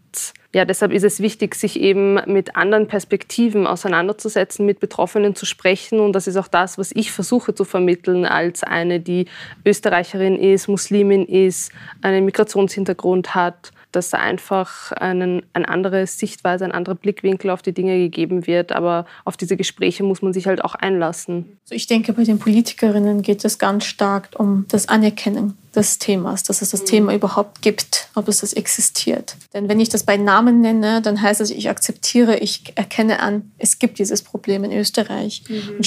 ja, 0.55 0.67
deshalb 0.67 0.93
ist 0.93 1.05
es 1.05 1.21
wichtig, 1.21 1.55
sich 1.55 1.81
eben 1.81 2.21
mit 2.27 2.57
anderen 2.57 2.87
Perspektiven 2.87 3.67
auseinanderzusetzen, 3.67 4.67
mit 4.67 4.81
Betroffenen 4.81 5.35
zu 5.35 5.47
sprechen. 5.47 5.99
Und 5.99 6.13
das 6.13 6.27
ist 6.27 6.37
auch 6.37 6.49
das, 6.49 6.77
was 6.77 6.93
ich 6.95 7.11
versuche 7.11 7.55
zu 7.55 7.65
vermitteln 7.65 8.27
als 8.27 8.63
eine, 8.63 9.01
die 9.01 9.27
Österreicherin 9.65 10.37
ist, 10.37 10.69
Muslimin 10.69 11.25
ist, 11.25 11.73
einen 12.03 12.27
Migrationshintergrund 12.27 13.35
hat 13.35 13.73
dass 13.93 14.11
da 14.11 14.19
einfach 14.19 14.93
einen, 14.93 15.43
eine 15.53 15.69
andere 15.69 16.07
Sichtweise, 16.07 16.65
ein 16.65 16.73
anderer 16.73 16.95
Blickwinkel 16.95 17.51
auf 17.51 17.63
die 17.63 17.73
Dinge 17.73 17.99
gegeben 17.99 18.47
wird. 18.47 18.73
Aber 18.73 19.07
auf 19.25 19.37
diese 19.37 19.57
Gespräche 19.57 20.03
muss 20.03 20.23
man 20.23 20.33
sich 20.33 20.47
halt 20.47 20.65
auch 20.65 20.75
einlassen. 20.75 21.59
Also 21.65 21.75
ich 21.75 21.87
denke, 21.87 22.13
bei 22.13 22.25
den 22.25 22.39
Politikerinnen 22.39 23.23
geht 23.23 23.45
es 23.45 23.59
ganz 23.59 23.85
stark 23.85 24.31
um 24.37 24.67
das 24.69 24.89
Anerkennen 24.89 25.57
des 25.75 25.99
Themas, 25.99 26.43
dass 26.43 26.63
es 26.63 26.71
das 26.71 26.83
mhm. 26.83 26.87
Thema 26.87 27.15
überhaupt 27.15 27.63
gibt, 27.63 28.09
ob 28.15 28.29
es 28.29 28.41
das 28.41 28.53
existiert. 28.53 29.37
Denn 29.55 29.69
wenn 29.69 29.81
ich 29.81 29.89
das 29.89 30.05
bei 30.05 30.17
Namen 30.17 30.61
nenne, 30.61 31.01
dann 31.01 31.21
heißt 31.21 31.41
es, 31.41 31.51
ich 31.51 31.71
akzeptiere, 31.71 32.39
ich 32.39 32.73
erkenne 32.75 33.21
an, 33.21 33.53
es 33.59 33.79
gibt 33.79 33.99
dieses 33.99 34.23
Problem 34.23 34.65
in 34.65 34.73
Österreich. 34.73 35.45
Mhm. 35.49 35.81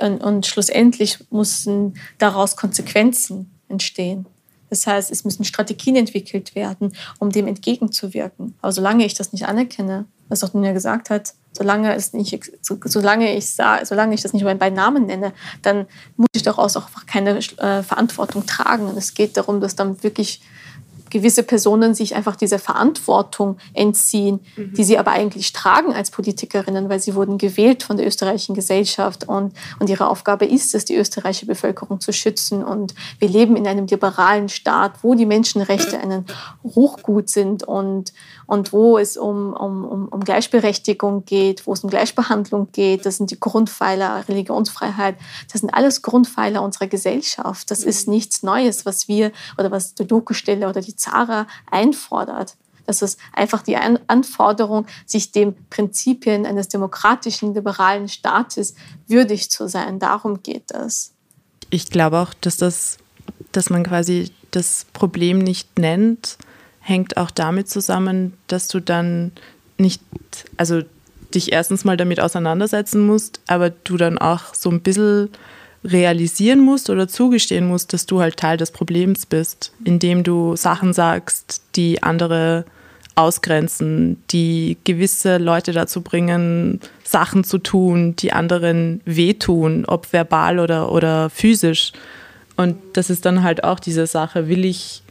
Und, 0.00 0.22
und 0.22 0.46
schlussendlich 0.46 1.18
müssen 1.30 1.94
daraus 2.18 2.56
Konsequenzen 2.56 3.50
entstehen. 3.68 4.26
Das 4.70 4.86
heißt, 4.86 5.10
es 5.10 5.24
müssen 5.24 5.44
Strategien 5.44 5.96
entwickelt 5.96 6.54
werden, 6.54 6.94
um 7.18 7.30
dem 7.30 7.46
entgegenzuwirken. 7.46 8.54
Aber 8.62 8.72
solange 8.72 9.04
ich 9.04 9.14
das 9.14 9.32
nicht 9.32 9.46
anerkenne, 9.46 10.06
was 10.28 10.44
auch 10.44 10.50
Dunja 10.50 10.72
gesagt 10.72 11.10
hat, 11.10 11.34
solange, 11.52 11.94
es 11.94 12.12
nicht, 12.12 12.52
solange, 12.62 13.36
ich, 13.36 13.56
solange 13.82 14.14
ich 14.14 14.22
das 14.22 14.32
nicht 14.32 14.46
bei 14.58 14.70
Namen 14.70 15.06
nenne, 15.06 15.32
dann 15.62 15.86
muss 16.16 16.28
ich 16.34 16.42
daraus 16.42 16.76
auch 16.76 16.88
keine 17.06 17.38
äh, 17.38 17.82
Verantwortung 17.82 18.46
tragen. 18.46 18.86
Und 18.86 18.96
es 18.96 19.14
geht 19.14 19.36
darum, 19.36 19.60
dass 19.60 19.74
dann 19.74 20.02
wirklich 20.02 20.40
gewisse 21.10 21.42
Personen 21.42 21.94
sich 21.94 22.14
einfach 22.14 22.36
dieser 22.36 22.58
Verantwortung 22.58 23.58
entziehen, 23.74 24.40
mhm. 24.56 24.74
die 24.74 24.84
sie 24.84 24.98
aber 24.98 25.10
eigentlich 25.10 25.52
tragen 25.52 25.92
als 25.92 26.10
Politikerinnen, 26.10 26.88
weil 26.88 27.00
sie 27.00 27.14
wurden 27.14 27.36
gewählt 27.36 27.82
von 27.82 27.96
der 27.96 28.06
österreichischen 28.06 28.54
Gesellschaft 28.54 29.28
und, 29.28 29.52
und 29.78 29.90
ihre 29.90 30.08
Aufgabe 30.08 30.46
ist 30.46 30.74
es, 30.74 30.84
die 30.84 30.96
österreichische 30.96 31.46
Bevölkerung 31.46 32.00
zu 32.00 32.12
schützen. 32.12 32.64
Und 32.64 32.94
wir 33.18 33.28
leben 33.28 33.56
in 33.56 33.66
einem 33.66 33.86
liberalen 33.86 34.48
Staat, 34.48 35.02
wo 35.02 35.14
die 35.14 35.26
Menschenrechte 35.26 35.98
ein 35.98 36.24
Hochgut 36.64 37.28
sind 37.28 37.64
und, 37.64 38.12
und 38.50 38.72
wo 38.72 38.98
es 38.98 39.16
um, 39.16 39.52
um, 39.52 40.08
um 40.08 40.20
Gleichberechtigung 40.24 41.24
geht, 41.24 41.68
wo 41.68 41.72
es 41.72 41.84
um 41.84 41.88
Gleichbehandlung 41.88 42.72
geht. 42.72 43.06
Das 43.06 43.16
sind 43.16 43.30
die 43.30 43.38
Grundpfeiler, 43.38 44.24
Religionsfreiheit. 44.28 45.16
Das 45.52 45.60
sind 45.60 45.72
alles 45.72 46.02
Grundpfeiler 46.02 46.60
unserer 46.60 46.88
Gesellschaft. 46.88 47.70
Das 47.70 47.84
ist 47.84 48.08
mhm. 48.08 48.14
nichts 48.14 48.42
Neues, 48.42 48.84
was 48.84 49.06
wir 49.06 49.30
oder 49.56 49.70
was 49.70 49.94
die 49.94 50.04
Doku-Stelle 50.04 50.68
oder 50.68 50.80
die 50.80 50.96
Zara 50.96 51.46
einfordert. 51.70 52.56
Das 52.86 53.02
ist 53.02 53.20
einfach 53.32 53.62
die 53.62 53.76
Anforderung, 53.76 54.86
sich 55.06 55.30
den 55.30 55.54
Prinzipien 55.68 56.44
eines 56.44 56.66
demokratischen, 56.66 57.54
liberalen 57.54 58.08
Staates 58.08 58.74
würdig 59.06 59.48
zu 59.48 59.68
sein. 59.68 60.00
Darum 60.00 60.42
geht 60.42 60.72
es. 60.72 61.12
Ich 61.70 61.88
glaube 61.88 62.18
auch, 62.18 62.34
dass, 62.40 62.56
das, 62.56 62.96
dass 63.52 63.70
man 63.70 63.84
quasi 63.84 64.32
das 64.50 64.86
Problem 64.92 65.38
nicht 65.38 65.78
nennt, 65.78 66.36
hängt 66.80 67.16
auch 67.16 67.30
damit 67.30 67.68
zusammen, 67.68 68.34
dass 68.46 68.68
du 68.68 68.80
dann 68.80 69.32
nicht, 69.78 70.02
also 70.56 70.82
dich 71.34 71.52
erstens 71.52 71.84
mal 71.84 71.96
damit 71.96 72.20
auseinandersetzen 72.20 73.06
musst, 73.06 73.40
aber 73.46 73.70
du 73.70 73.96
dann 73.96 74.18
auch 74.18 74.54
so 74.54 74.70
ein 74.70 74.80
bisschen 74.80 75.30
realisieren 75.84 76.60
musst 76.60 76.90
oder 76.90 77.08
zugestehen 77.08 77.66
musst, 77.66 77.92
dass 77.92 78.06
du 78.06 78.20
halt 78.20 78.36
Teil 78.36 78.56
des 78.56 78.70
Problems 78.70 79.26
bist, 79.26 79.72
indem 79.84 80.24
du 80.24 80.56
Sachen 80.56 80.92
sagst, 80.92 81.62
die 81.76 82.02
andere 82.02 82.64
ausgrenzen, 83.14 84.22
die 84.30 84.76
gewisse 84.84 85.38
Leute 85.38 85.72
dazu 85.72 86.00
bringen, 86.02 86.80
Sachen 87.04 87.44
zu 87.44 87.58
tun, 87.58 88.14
die 88.16 88.32
anderen 88.32 89.00
wehtun, 89.04 89.84
ob 89.86 90.12
verbal 90.12 90.58
oder, 90.58 90.92
oder 90.92 91.30
physisch. 91.30 91.92
Und 92.56 92.76
das 92.92 93.10
ist 93.10 93.24
dann 93.24 93.42
halt 93.42 93.64
auch 93.64 93.80
diese 93.80 94.06
Sache, 94.06 94.48
will 94.48 94.64
ich 94.64 95.02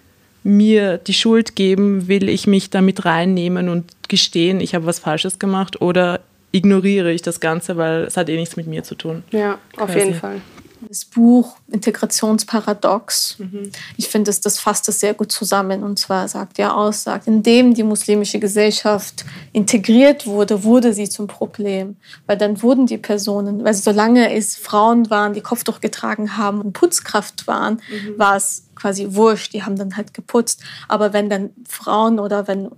mir 0.43 0.97
die 0.97 1.13
Schuld 1.13 1.55
geben, 1.55 2.07
will 2.07 2.29
ich 2.29 2.47
mich 2.47 2.69
damit 2.69 3.05
reinnehmen 3.05 3.69
und 3.69 3.91
gestehen, 4.07 4.61
ich 4.61 4.75
habe 4.75 4.85
was 4.85 4.99
Falsches 4.99 5.39
gemacht 5.39 5.81
oder 5.81 6.21
ignoriere 6.51 7.11
ich 7.11 7.21
das 7.21 7.39
Ganze, 7.39 7.77
weil 7.77 8.03
es 8.03 8.17
hat 8.17 8.29
eh 8.29 8.35
nichts 8.35 8.55
mit 8.55 8.67
mir 8.67 8.83
zu 8.83 8.95
tun. 8.95 9.23
Ja, 9.31 9.59
auf 9.77 9.87
quasi. 9.87 9.99
jeden 9.99 10.13
Fall 10.15 10.41
das 10.87 11.05
Buch 11.05 11.57
Integrationsparadox. 11.71 13.37
Mhm. 13.39 13.71
Ich 13.97 14.07
finde, 14.07 14.29
das, 14.29 14.41
das 14.41 14.59
fasst 14.59 14.87
das 14.87 14.99
sehr 14.99 15.13
gut 15.13 15.31
zusammen. 15.31 15.83
Und 15.83 15.99
zwar 15.99 16.27
sagt 16.27 16.57
ja 16.57 16.73
aus, 16.73 17.03
sagt, 17.03 17.27
indem 17.27 17.73
die 17.73 17.83
muslimische 17.83 18.39
Gesellschaft 18.39 19.25
integriert 19.51 20.25
wurde, 20.25 20.63
wurde 20.63 20.93
sie 20.93 21.09
zum 21.09 21.27
Problem. 21.27 21.97
Weil 22.25 22.37
dann 22.37 22.61
wurden 22.61 22.85
die 22.85 22.97
Personen, 22.97 23.63
weil 23.63 23.73
solange 23.73 24.33
es 24.33 24.55
Frauen 24.55 25.09
waren, 25.09 25.33
die 25.33 25.41
Kopftuch 25.41 25.79
getragen 25.81 26.37
haben 26.37 26.61
und 26.61 26.73
Putzkraft 26.73 27.47
waren, 27.47 27.81
mhm. 27.89 28.17
war 28.17 28.35
es 28.35 28.63
quasi 28.75 29.07
wurscht. 29.09 29.53
Die 29.53 29.63
haben 29.63 29.75
dann 29.75 29.97
halt 29.97 30.13
geputzt. 30.13 30.63
Aber 30.87 31.13
wenn 31.13 31.29
dann 31.29 31.51
Frauen 31.67 32.19
oder 32.19 32.47
wenn 32.47 32.69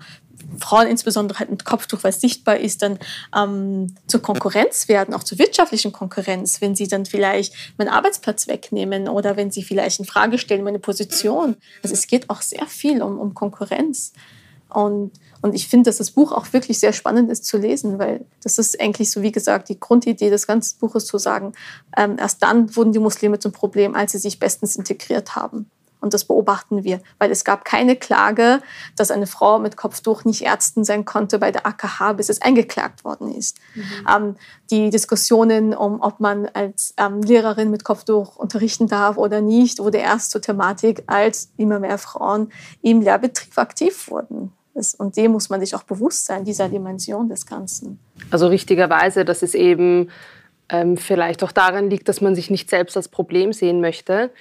Frauen 0.60 0.88
insbesondere 0.88 1.39
halt 1.39 1.50
mit 1.50 1.66
Kopftuch, 1.66 2.04
es 2.04 2.22
sichtbar 2.22 2.58
ist, 2.58 2.82
dann 2.82 3.00
ähm, 3.36 3.96
zur 4.08 4.22
Konkurrenz 4.22 4.88
werden, 4.88 5.14
auch 5.14 5.24
zur 5.24 5.39
wirtschaftlichen 5.39 5.92
Konkurrenz, 5.92 6.62
wenn 6.62 6.76
sie 6.76 6.88
dann 6.88 7.06
vielleicht 7.06 7.54
meinen 7.78 7.89
Arbeitsplatz 7.89 8.48
wegnehmen 8.48 9.08
oder 9.08 9.38
wenn 9.38 9.52
sie 9.52 9.64
vielleicht 9.64 10.00
in 10.00 10.06
Frage 10.06 10.38
stellen 10.38 10.64
meine 10.64 10.80
Position. 10.80 11.56
Also 11.84 11.94
es 11.94 12.08
geht 12.08 12.30
auch 12.30 12.42
sehr 12.42 12.66
viel 12.68 13.02
um, 13.02 13.20
um 13.20 13.34
Konkurrenz. 13.34 14.14
Und, 14.74 15.12
und 15.42 15.54
ich 15.54 15.68
finde, 15.68 15.89
dass 15.89 15.98
das 15.98 16.12
Buch 16.12 16.32
auch 16.32 16.54
wirklich 16.54 16.80
sehr 16.80 16.94
spannend 16.94 17.30
ist 17.30 17.46
zu 17.46 17.58
lesen, 17.58 18.00
weil 18.00 18.26
das 18.42 18.58
ist 18.58 18.80
eigentlich 18.80 19.12
so, 19.12 19.22
wie 19.22 19.32
gesagt, 19.32 19.70
die 19.70 19.80
Grundidee 19.80 20.30
des 20.30 20.48
ganzen 20.48 20.80
Buches 20.80 21.06
zu 21.06 21.18
sagen, 21.18 21.54
ähm, 21.98 22.16
erst 22.18 22.42
dann 22.42 22.74
wurden 22.76 22.94
die 22.94 23.00
Muslime 23.00 23.39
zum 23.39 23.52
Problem, 23.52 23.96
als 23.96 24.14
sie 24.14 24.18
sich 24.18 24.39
bestens 24.39 24.78
integriert 24.78 25.36
haben. 25.36 25.70
Und 26.02 26.14
das 26.14 26.26
beobachten 26.26 26.84
wir, 26.84 26.99
weil 27.20 27.32
es 27.32 27.45
gab 27.45 27.64
keine 27.64 27.95
Klage, 27.95 28.62
dass 28.95 29.12
eine 29.12 29.28
Frau 29.28 29.60
mit 29.60 29.78
Kopftuch 29.78 30.26
nicht 30.26 30.41
Ärztin 30.45 30.84
sein 30.84 31.06
konnte 31.06 31.39
bei 31.39 31.52
der 31.52 31.66
AKH, 31.66 32.14
bis 32.14 32.30
es 32.30 32.41
eingeklagt 32.41 33.06
worden 33.06 33.34
ist. 33.34 33.60
Mhm. 33.76 33.84
Ähm, 34.14 34.36
die 34.72 34.89
Diskussionen 34.89 35.74
um, 35.74 36.02
ob 36.02 36.20
man 36.20 36.47
als 36.47 36.93
ähm, 36.97 37.22
Lehrerin 37.22 37.72
mit 37.72 37.84
Kopftuch 37.84 38.36
unterrichten 38.36 38.88
darf 38.88 39.18
oder 39.18 39.41
nicht, 39.41 39.80
wurde 39.80 39.99
erst 39.99 40.32
zur 40.32 40.41
Thematik, 40.41 41.04
als 41.08 41.52
immer 41.58 41.80
mehr 41.80 41.99
Frauen 41.99 42.52
im 42.82 43.02
Lehrbetrieb 43.02 43.58
aktiv 43.58 44.10
wurden. 44.10 44.52
Das, 44.74 44.95
und 44.95 45.18
dem 45.18 45.34
muss 45.34 45.49
man 45.49 45.60
sich 45.60 45.76
auch 45.76 45.84
bewusst 45.84 46.26
sein, 46.26 46.45
dieser 46.45 46.70
Dimension 46.70 47.28
des 47.28 47.45
Ganzen. 47.45 47.99
Also 48.30 48.47
richtigerweise, 48.47 49.26
dass 49.26 49.41
es 49.43 49.54
eben 49.54 50.10
ähm, 50.70 50.95
vielleicht 50.97 51.43
auch 51.43 51.52
daran 51.52 51.89
liegt, 51.89 52.08
dass 52.08 52.22
man 52.22 52.36
sich 52.36 52.49
nicht 52.49 52.70
selbst 52.70 52.95
als 52.95 53.10
Problem 53.10 53.52
sehen 53.52 53.82
möchte. 53.82 54.32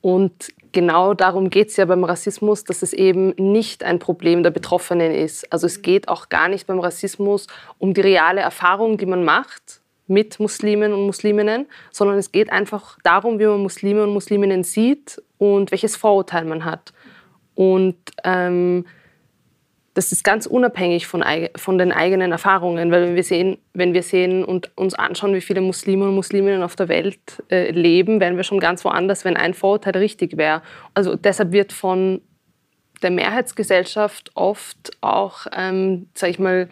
Und 0.00 0.48
genau 0.72 1.14
darum 1.14 1.50
geht 1.50 1.68
es 1.68 1.76
ja 1.76 1.84
beim 1.84 2.04
Rassismus, 2.04 2.64
dass 2.64 2.82
es 2.82 2.92
eben 2.92 3.34
nicht 3.36 3.82
ein 3.82 3.98
Problem 3.98 4.42
der 4.42 4.50
Betroffenen 4.50 5.12
ist. 5.12 5.52
Also 5.52 5.66
es 5.66 5.82
geht 5.82 6.08
auch 6.08 6.28
gar 6.28 6.48
nicht 6.48 6.66
beim 6.66 6.78
Rassismus 6.78 7.46
um 7.78 7.94
die 7.94 8.00
reale 8.00 8.40
Erfahrung, 8.40 8.96
die 8.96 9.06
man 9.06 9.24
macht 9.24 9.80
mit 10.06 10.40
Muslimen 10.40 10.92
und 10.92 11.04
Musliminnen, 11.04 11.66
sondern 11.90 12.18
es 12.18 12.32
geht 12.32 12.50
einfach 12.50 12.98
darum, 13.02 13.38
wie 13.38 13.46
man 13.46 13.60
Muslime 13.60 14.04
und 14.04 14.12
Musliminnen 14.12 14.64
sieht 14.64 15.22
und 15.36 15.70
welches 15.70 15.96
Vorurteil 15.96 16.44
man 16.44 16.64
hat. 16.64 16.92
Und 17.54 17.96
ähm, 18.24 18.86
das 19.94 20.12
ist 20.12 20.22
ganz 20.22 20.46
unabhängig 20.46 21.06
von, 21.06 21.24
von 21.56 21.78
den 21.78 21.92
eigenen 21.92 22.30
Erfahrungen, 22.30 22.90
weil 22.92 23.02
wenn 23.02 23.16
wir 23.16 23.24
sehen, 23.24 23.58
wenn 23.74 23.94
wir 23.94 24.02
sehen 24.02 24.44
und 24.44 24.70
uns 24.76 24.94
anschauen, 24.94 25.34
wie 25.34 25.40
viele 25.40 25.60
Muslime 25.60 26.04
und 26.04 26.14
Musliminnen 26.14 26.62
auf 26.62 26.76
der 26.76 26.88
Welt 26.88 27.42
äh, 27.50 27.70
leben, 27.70 28.20
wären 28.20 28.36
wir 28.36 28.44
schon 28.44 28.60
ganz 28.60 28.84
woanders, 28.84 29.24
wenn 29.24 29.36
ein 29.36 29.54
Vorurteil 29.54 29.96
richtig 29.96 30.36
wäre. 30.36 30.62
Also 30.94 31.16
deshalb 31.16 31.52
wird 31.52 31.72
von 31.72 32.20
der 33.02 33.10
Mehrheitsgesellschaft 33.10 34.30
oft 34.34 34.92
auch, 35.00 35.46
ähm, 35.56 36.08
sage 36.14 36.30
ich 36.30 36.38
mal, 36.38 36.68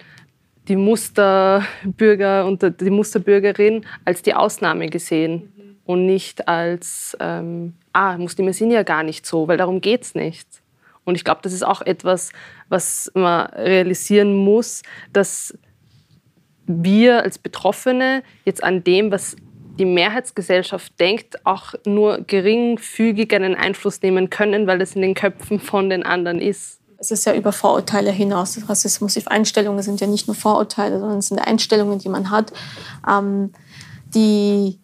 die 0.69 0.77
Musterbürger 0.77 2.47
und 2.47 2.63
die 2.81 2.91
Musterbürgerin 2.91 3.87
als 4.05 4.23
die 4.23 4.35
Ausnahme 4.35 4.89
gesehen 4.89 5.53
mhm. 5.57 5.77
und 5.85 6.07
nicht 6.07 6.49
als, 6.49 7.17
ähm, 7.21 7.75
ah, 7.93 8.19
Muslime 8.19 8.53
sind 8.53 8.73
ja 8.73 8.83
gar 8.83 9.03
nicht 9.03 9.27
so, 9.27 9.47
weil 9.47 9.57
darum 9.57 9.81
geht 9.81 10.03
es 10.03 10.15
nicht. 10.15 10.47
Und 11.07 11.15
ich 11.15 11.25
glaube, 11.25 11.41
das 11.43 11.55
ist 11.55 11.65
auch 11.65 11.81
etwas, 11.81 12.33
was 12.69 13.11
man 13.15 13.47
realisieren 13.47 14.35
muss, 14.35 14.83
dass 15.13 15.57
wir 16.67 17.23
als 17.23 17.39
Betroffene 17.39 18.23
jetzt 18.45 18.63
an 18.63 18.85
dem, 18.85 19.11
was 19.11 19.37
die 19.79 19.85
Mehrheitsgesellschaft 19.85 20.99
denkt, 20.99 21.47
auch 21.47 21.75
nur 21.85 22.23
geringfügig 22.27 23.33
einen 23.35 23.55
Einfluss 23.55 24.03
nehmen 24.03 24.31
können, 24.31 24.67
weil 24.67 24.79
das 24.79 24.97
in 24.97 25.03
den 25.03 25.15
Köpfen 25.15 25.61
von 25.61 25.91
den 25.91 26.03
anderen 26.03 26.41
ist. 26.41 26.81
Es 26.99 27.11
ist 27.11 27.25
ja 27.25 27.35
über 27.35 27.53
Vorurteile 27.53 28.11
hinaus. 28.11 28.59
Rassismus, 28.69 29.27
Einstellungen 29.27 29.83
sind 29.83 30.01
ja 30.01 30.07
nicht 30.07 30.27
nur 30.27 30.35
Vorurteile, 30.35 30.99
sondern 30.99 31.19
es 31.19 31.29
sind 31.29 31.39
Einstellungen, 31.39 31.99
die 31.99 32.09
man 32.09 32.31
hat, 32.31 32.53
ähm, 33.09 33.53
die 34.15 34.81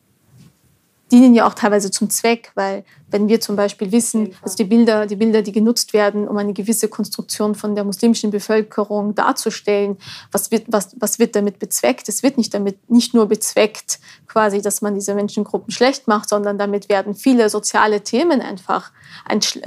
dienen 1.12 1.34
ja 1.34 1.46
auch 1.46 1.54
teilweise 1.54 1.90
zum 1.90 2.08
Zweck, 2.08 2.50
weil 2.54 2.84
wenn 3.10 3.28
wir 3.28 3.40
zum 3.40 3.54
Beispiel 3.54 3.92
wissen, 3.92 4.34
dass 4.42 4.56
die 4.56 4.64
Bilder, 4.64 5.06
die 5.06 5.16
Bilder, 5.16 5.42
die 5.42 5.52
genutzt 5.52 5.92
werden, 5.92 6.26
um 6.26 6.38
eine 6.38 6.54
gewisse 6.54 6.88
Konstruktion 6.88 7.54
von 7.54 7.74
der 7.74 7.84
muslimischen 7.84 8.30
Bevölkerung 8.30 9.14
darzustellen, 9.14 9.98
was 10.32 10.50
wird, 10.50 10.64
was, 10.68 10.96
was 10.98 11.18
wird 11.18 11.36
damit 11.36 11.58
bezweckt? 11.58 12.08
Es 12.08 12.22
wird 12.22 12.38
nicht 12.38 12.54
damit 12.54 12.90
nicht 12.90 13.12
nur 13.12 13.28
bezweckt, 13.28 14.00
quasi, 14.26 14.62
dass 14.62 14.80
man 14.80 14.94
diese 14.94 15.14
Menschengruppen 15.14 15.70
schlecht 15.70 16.08
macht, 16.08 16.30
sondern 16.30 16.56
damit 16.56 16.88
werden 16.88 17.14
viele 17.14 17.50
soziale 17.50 18.00
Themen 18.00 18.40
einfach 18.40 18.90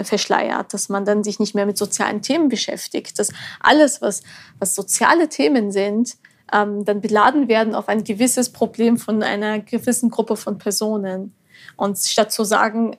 verschleiert, 0.01 0.73
dass 0.73 0.89
man 0.89 1.05
dann 1.05 1.23
sich 1.23 1.39
nicht 1.39 1.53
mehr 1.53 1.67
mit 1.67 1.77
sozialen 1.77 2.23
Themen 2.23 2.49
beschäftigt, 2.49 3.19
dass 3.19 3.29
alles, 3.59 4.01
was, 4.01 4.23
was 4.57 4.73
soziale 4.73 5.29
Themen 5.29 5.71
sind, 5.71 6.17
ähm, 6.53 6.85
dann 6.85 7.01
beladen 7.01 7.47
werden 7.47 7.75
auf 7.75 7.87
ein 7.89 8.03
gewisses 8.03 8.49
Problem 8.49 8.97
von 8.97 9.23
einer 9.23 9.59
gewissen 9.59 10.09
Gruppe 10.09 10.35
von 10.35 10.57
Personen. 10.57 11.33
Und 11.75 11.97
statt 11.97 12.31
zu 12.31 12.43
sagen, 12.43 12.95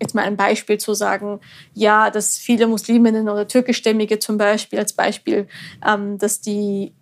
jetzt 0.00 0.14
mal 0.14 0.24
ein 0.24 0.36
Beispiel 0.36 0.78
zu 0.78 0.94
sagen, 0.94 1.40
ja, 1.74 2.10
dass 2.10 2.36
viele 2.36 2.66
Musliminnen 2.66 3.28
oder 3.28 3.48
Türkischstämmige 3.48 4.18
zum 4.18 4.38
Beispiel 4.38 4.78
als 4.78 4.92
Beispiel, 4.92 5.48
ähm, 5.86 6.18
dass 6.18 6.40
die 6.40 6.92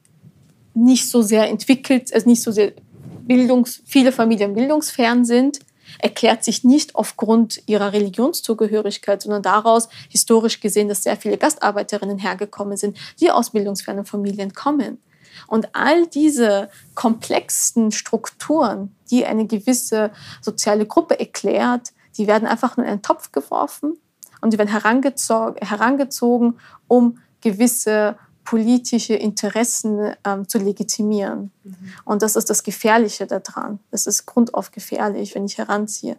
nicht 0.74 1.08
so 1.08 1.22
sehr 1.22 1.48
entwickelt, 1.48 2.12
also 2.12 2.28
nicht 2.28 2.42
so 2.42 2.50
sehr 2.50 2.72
Bildungs, 3.22 3.82
viele 3.84 4.12
Familien 4.12 4.54
bildungsfern 4.54 5.24
sind, 5.24 5.58
erklärt 5.98 6.44
sich 6.44 6.64
nicht 6.64 6.94
aufgrund 6.94 7.62
ihrer 7.66 7.92
Religionszugehörigkeit, 7.92 9.22
sondern 9.22 9.42
daraus 9.42 9.88
historisch 10.08 10.60
gesehen, 10.60 10.88
dass 10.88 11.02
sehr 11.02 11.16
viele 11.16 11.38
Gastarbeiterinnen 11.38 12.18
hergekommen 12.18 12.76
sind, 12.76 12.96
die 13.20 13.30
aus 13.30 13.50
bildungsfernen 13.50 14.04
Familien 14.04 14.52
kommen. 14.52 14.98
Und 15.46 15.74
all 15.74 16.06
diese 16.06 16.70
komplexen 16.94 17.92
Strukturen, 17.92 18.94
die 19.10 19.24
eine 19.26 19.46
gewisse 19.46 20.10
soziale 20.40 20.86
Gruppe 20.86 21.18
erklärt, 21.18 21.92
die 22.16 22.26
werden 22.26 22.48
einfach 22.48 22.76
nur 22.76 22.86
in 22.86 22.92
einen 22.92 23.02
Topf 23.02 23.32
geworfen 23.32 23.98
und 24.40 24.52
die 24.52 24.58
werden 24.58 24.70
herangezogen, 24.70 25.56
herangezogen 25.66 26.58
um 26.88 27.18
gewisse 27.40 28.16
politische 28.44 29.14
Interessen 29.14 30.14
ähm, 30.24 30.48
zu 30.48 30.58
legitimieren. 30.58 31.50
Mhm. 31.64 31.76
Und 32.04 32.22
das 32.22 32.36
ist 32.36 32.48
das 32.48 32.62
Gefährliche 32.62 33.26
daran. 33.26 33.80
Das 33.90 34.06
ist 34.06 34.24
grundauf 34.24 34.70
gefährlich, 34.70 35.34
wenn 35.34 35.44
ich 35.44 35.58
heranziehe, 35.58 36.16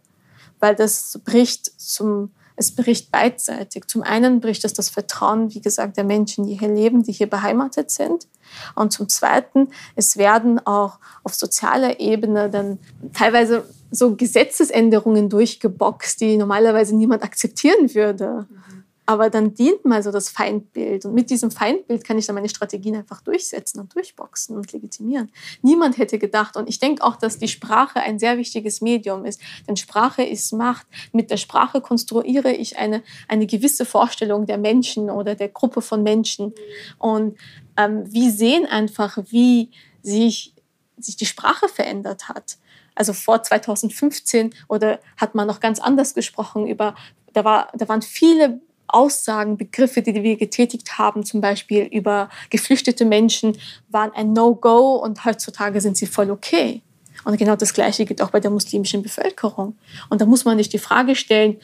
weil 0.60 0.76
das 0.76 1.20
bricht 1.24 1.66
zum 1.80 2.32
es 2.58 2.76
bricht 2.76 3.12
beidseitig. 3.12 3.86
Zum 3.88 4.02
einen 4.02 4.42
bricht 4.42 4.66
es 4.66 4.74
das 4.74 4.90
Vertrauen, 4.90 5.54
wie 5.54 5.62
gesagt, 5.62 5.96
der 5.96 6.04
Menschen, 6.04 6.46
die 6.46 6.58
hier 6.58 6.74
leben, 6.74 7.04
die 7.04 7.12
hier 7.12 7.30
beheimatet 7.30 7.92
sind. 7.92 8.28
Und 8.76 8.92
zum 8.92 9.08
Zweiten, 9.08 9.70
es 9.96 10.18
werden 10.18 10.60
auch 10.66 11.00
auf 11.24 11.36
sozialer 11.36 12.00
Ebene 12.00 12.50
dann 12.50 12.80
teilweise 13.14 13.64
so 13.92 14.16
Gesetzesänderungen 14.16 15.30
durchgeboxt, 15.30 16.20
die 16.20 16.36
normalerweise 16.36 16.96
niemand 16.96 17.24
akzeptieren 17.24 17.94
würde. 17.94 18.48
Mhm. 18.50 18.77
Aber 19.10 19.30
dann 19.30 19.54
dient 19.54 19.86
mal 19.86 20.04
so 20.04 20.12
das 20.12 20.28
Feindbild. 20.28 21.06
Und 21.06 21.14
mit 21.14 21.30
diesem 21.30 21.50
Feindbild 21.50 22.04
kann 22.04 22.18
ich 22.18 22.26
dann 22.26 22.36
meine 22.36 22.50
Strategien 22.50 22.94
einfach 22.94 23.22
durchsetzen 23.22 23.80
und 23.80 23.96
durchboxen 23.96 24.58
und 24.58 24.74
legitimieren. 24.74 25.32
Niemand 25.62 25.98
hätte 25.98 26.20
gedacht, 26.20 26.58
und 26.58 26.68
ich 26.68 26.80
denke 26.80 27.02
auch, 27.06 27.16
dass 27.16 27.38
die 27.38 27.48
Sprache 27.48 28.02
ein 28.02 28.20
sehr 28.20 28.38
wichtiges 28.38 28.82
Medium 28.82 29.24
ist. 29.24 29.40
Denn 29.66 29.78
Sprache 29.78 30.24
ist 30.24 30.52
Macht. 30.52 30.86
Mit 31.14 31.32
der 31.32 31.38
Sprache 31.38 31.80
konstruiere 31.80 32.52
ich 32.52 32.78
eine, 32.78 33.02
eine 33.30 33.48
gewisse 33.48 33.86
Vorstellung 33.86 34.46
der 34.46 34.58
Menschen 34.58 35.10
oder 35.10 35.36
der 35.36 35.48
Gruppe 35.48 35.82
von 35.82 36.04
Menschen. 36.04 36.54
Und 37.00 37.38
ähm, 37.78 38.04
wir 38.12 38.30
sehen 38.30 38.66
einfach, 38.66 39.18
wie 39.30 39.72
sich, 40.02 40.54
sich 40.98 41.16
die 41.16 41.26
Sprache 41.26 41.70
verändert 41.70 42.28
hat. 42.28 42.58
Also 42.94 43.14
vor 43.14 43.42
2015 43.42 44.54
oder 44.68 45.00
hat 45.16 45.34
man 45.34 45.48
noch 45.48 45.62
ganz 45.62 45.80
anders 45.80 46.14
gesprochen 46.14 46.68
über, 46.68 46.94
da, 47.32 47.46
war, 47.46 47.70
da 47.74 47.88
waren 47.88 48.02
viele 48.02 48.60
Aussagen, 48.88 49.58
Begriffe, 49.58 50.02
die 50.02 50.24
wir 50.24 50.38
getätigt 50.38 50.98
haben, 50.98 51.24
zum 51.24 51.42
Beispiel 51.42 51.84
über 51.84 52.30
geflüchtete 52.50 53.06
Menschen, 53.06 53.58
waren 53.90 54.12
ein 54.16 54.34
No-Go 54.34 54.96
und 54.96 55.26
heutzutage 55.26 55.82
sind 55.82 55.98
sie 55.98 56.08
voll 56.08 56.32
okay. 56.32 56.82
Und 57.24 57.38
genau 57.38 57.56
das 57.56 57.74
Gleiche 57.74 58.06
gilt 58.06 58.22
auch 58.22 58.32
bei 58.32 58.40
der 58.40 58.52
muslimischen 58.52 59.04
Bevölkerung. 59.04 59.76
Und 60.10 60.22
da 60.22 60.26
muss 60.26 60.46
man 60.46 60.58
sich 60.58 60.70
die 60.70 60.78
Frage 60.78 61.16
stellen, 61.16 61.58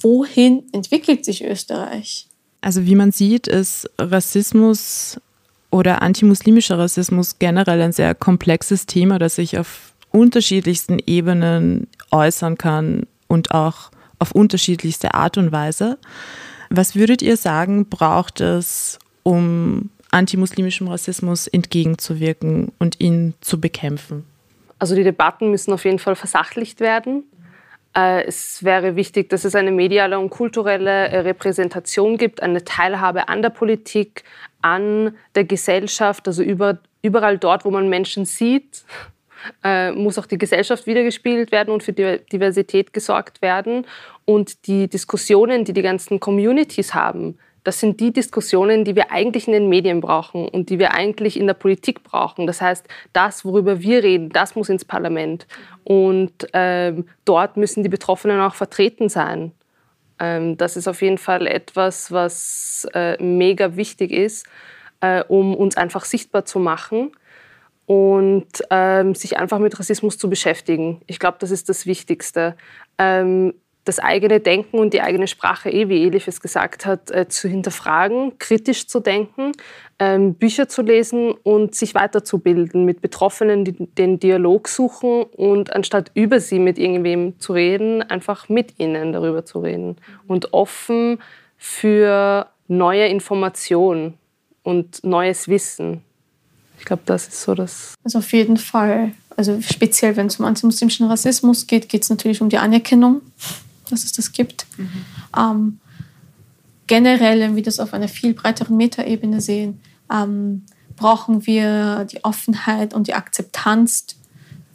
wohin 0.00 0.64
entwickelt 0.72 1.24
sich 1.24 1.44
Österreich? 1.44 2.28
Also 2.60 2.86
wie 2.86 2.94
man 2.94 3.12
sieht, 3.12 3.46
ist 3.46 3.90
Rassismus 3.98 5.20
oder 5.70 6.02
antimuslimischer 6.02 6.78
Rassismus 6.78 7.38
generell 7.38 7.82
ein 7.82 7.92
sehr 7.92 8.14
komplexes 8.14 8.86
Thema, 8.86 9.18
das 9.18 9.34
sich 9.34 9.58
auf 9.58 9.92
unterschiedlichsten 10.10 10.98
Ebenen 11.04 11.88
äußern 12.10 12.56
kann 12.56 13.06
und 13.26 13.50
auch 13.50 13.90
auf 14.18 14.32
unterschiedlichste 14.32 15.14
Art 15.14 15.36
und 15.36 15.52
Weise. 15.52 15.98
Was 16.76 16.96
würdet 16.96 17.22
ihr 17.22 17.36
sagen, 17.36 17.88
braucht 17.88 18.40
es, 18.40 18.98
um 19.22 19.90
antimuslimischem 20.10 20.88
Rassismus 20.88 21.46
entgegenzuwirken 21.46 22.72
und 22.80 22.98
ihn 23.00 23.34
zu 23.40 23.60
bekämpfen? 23.60 24.24
Also 24.80 24.96
die 24.96 25.04
Debatten 25.04 25.52
müssen 25.52 25.72
auf 25.72 25.84
jeden 25.84 26.00
Fall 26.00 26.16
versachlicht 26.16 26.80
werden. 26.80 27.22
Äh, 27.96 28.24
es 28.24 28.64
wäre 28.64 28.96
wichtig, 28.96 29.30
dass 29.30 29.44
es 29.44 29.54
eine 29.54 29.70
mediale 29.70 30.18
und 30.18 30.30
kulturelle 30.30 31.10
äh, 31.10 31.18
Repräsentation 31.20 32.18
gibt, 32.18 32.42
eine 32.42 32.64
Teilhabe 32.64 33.28
an 33.28 33.40
der 33.40 33.50
Politik, 33.50 34.24
an 34.60 35.14
der 35.36 35.44
Gesellschaft, 35.44 36.26
also 36.26 36.42
überall 36.42 37.38
dort, 37.38 37.64
wo 37.64 37.70
man 37.70 37.88
Menschen 37.88 38.24
sieht, 38.24 38.84
äh, 39.62 39.92
muss 39.92 40.18
auch 40.18 40.26
die 40.26 40.38
Gesellschaft 40.38 40.86
wiedergespiegelt 40.86 41.52
werden 41.52 41.72
und 41.72 41.82
für 41.82 41.92
Diversität 41.92 42.92
gesorgt 42.92 43.42
werden. 43.42 43.86
Und 44.24 44.66
die 44.66 44.88
Diskussionen, 44.88 45.64
die 45.64 45.72
die 45.72 45.82
ganzen 45.82 46.20
Communities 46.20 46.94
haben, 46.94 47.38
das 47.64 47.80
sind 47.80 47.98
die 47.98 48.12
Diskussionen, 48.12 48.84
die 48.84 48.94
wir 48.94 49.10
eigentlich 49.10 49.46
in 49.46 49.54
den 49.54 49.70
Medien 49.70 50.02
brauchen 50.02 50.46
und 50.46 50.68
die 50.68 50.78
wir 50.78 50.92
eigentlich 50.92 51.40
in 51.40 51.46
der 51.46 51.54
Politik 51.54 52.04
brauchen. 52.04 52.46
Das 52.46 52.60
heißt, 52.60 52.86
das, 53.14 53.44
worüber 53.44 53.80
wir 53.80 54.04
reden, 54.04 54.28
das 54.28 54.54
muss 54.54 54.68
ins 54.68 54.84
Parlament. 54.84 55.46
Und 55.82 56.46
ähm, 56.52 57.08
dort 57.24 57.56
müssen 57.56 57.82
die 57.82 57.88
Betroffenen 57.88 58.40
auch 58.40 58.54
vertreten 58.54 59.08
sein. 59.08 59.52
Ähm, 60.20 60.58
das 60.58 60.76
ist 60.76 60.86
auf 60.86 61.00
jeden 61.00 61.18
Fall 61.18 61.46
etwas, 61.46 62.12
was 62.12 62.86
äh, 62.92 63.20
mega 63.22 63.76
wichtig 63.76 64.12
ist, 64.12 64.46
äh, 65.00 65.24
um 65.26 65.54
uns 65.54 65.78
einfach 65.78 66.04
sichtbar 66.04 66.44
zu 66.44 66.58
machen 66.58 67.12
und 67.86 68.46
ähm, 68.70 69.14
sich 69.14 69.36
einfach 69.38 69.58
mit 69.58 69.78
Rassismus 69.78 70.18
zu 70.18 70.30
beschäftigen. 70.30 71.00
Ich 71.06 71.18
glaube, 71.18 71.36
das 71.40 71.50
ist 71.50 71.68
das 71.68 71.86
Wichtigste. 71.86 72.56
Ähm, 72.98 73.54
das 73.84 73.98
eigene 73.98 74.40
Denken 74.40 74.78
und 74.78 74.94
die 74.94 75.02
eigene 75.02 75.26
Sprache, 75.26 75.70
eh, 75.70 75.88
wie 75.88 76.04
Elif 76.04 76.26
es 76.26 76.40
gesagt 76.40 76.86
hat, 76.86 77.10
äh, 77.10 77.28
zu 77.28 77.48
hinterfragen, 77.48 78.38
kritisch 78.38 78.88
zu 78.88 79.00
denken, 79.00 79.52
ähm, 79.98 80.34
Bücher 80.34 80.68
zu 80.68 80.82
lesen 80.82 81.32
und 81.32 81.74
sich 81.74 81.94
weiterzubilden, 81.94 82.84
mit 82.84 83.02
Betroffenen 83.02 83.64
die, 83.64 83.72
den 83.72 84.18
Dialog 84.18 84.68
suchen 84.68 85.24
und 85.24 85.74
anstatt 85.74 86.10
über 86.14 86.40
sie 86.40 86.58
mit 86.58 86.78
irgendwem 86.78 87.38
zu 87.38 87.52
reden, 87.52 88.02
einfach 88.02 88.48
mit 88.48 88.78
ihnen 88.78 89.12
darüber 89.12 89.44
zu 89.44 89.60
reden 89.60 89.96
und 90.26 90.54
offen 90.54 91.18
für 91.58 92.48
neue 92.68 93.06
Informationen 93.08 94.14
und 94.62 95.04
neues 95.04 95.48
Wissen. 95.48 96.02
Ich 96.84 96.86
glaube, 96.86 97.02
das 97.06 97.28
ist 97.28 97.40
so 97.40 97.54
das. 97.54 97.94
Also 98.04 98.18
auf 98.18 98.30
jeden 98.34 98.58
Fall. 98.58 99.12
Also 99.38 99.58
speziell, 99.62 100.16
wenn 100.16 100.26
es 100.26 100.38
um 100.38 100.44
antimuslimischen 100.44 101.06
Rassismus 101.06 101.66
geht, 101.66 101.88
geht 101.88 102.02
es 102.02 102.10
natürlich 102.10 102.42
um 102.42 102.50
die 102.50 102.58
Anerkennung, 102.58 103.22
dass 103.88 104.04
es 104.04 104.12
das 104.12 104.32
gibt. 104.32 104.66
Mhm. 104.76 104.90
Ähm, 105.34 105.80
generell, 106.86 107.40
wenn 107.40 107.56
wir 107.56 107.62
das 107.62 107.80
auf 107.80 107.94
einer 107.94 108.06
viel 108.06 108.34
breiteren 108.34 108.76
Metaebene 108.76 109.40
sehen, 109.40 109.80
ähm, 110.12 110.66
brauchen 110.94 111.46
wir 111.46 112.04
die 112.04 112.22
Offenheit 112.22 112.92
und 112.92 113.06
die 113.06 113.14
Akzeptanz 113.14 114.04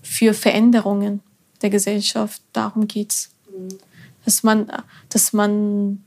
für 0.01 0.33
Veränderungen 0.33 1.21
der 1.61 1.69
Gesellschaft. 1.69 2.41
Darum 2.53 2.87
geht 2.87 3.11
es. 3.11 3.29
Dass 4.25 4.41
man, 4.41 4.71
dass 5.09 5.31
man 5.31 6.03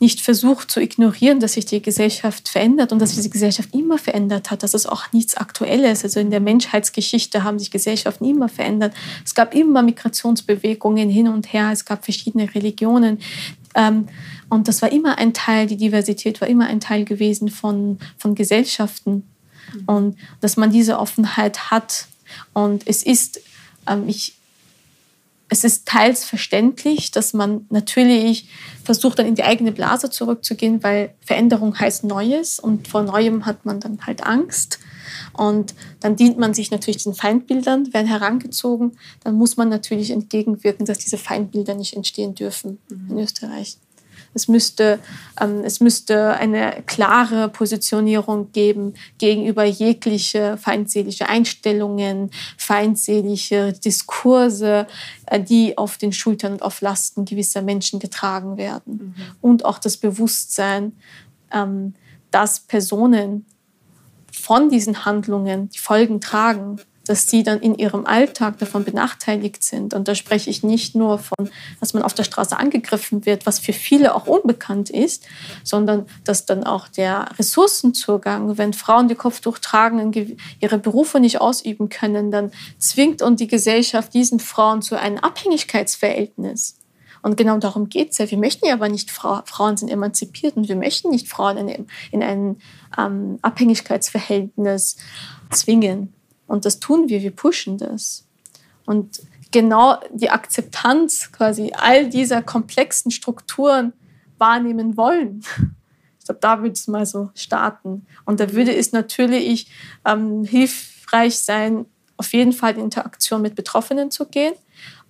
nicht 0.00 0.20
versucht 0.20 0.70
zu 0.70 0.80
ignorieren, 0.80 1.40
dass 1.40 1.54
sich 1.54 1.66
die 1.66 1.80
Gesellschaft 1.80 2.48
verändert 2.48 2.92
und 2.92 2.98
dass 2.98 3.14
sich 3.14 3.22
die 3.22 3.30
Gesellschaft 3.30 3.74
immer 3.74 3.96
verändert 3.96 4.50
hat. 4.50 4.62
Das 4.62 4.74
ist 4.74 4.86
auch 4.86 5.12
nichts 5.12 5.36
Aktuelles. 5.36 6.02
Also 6.04 6.20
in 6.20 6.30
der 6.30 6.40
Menschheitsgeschichte 6.40 7.44
haben 7.44 7.58
sich 7.58 7.70
Gesellschaften 7.70 8.24
immer 8.24 8.48
verändert. 8.48 8.92
Es 9.24 9.34
gab 9.34 9.54
immer 9.54 9.82
Migrationsbewegungen 9.82 11.08
hin 11.08 11.28
und 11.28 11.52
her. 11.52 11.70
Es 11.72 11.84
gab 11.84 12.04
verschiedene 12.04 12.52
Religionen. 12.54 13.20
Ähm, 13.74 14.08
und 14.48 14.68
das 14.68 14.82
war 14.82 14.92
immer 14.92 15.18
ein 15.18 15.32
Teil, 15.32 15.66
die 15.66 15.76
Diversität 15.76 16.40
war 16.40 16.48
immer 16.48 16.66
ein 16.66 16.80
Teil 16.80 17.04
gewesen 17.04 17.48
von, 17.48 17.98
von 18.18 18.34
Gesellschaften. 18.34 19.22
Und 19.86 20.16
dass 20.40 20.56
man 20.56 20.70
diese 20.70 20.98
Offenheit 20.98 21.70
hat. 21.70 22.06
Und 22.52 22.86
es 22.86 23.02
ist, 23.02 23.40
ähm, 23.88 24.08
ich, 24.08 24.34
es 25.54 25.62
ist 25.62 25.86
teils 25.86 26.24
verständlich, 26.24 27.12
dass 27.12 27.32
man 27.32 27.66
natürlich 27.70 28.48
versucht, 28.82 29.20
dann 29.20 29.26
in 29.26 29.36
die 29.36 29.44
eigene 29.44 29.70
Blase 29.70 30.10
zurückzugehen, 30.10 30.82
weil 30.82 31.14
Veränderung 31.20 31.78
heißt 31.78 32.02
Neues 32.02 32.58
und 32.58 32.88
vor 32.88 33.04
Neuem 33.04 33.46
hat 33.46 33.64
man 33.64 33.78
dann 33.78 34.04
halt 34.04 34.26
Angst. 34.26 34.80
Und 35.32 35.74
dann 36.00 36.16
dient 36.16 36.38
man 36.38 36.54
sich 36.54 36.72
natürlich 36.72 37.04
den 37.04 37.14
Feindbildern, 37.14 37.92
werden 37.94 38.08
herangezogen. 38.08 38.98
Dann 39.22 39.36
muss 39.36 39.56
man 39.56 39.68
natürlich 39.68 40.10
entgegenwirken, 40.10 40.86
dass 40.86 40.98
diese 40.98 41.18
Feindbilder 41.18 41.74
nicht 41.76 41.94
entstehen 41.94 42.34
dürfen 42.34 42.78
mhm. 42.88 43.10
in 43.10 43.18
Österreich. 43.20 43.78
Es 44.34 44.48
müsste, 44.48 44.98
ähm, 45.40 45.62
es 45.64 45.80
müsste 45.80 46.34
eine 46.34 46.82
klare 46.86 47.48
Positionierung 47.48 48.52
geben 48.52 48.94
gegenüber 49.18 49.64
jegliche 49.64 50.58
feindselige 50.58 51.28
Einstellungen, 51.28 52.30
feindselige 52.58 53.72
Diskurse, 53.72 54.86
äh, 55.26 55.40
die 55.40 55.78
auf 55.78 55.96
den 55.96 56.12
Schultern 56.12 56.54
und 56.54 56.62
auf 56.62 56.80
Lasten 56.80 57.24
gewisser 57.24 57.62
Menschen 57.62 58.00
getragen 58.00 58.56
werden. 58.56 59.14
Mhm. 59.16 59.36
Und 59.40 59.64
auch 59.64 59.78
das 59.78 59.96
Bewusstsein, 59.96 60.92
ähm, 61.52 61.94
dass 62.30 62.60
Personen 62.60 63.46
von 64.32 64.68
diesen 64.68 65.04
Handlungen 65.04 65.70
die 65.70 65.78
Folgen 65.78 66.20
tragen 66.20 66.80
dass 67.06 67.28
sie 67.28 67.42
dann 67.42 67.60
in 67.60 67.74
ihrem 67.74 68.06
Alltag 68.06 68.58
davon 68.58 68.84
benachteiligt 68.84 69.62
sind. 69.62 69.94
Und 69.94 70.08
da 70.08 70.14
spreche 70.14 70.50
ich 70.50 70.62
nicht 70.62 70.94
nur 70.94 71.18
von, 71.18 71.50
dass 71.80 71.94
man 71.94 72.02
auf 72.02 72.14
der 72.14 72.24
Straße 72.24 72.56
angegriffen 72.56 73.26
wird, 73.26 73.46
was 73.46 73.58
für 73.58 73.72
viele 73.72 74.14
auch 74.14 74.26
unbekannt 74.26 74.90
ist, 74.90 75.24
sondern 75.62 76.06
dass 76.24 76.46
dann 76.46 76.64
auch 76.64 76.88
der 76.88 77.28
Ressourcenzugang, 77.38 78.58
wenn 78.58 78.72
Frauen 78.72 79.08
die 79.08 79.14
Kopftuch 79.14 79.58
tragen, 79.58 80.36
ihre 80.60 80.78
Berufe 80.78 81.20
nicht 81.20 81.40
ausüben 81.40 81.88
können, 81.88 82.30
dann 82.30 82.52
zwingt 82.78 83.22
und 83.22 83.40
die 83.40 83.48
Gesellschaft 83.48 84.14
diesen 84.14 84.40
Frauen 84.40 84.82
zu 84.82 84.98
einem 84.98 85.18
Abhängigkeitsverhältnis. 85.18 86.78
Und 87.24 87.38
genau 87.38 87.56
darum 87.56 87.88
geht 87.88 88.12
es 88.12 88.18
ja. 88.18 88.30
Wir 88.30 88.36
möchten 88.36 88.66
ja 88.66 88.74
aber 88.74 88.90
nicht, 88.90 89.10
Frau, 89.10 89.40
Frauen 89.46 89.78
sind 89.78 89.88
emanzipiert 89.88 90.58
und 90.58 90.68
wir 90.68 90.76
möchten 90.76 91.08
nicht 91.08 91.26
Frauen 91.26 91.56
in, 91.56 91.86
in 92.10 92.22
ein 92.22 92.58
ähm, 92.98 93.38
Abhängigkeitsverhältnis 93.40 94.98
zwingen. 95.50 96.12
Und 96.46 96.64
das 96.64 96.80
tun 96.80 97.08
wir, 97.08 97.22
wir 97.22 97.30
pushen 97.30 97.78
das. 97.78 98.26
Und 98.86 99.22
genau 99.50 100.00
die 100.12 100.30
Akzeptanz 100.30 101.30
quasi 101.32 101.72
all 101.74 102.08
dieser 102.08 102.42
komplexen 102.42 103.10
Strukturen 103.10 103.92
wahrnehmen 104.38 104.96
wollen. 104.96 105.42
Ich 106.18 106.26
glaube, 106.26 106.40
da 106.40 106.62
würde 106.62 106.72
es 106.72 106.88
mal 106.88 107.04
so 107.04 107.28
starten. 107.34 108.06
Und 108.24 108.40
da 108.40 108.54
würde 108.54 108.74
es 108.74 108.92
natürlich 108.92 109.70
ähm, 110.06 110.42
hilfreich 110.44 111.38
sein, 111.38 111.84
auf 112.16 112.32
jeden 112.32 112.54
Fall 112.54 112.76
in 112.76 112.80
Interaktion 112.80 113.42
mit 113.42 113.54
Betroffenen 113.54 114.10
zu 114.10 114.24
gehen 114.24 114.54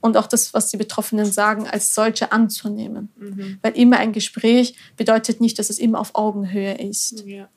und 0.00 0.16
auch 0.16 0.26
das, 0.26 0.52
was 0.52 0.70
die 0.70 0.76
Betroffenen 0.76 1.24
sagen, 1.24 1.68
als 1.68 1.94
solche 1.94 2.32
anzunehmen. 2.32 3.10
Mhm. 3.16 3.58
Weil 3.62 3.78
immer 3.78 3.98
ein 3.98 4.12
Gespräch 4.12 4.74
bedeutet 4.96 5.40
nicht, 5.40 5.58
dass 5.58 5.70
es 5.70 5.78
immer 5.78 6.00
auf 6.00 6.14
Augenhöhe 6.14 6.74
ist. 6.74 7.24
Ja. 7.24 7.48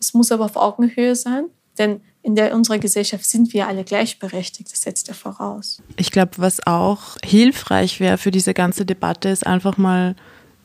Es 0.00 0.12
muss 0.12 0.32
aber 0.32 0.44
auf 0.44 0.56
Augenhöhe 0.56 1.14
sein, 1.14 1.44
denn 1.78 2.00
in 2.24 2.34
der, 2.36 2.54
unserer 2.54 2.78
Gesellschaft 2.78 3.26
sind 3.26 3.52
wir 3.52 3.68
alle 3.68 3.84
gleichberechtigt. 3.84 4.72
Das 4.72 4.80
setzt 4.80 5.08
er 5.08 5.14
voraus. 5.14 5.82
Ich 5.98 6.10
glaube, 6.10 6.32
was 6.38 6.66
auch 6.66 7.18
hilfreich 7.22 8.00
wäre 8.00 8.16
für 8.16 8.30
diese 8.30 8.54
ganze 8.54 8.86
Debatte, 8.86 9.28
ist 9.28 9.46
einfach 9.46 9.76
mal 9.76 10.16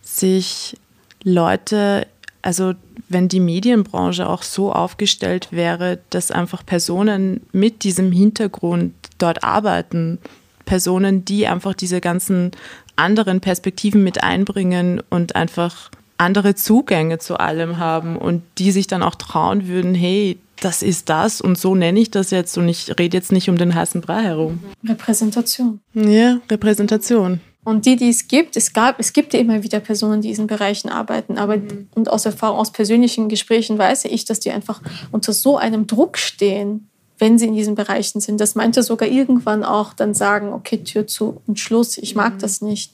sich 0.02 0.78
Leute, 1.22 2.08
also 2.42 2.74
wenn 3.10 3.28
die 3.28 3.42
Medienbranche 3.42 4.30
auch 4.30 4.44
so 4.44 4.72
aufgestellt 4.72 5.50
wäre, 5.52 6.00
dass 6.12 6.32
einfach 6.32 6.66
Personen 6.66 7.42
mit 7.52 7.84
diesem 7.84 8.14
Hintergrund 8.14 8.94
dort 9.18 9.44
arbeiten, 9.44 10.18
Personen, 10.64 11.26
die 11.26 11.46
einfach 11.46 11.74
diese 11.74 12.00
ganzen 12.00 12.52
anderen 12.96 13.42
Perspektiven 13.42 14.02
mit 14.02 14.24
einbringen 14.24 15.02
und 15.10 15.36
einfach 15.36 15.92
andere 16.18 16.56
Zugänge 16.56 17.18
zu 17.18 17.38
allem 17.38 17.80
haben 17.80 18.16
und 18.16 18.44
die 18.60 18.72
sich 18.72 18.88
dann 18.88 19.04
auch 19.04 19.16
trauen 19.16 19.68
würden, 19.68 19.94
hey, 19.94 20.38
das 20.62 20.82
ist 20.82 21.10
das 21.10 21.42
und 21.42 21.58
so 21.58 21.76
nenne 21.76 22.00
ich 22.00 22.12
das 22.12 22.32
jetzt 22.32 22.58
und 22.58 22.68
ich 22.68 22.98
rede 23.00 23.18
jetzt 23.18 23.32
nicht 23.32 23.50
um 23.50 23.58
den 23.58 23.76
heißen 23.76 24.02
Brei 24.02 24.24
herum. 24.24 24.60
Repräsentation. 24.88 25.80
Ja, 25.94 26.40
Repräsentation. 26.50 27.42
Und 27.64 27.86
die, 27.86 27.96
die 27.98 28.10
es 28.10 28.28
gibt, 28.28 28.56
es 28.58 28.74
gab, 28.74 29.00
es 29.00 29.14
gibt 29.14 29.34
ja 29.34 29.40
immer 29.40 29.64
wieder 29.64 29.80
Personen, 29.80 30.22
die 30.22 30.30
in 30.30 30.32
diesen 30.32 30.48
Bereichen 30.48 30.90
arbeiten, 30.90 31.38
aber 31.38 31.58
mhm. 31.58 31.88
und 31.94 32.10
aus 32.10 32.26
Erfahrung, 32.26 32.58
aus 32.58 32.72
persönlichen 32.72 33.30
Gesprächen 33.30 33.78
weiß 33.78 34.06
ich, 34.06 34.26
dass 34.26 34.40
die 34.40 34.52
einfach 34.52 34.82
unter 35.12 35.34
so 35.34 35.58
einem 35.58 35.86
Druck 35.86 36.18
stehen, 36.18 36.90
wenn 37.20 37.38
sie 37.38 37.48
in 37.48 37.54
diesen 37.54 37.76
Bereichen 37.76 38.22
sind. 38.22 38.40
Das 38.40 38.56
meinte 38.56 38.82
sogar 38.82 39.10
irgendwann 39.10 39.64
auch 39.64 39.94
dann 39.94 40.14
sagen, 40.14 40.54
okay, 40.54 40.78
Tür 40.78 41.06
zu 41.06 41.42
und 41.48 41.60
Schluss, 41.60 41.98
ich 41.98 42.16
mag 42.16 42.36
mhm. 42.36 42.40
das 42.40 42.62
nicht. 42.62 42.94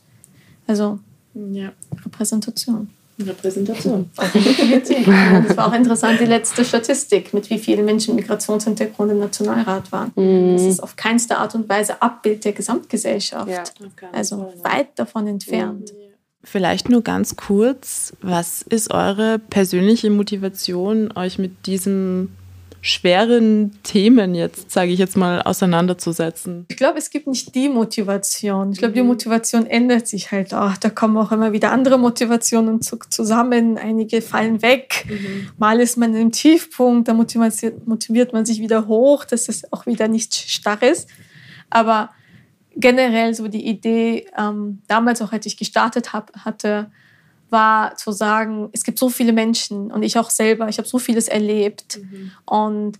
Also 0.67 0.99
ja. 1.33 1.71
Repräsentation. 2.03 2.89
Repräsentation. 3.19 4.09
das 4.15 5.57
war 5.57 5.67
auch 5.69 5.73
interessant, 5.73 6.19
die 6.19 6.25
letzte 6.25 6.65
Statistik, 6.65 7.33
mit 7.33 7.49
wie 7.49 7.59
vielen 7.59 7.85
Menschen 7.85 8.15
Migrationshintergrund 8.15 9.11
im 9.11 9.19
Nationalrat 9.19 9.91
waren. 9.91 10.11
Mhm. 10.15 10.53
Das 10.53 10.63
ist 10.63 10.83
auf 10.83 10.95
keinste 10.95 11.37
Art 11.37 11.55
und 11.55 11.69
Weise 11.69 12.01
Abbild 12.01 12.43
der 12.43 12.53
Gesamtgesellschaft. 12.53 13.49
Ja, 13.49 13.63
also 14.11 14.53
weit 14.63 14.89
davon 14.95 15.27
entfernt. 15.27 15.93
Mhm. 15.93 16.05
Vielleicht 16.43 16.89
nur 16.89 17.01
ganz 17.01 17.35
kurz, 17.35 18.13
was 18.21 18.61
ist 18.61 18.93
eure 18.93 19.39
persönliche 19.39 20.11
Motivation, 20.11 21.11
euch 21.15 21.39
mit 21.39 21.65
diesem 21.65 22.29
schweren 22.85 23.71
Themen 23.81 24.35
jetzt, 24.35 24.69
sage 24.69 24.91
ich 24.91 24.99
jetzt 24.99 25.17
mal, 25.17 25.41
auseinanderzusetzen? 25.41 26.65
Ich 26.69 26.77
glaube, 26.77 26.99
es 26.99 27.09
gibt 27.09 27.25
nicht 27.25 27.55
die 27.55 27.67
Motivation. 27.67 28.73
Ich 28.73 28.77
glaube, 28.77 28.93
die 28.93 29.01
mhm. 29.01 29.07
Motivation 29.07 29.65
ändert 29.65 30.07
sich 30.07 30.31
halt 30.31 30.53
auch. 30.53 30.77
Da 30.77 30.91
kommen 30.91 31.17
auch 31.17 31.31
immer 31.31 31.51
wieder 31.51 31.71
andere 31.71 31.97
Motivationen 31.97 32.81
zusammen. 32.81 33.79
Einige 33.79 34.21
fallen 34.21 34.61
weg. 34.61 35.07
Mhm. 35.09 35.49
Mal 35.57 35.79
ist 35.79 35.97
man 35.97 36.15
im 36.15 36.31
Tiefpunkt, 36.31 37.07
da 37.07 37.15
motiviert 37.15 38.33
man 38.33 38.45
sich 38.45 38.59
wieder 38.59 38.85
hoch, 38.85 39.25
dass 39.25 39.49
es 39.49 39.73
auch 39.73 39.87
wieder 39.87 40.07
nicht 40.07 40.35
starr 40.35 40.83
ist. 40.83 41.09
Aber 41.71 42.11
generell 42.75 43.33
so 43.33 43.47
die 43.47 43.65
Idee, 43.65 44.27
ähm, 44.37 44.83
damals 44.87 45.23
auch, 45.23 45.31
als 45.31 45.47
ich 45.47 45.57
gestartet 45.57 46.13
hab, 46.13 46.31
hatte, 46.37 46.91
war 47.49 47.95
zu 47.95 48.11
sagen, 48.11 48.69
es 48.73 48.83
gibt 48.83 48.99
so 48.99 49.09
viele 49.09 49.33
Menschen 49.33 49.91
und 49.91 50.03
ich 50.03 50.17
auch 50.17 50.29
selber, 50.29 50.67
ich 50.67 50.77
habe 50.77 50.87
so 50.87 50.99
vieles 50.99 51.27
erlebt 51.27 51.99
mhm. 51.99 52.31
und 52.45 52.99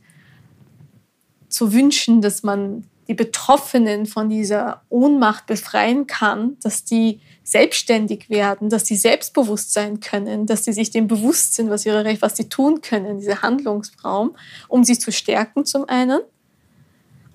zu 1.50 1.74
wünschen, 1.74 2.22
dass 2.22 2.44
man 2.44 2.86
die 3.08 3.14
Betroffenen 3.14 4.06
von 4.06 4.30
dieser 4.30 4.82
Ohnmacht 4.90 5.46
befreien 5.46 6.08
kann, 6.08 6.58
dass 6.62 6.86
die 6.86 7.22
selbstständig 7.44 8.30
werden, 8.30 8.70
dass 8.70 8.88
sie 8.88 8.96
selbstbewusst 8.96 9.72
sein 9.72 10.00
können, 10.00 10.48
dass 10.48 10.66
sie 10.66 10.74
sich 10.74 10.90
dem 10.90 11.08
bewusst 11.08 11.54
sind, 11.54 11.70
was 11.70 11.86
ihre 11.86 12.04
Recht, 12.04 12.24
was 12.24 12.36
sie 12.36 12.50
tun 12.50 12.82
können, 12.82 13.20
dieser 13.20 13.44
Handlungsraum, 13.44 14.36
um 14.68 14.84
sie 14.84 14.98
zu 14.98 15.12
stärken 15.12 15.66
zum 15.66 15.88
einen 15.88 16.22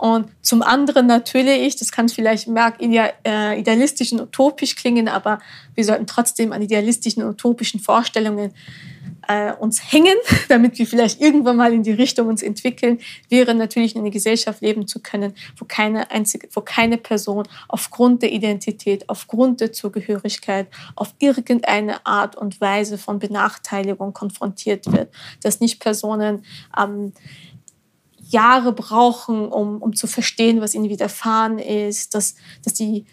und 0.00 0.30
zum 0.40 0.62
anderen 0.62 1.06
natürlich, 1.06 1.76
das 1.76 1.92
kann 1.92 2.08
vielleicht 2.08 2.48
mag 2.48 2.80
äh, 2.80 3.60
idealistisch 3.60 4.12
und 4.12 4.22
utopisch 4.22 4.74
klingen, 4.74 5.08
aber 5.08 5.40
wir 5.74 5.84
sollten 5.84 6.06
trotzdem 6.06 6.52
an 6.52 6.62
idealistischen 6.62 7.22
und 7.22 7.28
utopischen 7.28 7.80
Vorstellungen 7.80 8.54
äh, 9.28 9.52
uns 9.52 9.92
hängen, 9.92 10.16
damit 10.48 10.78
wir 10.78 10.86
vielleicht 10.86 11.20
irgendwann 11.20 11.56
mal 11.56 11.74
in 11.74 11.82
die 11.82 11.92
Richtung 11.92 12.28
uns 12.28 12.42
entwickeln, 12.42 12.98
wäre 13.28 13.54
natürlich 13.54 13.94
in 13.94 14.00
einer 14.00 14.10
Gesellschaft 14.10 14.62
leben 14.62 14.86
zu 14.86 15.00
können, 15.00 15.34
wo 15.58 15.66
keine 15.66 16.10
einzige, 16.10 16.48
wo 16.54 16.62
keine 16.62 16.96
Person 16.96 17.46
aufgrund 17.68 18.22
der 18.22 18.32
Identität, 18.32 19.06
aufgrund 19.06 19.60
der 19.60 19.72
Zugehörigkeit, 19.72 20.68
auf 20.96 21.14
irgendeine 21.18 22.06
Art 22.06 22.36
und 22.36 22.58
Weise 22.62 22.96
von 22.96 23.18
Benachteiligung 23.18 24.14
konfrontiert 24.14 24.90
wird, 24.90 25.12
dass 25.42 25.60
nicht 25.60 25.78
Personen 25.78 26.46
ähm, 26.78 27.12
Jahre 28.30 28.72
brauchen, 28.72 29.48
um, 29.48 29.82
um 29.82 29.94
zu 29.94 30.06
verstehen, 30.06 30.60
was 30.60 30.74
ihnen 30.74 30.88
widerfahren 30.88 31.58
ist, 31.58 32.14
dass, 32.14 32.34
dass 32.64 32.74
die 32.74 33.04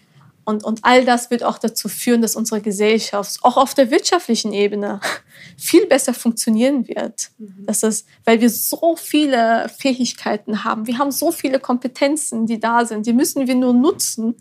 Und, 0.44 0.64
und 0.64 0.80
all 0.82 1.04
das 1.04 1.30
wird 1.30 1.42
auch 1.42 1.58
dazu 1.58 1.88
führen, 1.88 2.22
dass 2.22 2.34
unsere 2.34 2.62
Gesellschaft 2.62 3.38
auch 3.42 3.56
auf 3.58 3.74
der 3.74 3.90
wirtschaftlichen 3.90 4.52
Ebene 4.52 5.00
viel 5.58 5.86
besser 5.86 6.14
funktionieren 6.14 6.88
wird. 6.88 7.30
Mhm. 7.38 7.66
Das 7.66 7.82
ist, 7.82 8.06
weil 8.24 8.40
wir 8.40 8.48
so 8.48 8.96
viele 8.96 9.68
Fähigkeiten 9.76 10.64
haben. 10.64 10.86
Wir 10.86 10.98
haben 10.98 11.10
so 11.10 11.32
viele 11.32 11.58
Kompetenzen, 11.60 12.46
die 12.46 12.58
da 12.58 12.86
sind. 12.86 13.04
Die 13.06 13.12
müssen 13.12 13.46
wir 13.46 13.54
nur 13.54 13.74
nutzen. 13.74 14.36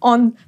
Und 0.00 0.38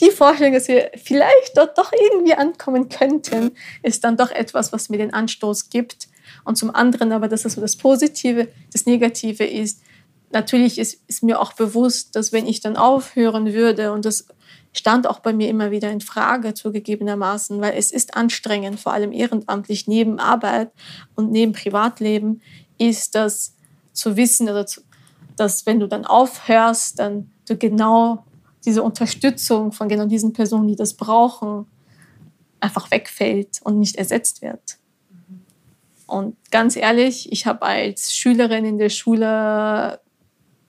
die 0.00 0.10
Vorstellung, 0.10 0.54
dass 0.54 0.68
wir 0.68 0.90
vielleicht 0.96 1.56
dort 1.56 1.76
doch 1.76 1.92
irgendwie 1.92 2.34
ankommen 2.34 2.88
könnten, 2.88 3.52
ist 3.82 4.02
dann 4.02 4.16
doch 4.16 4.30
etwas, 4.30 4.72
was 4.72 4.88
mir 4.88 4.98
den 4.98 5.12
Anstoß 5.12 5.68
gibt. 5.68 6.08
Und 6.44 6.56
zum 6.56 6.74
anderen 6.74 7.12
aber, 7.12 7.28
dass 7.28 7.42
das 7.42 7.54
so 7.54 7.60
das 7.60 7.76
Positive, 7.76 8.48
das 8.72 8.86
Negative 8.86 9.44
ist. 9.44 9.82
Natürlich 10.30 10.78
ist, 10.78 11.00
ist 11.06 11.22
mir 11.22 11.40
auch 11.40 11.52
bewusst, 11.52 12.16
dass 12.16 12.32
wenn 12.32 12.46
ich 12.46 12.60
dann 12.60 12.76
aufhören 12.76 13.52
würde 13.52 13.92
und 13.92 14.04
das 14.04 14.26
stand 14.72 15.06
auch 15.06 15.20
bei 15.20 15.32
mir 15.32 15.48
immer 15.48 15.70
wieder 15.70 15.90
in 15.90 16.00
Frage 16.00 16.54
zugegebenermaßen, 16.54 17.60
weil 17.60 17.74
es 17.76 17.92
ist 17.92 18.16
anstrengend, 18.16 18.80
vor 18.80 18.92
allem 18.92 19.12
ehrenamtlich 19.12 19.86
neben 19.86 20.18
Arbeit 20.18 20.72
und 21.14 21.30
neben 21.30 21.52
Privatleben, 21.52 22.42
ist 22.78 23.14
das 23.14 23.54
zu 23.92 24.16
wissen, 24.16 24.48
also 24.48 24.82
dass 25.36 25.66
wenn 25.66 25.80
du 25.80 25.86
dann 25.86 26.04
aufhörst, 26.04 26.98
dann 26.98 27.30
du 27.48 27.56
genau 27.56 28.24
diese 28.64 28.82
Unterstützung 28.82 29.72
von 29.72 29.88
genau 29.88 30.06
diesen 30.06 30.32
Personen, 30.32 30.68
die 30.68 30.76
das 30.76 30.94
brauchen, 30.94 31.66
einfach 32.60 32.90
wegfällt 32.90 33.60
und 33.62 33.78
nicht 33.78 33.96
ersetzt 33.96 34.42
wird. 34.42 34.78
Und 36.06 36.36
ganz 36.50 36.76
ehrlich, 36.76 37.32
ich 37.32 37.46
habe 37.46 37.62
als 37.62 38.14
Schülerin 38.14 38.64
in 38.64 38.78
der 38.78 38.90
Schule 38.90 40.00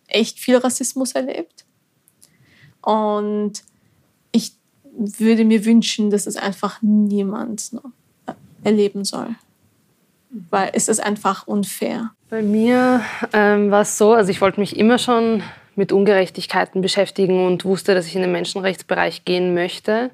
echt 0.08 0.40
viel 0.40 0.58
Rassismus 0.58 1.14
erlebt. 1.14 1.66
Und 2.82 3.64
würde 4.98 5.46
mir 5.46 5.66
wünschen, 5.66 6.10
dass 6.10 6.28
es 6.28 6.38
einfach 6.38 6.82
niemand 6.82 7.72
erleben 8.64 9.04
soll. 9.04 9.36
Weil 10.50 10.72
es 10.74 10.88
ist 10.88 11.00
einfach 11.00 11.48
unfair. 11.48 12.12
Bei 12.30 12.42
mir 12.42 13.02
ähm, 13.34 13.72
war 13.72 13.82
es 13.82 13.98
so, 13.98 14.14
also 14.14 14.32
ich 14.32 14.42
wollte 14.42 14.60
mich 14.60 14.78
immer 14.78 14.98
schon 14.98 15.44
mit 15.76 15.92
Ungerechtigkeiten 15.92 16.82
beschäftigen 16.82 17.46
und 17.46 17.66
wusste, 17.66 17.94
dass 17.94 18.08
ich 18.08 18.16
in 18.16 18.22
den 18.22 18.32
Menschenrechtsbereich 18.32 19.26
gehen 19.26 19.54
möchte. 19.54 20.12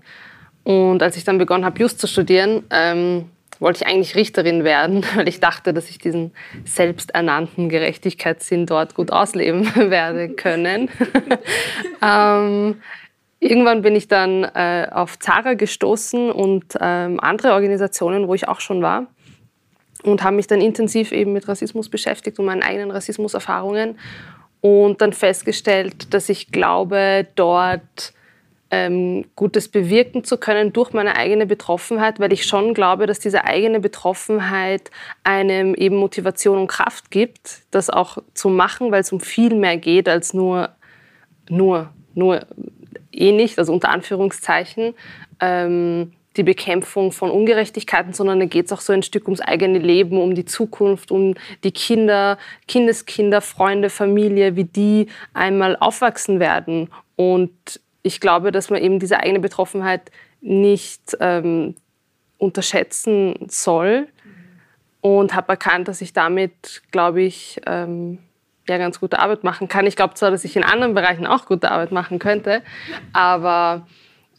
Und 0.63 1.01
als 1.01 1.17
ich 1.17 1.23
dann 1.23 1.37
begonnen 1.37 1.65
habe, 1.65 1.79
Just 1.79 1.99
zu 1.99 2.07
studieren, 2.07 2.63
ähm, 2.69 3.25
wollte 3.61 3.83
ich 3.83 3.87
eigentlich 3.87 4.15
Richterin 4.15 4.65
werden, 4.65 5.05
weil 5.15 5.29
ich 5.29 5.39
dachte, 5.39 5.73
dass 5.73 5.89
ich 5.89 5.97
diesen 5.97 6.33
selbsternannten 6.65 7.69
Gerechtigkeitssinn 7.69 8.65
dort 8.65 8.95
gut 8.95 9.11
ausleben 9.11 9.73
werde 9.75 10.29
können. 10.29 10.89
ähm, 12.01 12.81
Irgendwann 13.43 13.81
bin 13.81 13.95
ich 13.95 14.07
dann 14.07 14.43
äh, 14.43 14.87
auf 14.91 15.17
Zara 15.17 15.55
gestoßen 15.55 16.29
und 16.31 16.77
ähm, 16.79 17.19
andere 17.19 17.53
Organisationen, 17.53 18.27
wo 18.27 18.35
ich 18.35 18.47
auch 18.47 18.59
schon 18.59 18.83
war 18.83 19.07
und 20.03 20.23
habe 20.23 20.35
mich 20.35 20.45
dann 20.45 20.61
intensiv 20.61 21.11
eben 21.11 21.33
mit 21.33 21.47
Rassismus 21.47 21.89
beschäftigt 21.89 22.37
und 22.37 22.45
meinen 22.45 22.61
eigenen 22.61 22.91
Rassismuserfahrungen 22.91 23.97
und 24.61 25.01
dann 25.01 25.11
festgestellt, 25.11 26.13
dass 26.13 26.29
ich 26.29 26.51
glaube, 26.51 27.27
dort 27.35 28.13
ähm, 28.71 29.25
Gutes 29.35 29.67
bewirken 29.67 30.23
zu 30.23 30.37
können 30.37 30.71
durch 30.71 30.93
meine 30.93 31.17
eigene 31.17 31.45
Betroffenheit, 31.45 32.19
weil 32.19 32.31
ich 32.31 32.45
schon 32.45 32.73
glaube, 32.73 33.05
dass 33.05 33.19
diese 33.19 33.43
eigene 33.43 33.81
Betroffenheit 33.81 34.89
einem 35.23 35.75
eben 35.75 35.97
Motivation 35.97 36.57
und 36.57 36.67
Kraft 36.67 37.11
gibt, 37.11 37.59
das 37.71 37.89
auch 37.89 38.17
zu 38.33 38.49
machen, 38.49 38.91
weil 38.91 39.01
es 39.01 39.11
um 39.11 39.19
viel 39.19 39.55
mehr 39.55 39.77
geht 39.77 40.07
als 40.07 40.33
nur, 40.33 40.69
nur, 41.49 41.89
nur 42.15 42.45
eh 43.11 43.33
nicht, 43.33 43.59
also 43.59 43.73
unter 43.73 43.89
Anführungszeichen, 43.89 44.93
ähm, 45.41 46.13
die 46.37 46.43
Bekämpfung 46.43 47.11
von 47.11 47.29
Ungerechtigkeiten, 47.29 48.13
sondern 48.13 48.39
da 48.39 48.45
geht 48.45 48.67
es 48.67 48.71
auch 48.71 48.79
so 48.79 48.93
ein 48.93 49.03
Stück 49.03 49.25
ums 49.25 49.41
eigene 49.41 49.79
Leben, 49.79 50.17
um 50.17 50.33
die 50.33 50.45
Zukunft, 50.45 51.11
um 51.11 51.35
die 51.65 51.73
Kinder, 51.73 52.37
Kindeskinder, 52.69 53.41
Freunde, 53.41 53.89
Familie, 53.89 54.55
wie 54.55 54.63
die 54.63 55.07
einmal 55.33 55.75
aufwachsen 55.77 56.39
werden. 56.39 56.89
Und 57.17 57.81
ich 58.03 58.19
glaube, 58.19 58.51
dass 58.51 58.69
man 58.69 58.81
eben 58.81 58.99
diese 58.99 59.19
eigene 59.19 59.39
Betroffenheit 59.39 60.11
nicht 60.41 61.17
ähm, 61.19 61.75
unterschätzen 62.37 63.35
soll 63.47 64.07
und 65.01 65.35
habe 65.35 65.49
erkannt, 65.49 65.87
dass 65.87 66.01
ich 66.01 66.13
damit, 66.13 66.81
glaube 66.91 67.21
ich, 67.21 67.61
ähm, 67.65 68.19
ja 68.67 68.77
ganz 68.77 68.99
gute 68.99 69.19
Arbeit 69.19 69.43
machen 69.43 69.67
kann. 69.67 69.85
Ich 69.85 69.95
glaube 69.95 70.13
zwar, 70.13 70.31
dass 70.31 70.43
ich 70.43 70.55
in 70.55 70.63
anderen 70.63 70.93
Bereichen 70.93 71.27
auch 71.27 71.45
gute 71.45 71.71
Arbeit 71.71 71.91
machen 71.91 72.19
könnte, 72.19 72.61
aber 73.13 73.87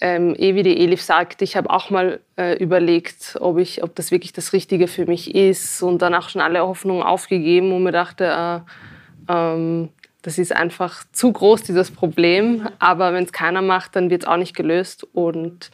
ähm, 0.00 0.34
eh 0.36 0.54
wie 0.54 0.62
die 0.64 0.80
Elif 0.80 1.02
sagt, 1.02 1.42
ich 1.42 1.56
habe 1.56 1.70
auch 1.70 1.90
mal 1.90 2.20
äh, 2.36 2.56
überlegt, 2.56 3.36
ob, 3.40 3.58
ich, 3.58 3.84
ob 3.84 3.94
das 3.94 4.10
wirklich 4.10 4.32
das 4.32 4.52
Richtige 4.52 4.88
für 4.88 5.06
mich 5.06 5.34
ist 5.34 5.82
und 5.82 6.02
dann 6.02 6.14
auch 6.14 6.28
schon 6.28 6.40
alle 6.40 6.60
Hoffnungen 6.60 7.02
aufgegeben 7.02 7.72
und 7.72 7.84
mir 7.84 7.92
dachte, 7.92 8.24
äh, 8.24 9.32
ähm, 9.32 9.90
das 10.22 10.38
ist 10.38 10.54
einfach 10.54 11.04
zu 11.12 11.32
groß, 11.32 11.62
dieses 11.64 11.90
Problem. 11.90 12.68
Aber 12.78 13.12
wenn 13.12 13.24
es 13.24 13.32
keiner 13.32 13.62
macht, 13.62 13.96
dann 13.96 14.10
wird 14.10 14.22
es 14.22 14.28
auch 14.28 14.36
nicht 14.36 14.54
gelöst. 14.54 15.06
Und 15.12 15.70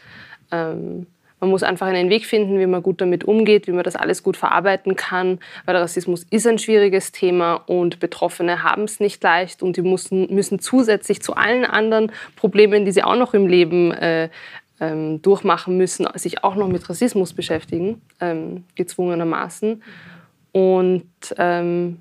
ähm, 0.51 1.07
man 1.41 1.51
muss 1.51 1.63
einfach 1.63 1.87
einen 1.87 2.11
Weg 2.11 2.27
finden, 2.27 2.59
wie 2.59 2.67
man 2.67 2.83
gut 2.83 3.01
damit 3.01 3.25
umgeht, 3.25 3.67
wie 3.67 3.73
man 3.73 3.85
das 3.85 3.95
alles 3.95 4.23
gut 4.23 4.37
verarbeiten 4.37 4.97
kann, 4.97 5.39
weil 5.67 5.77
Rassismus 5.77 6.27
ist 6.31 6.47
ein 6.47 6.59
schwieriges 6.59 7.13
Thema 7.13 7.55
und 7.55 8.01
Betroffene 8.01 8.63
haben 8.65 8.85
es 8.85 8.99
nicht 8.99 9.23
leicht 9.23 9.63
und 9.63 9.77
die 9.77 9.83
müssen, 9.83 10.35
müssen 10.35 10.59
zusätzlich 10.59 11.23
zu 11.23 11.35
allen 11.35 11.65
anderen 11.65 12.11
Problemen, 12.35 12.85
die 12.85 12.93
sie 12.93 13.05
auch 13.05 13.17
noch 13.17 13.35
im 13.35 13.47
Leben 13.47 13.93
äh, 13.93 14.31
ähm, 14.81 15.23
durchmachen 15.23 15.77
müssen, 15.77 16.07
sich 16.15 16.43
auch 16.43 16.57
noch 16.57 16.69
mit 16.69 16.89
Rassismus 16.89 17.33
beschäftigen, 17.33 18.01
ähm, 18.21 18.65
gezwungenermaßen. 18.75 19.83
Und 20.53 21.07
ähm, 21.37 21.99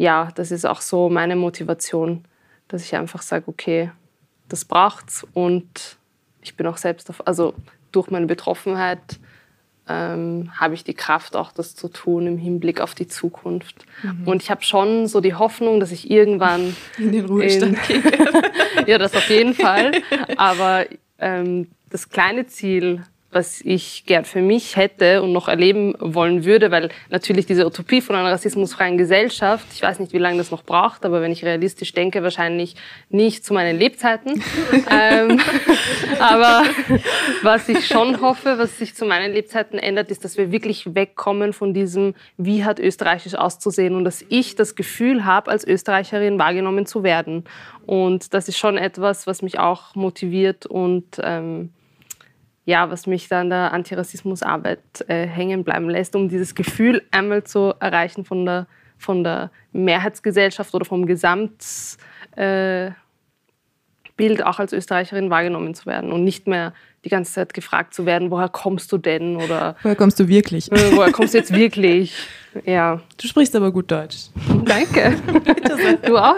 ja, 0.00 0.30
das 0.34 0.50
ist 0.50 0.64
auch 0.64 0.80
so 0.80 1.10
meine 1.10 1.36
Motivation, 1.36 2.24
dass 2.68 2.82
ich 2.82 2.96
einfach 2.96 3.20
sage, 3.20 3.44
okay, 3.48 3.90
das 4.48 4.64
braucht's 4.64 5.26
und 5.34 5.98
ich 6.40 6.56
bin 6.56 6.66
auch 6.66 6.78
selbst 6.78 7.10
auf, 7.10 7.26
also 7.26 7.52
durch 7.92 8.10
meine 8.10 8.24
Betroffenheit 8.24 9.20
ähm, 9.86 10.52
habe 10.58 10.72
ich 10.72 10.84
die 10.84 10.94
Kraft, 10.94 11.36
auch 11.36 11.52
das 11.52 11.74
zu 11.74 11.88
tun 11.88 12.26
im 12.26 12.38
Hinblick 12.38 12.80
auf 12.80 12.94
die 12.94 13.08
Zukunft. 13.08 13.84
Mhm. 14.02 14.26
Und 14.26 14.42
ich 14.42 14.50
habe 14.50 14.62
schon 14.62 15.06
so 15.06 15.20
die 15.20 15.34
Hoffnung, 15.34 15.80
dass 15.80 15.92
ich 15.92 16.10
irgendwann 16.10 16.74
in 16.96 17.12
den 17.12 17.26
Ruhestand 17.26 17.76
gehe. 17.86 18.02
ja, 18.86 18.96
das 18.96 19.14
auf 19.14 19.28
jeden 19.28 19.52
Fall. 19.52 19.92
Aber 20.38 20.86
ähm, 21.18 21.68
das 21.90 22.08
kleine 22.08 22.46
Ziel 22.46 23.02
was 23.32 23.60
ich 23.60 24.04
gern 24.06 24.24
für 24.24 24.40
mich 24.40 24.76
hätte 24.76 25.22
und 25.22 25.32
noch 25.32 25.46
erleben 25.46 25.94
wollen 26.00 26.44
würde, 26.44 26.70
weil 26.72 26.88
natürlich 27.10 27.46
diese 27.46 27.64
Utopie 27.64 28.00
von 28.00 28.16
einer 28.16 28.32
rassismusfreien 28.32 28.98
Gesellschaft, 28.98 29.66
ich 29.72 29.82
weiß 29.82 30.00
nicht, 30.00 30.12
wie 30.12 30.18
lange 30.18 30.38
das 30.38 30.50
noch 30.50 30.64
braucht, 30.64 31.04
aber 31.04 31.22
wenn 31.22 31.30
ich 31.30 31.44
realistisch 31.44 31.92
denke, 31.92 32.24
wahrscheinlich 32.24 32.74
nicht 33.08 33.44
zu 33.44 33.54
meinen 33.54 33.78
Lebzeiten. 33.78 34.42
ähm, 34.90 35.40
aber 36.18 36.64
was 37.42 37.68
ich 37.68 37.86
schon 37.86 38.20
hoffe, 38.20 38.58
was 38.58 38.78
sich 38.78 38.96
zu 38.96 39.04
meinen 39.04 39.32
Lebzeiten 39.32 39.78
ändert, 39.78 40.10
ist, 40.10 40.24
dass 40.24 40.36
wir 40.36 40.50
wirklich 40.50 40.94
wegkommen 40.94 41.52
von 41.52 41.72
diesem, 41.72 42.14
wie 42.36 42.64
hat 42.64 42.80
Österreichisch 42.80 43.36
auszusehen 43.36 43.94
und 43.94 44.04
dass 44.04 44.24
ich 44.28 44.56
das 44.56 44.74
Gefühl 44.74 45.24
habe, 45.24 45.52
als 45.52 45.64
Österreicherin 45.64 46.38
wahrgenommen 46.40 46.84
zu 46.84 47.04
werden. 47.04 47.44
Und 47.86 48.34
das 48.34 48.48
ist 48.48 48.58
schon 48.58 48.76
etwas, 48.76 49.28
was 49.28 49.42
mich 49.42 49.60
auch 49.60 49.94
motiviert 49.94 50.66
und 50.66 51.20
ähm, 51.22 51.70
ja, 52.70 52.88
was 52.88 53.08
mich 53.08 53.28
da 53.28 53.40
an 53.40 53.50
der 53.50 53.72
Antirassismusarbeit 53.72 54.78
äh, 55.08 55.26
hängen 55.26 55.64
bleiben 55.64 55.90
lässt, 55.90 56.14
um 56.14 56.28
dieses 56.28 56.54
Gefühl 56.54 57.02
einmal 57.10 57.42
zu 57.42 57.74
erreichen 57.80 58.24
von 58.24 58.46
der, 58.46 58.68
von 58.96 59.24
der 59.24 59.50
Mehrheitsgesellschaft 59.72 60.72
oder 60.72 60.84
vom 60.84 61.04
Gesamtbild 61.04 61.98
äh, 62.36 62.92
auch 64.44 64.60
als 64.60 64.72
Österreicherin 64.72 65.30
wahrgenommen 65.30 65.74
zu 65.74 65.86
werden 65.86 66.12
und 66.12 66.22
nicht 66.22 66.46
mehr 66.46 66.72
die 67.04 67.08
ganze 67.08 67.32
Zeit 67.32 67.54
gefragt 67.54 67.92
zu 67.92 68.06
werden, 68.06 68.30
woher 68.30 68.48
kommst 68.48 68.92
du 68.92 68.98
denn 68.98 69.36
oder 69.36 69.74
woher 69.82 69.96
kommst 69.96 70.20
du 70.20 70.28
wirklich? 70.28 70.70
Äh, 70.70 70.94
woher 70.94 71.10
kommst 71.10 71.34
du 71.34 71.38
jetzt 71.38 71.52
wirklich? 71.52 72.14
Ja. 72.64 73.00
Du 73.16 73.28
sprichst 73.28 73.54
aber 73.54 73.70
gut 73.70 73.92
Deutsch. 73.92 74.26
Danke. 74.64 75.14
du 76.04 76.16
auch. 76.16 76.34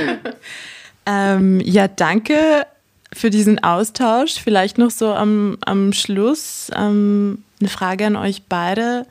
ähm, 1.06 1.60
ja, 1.60 1.86
danke 1.86 2.64
für 3.12 3.30
diesen 3.30 3.62
Austausch. 3.62 4.34
Vielleicht 4.34 4.78
noch 4.78 4.90
so 4.90 5.12
am, 5.12 5.58
am 5.64 5.92
Schluss 5.92 6.70
ähm, 6.76 7.44
eine 7.60 7.68
Frage 7.68 8.06
an 8.06 8.16
euch 8.16 8.44
beide. 8.48 9.06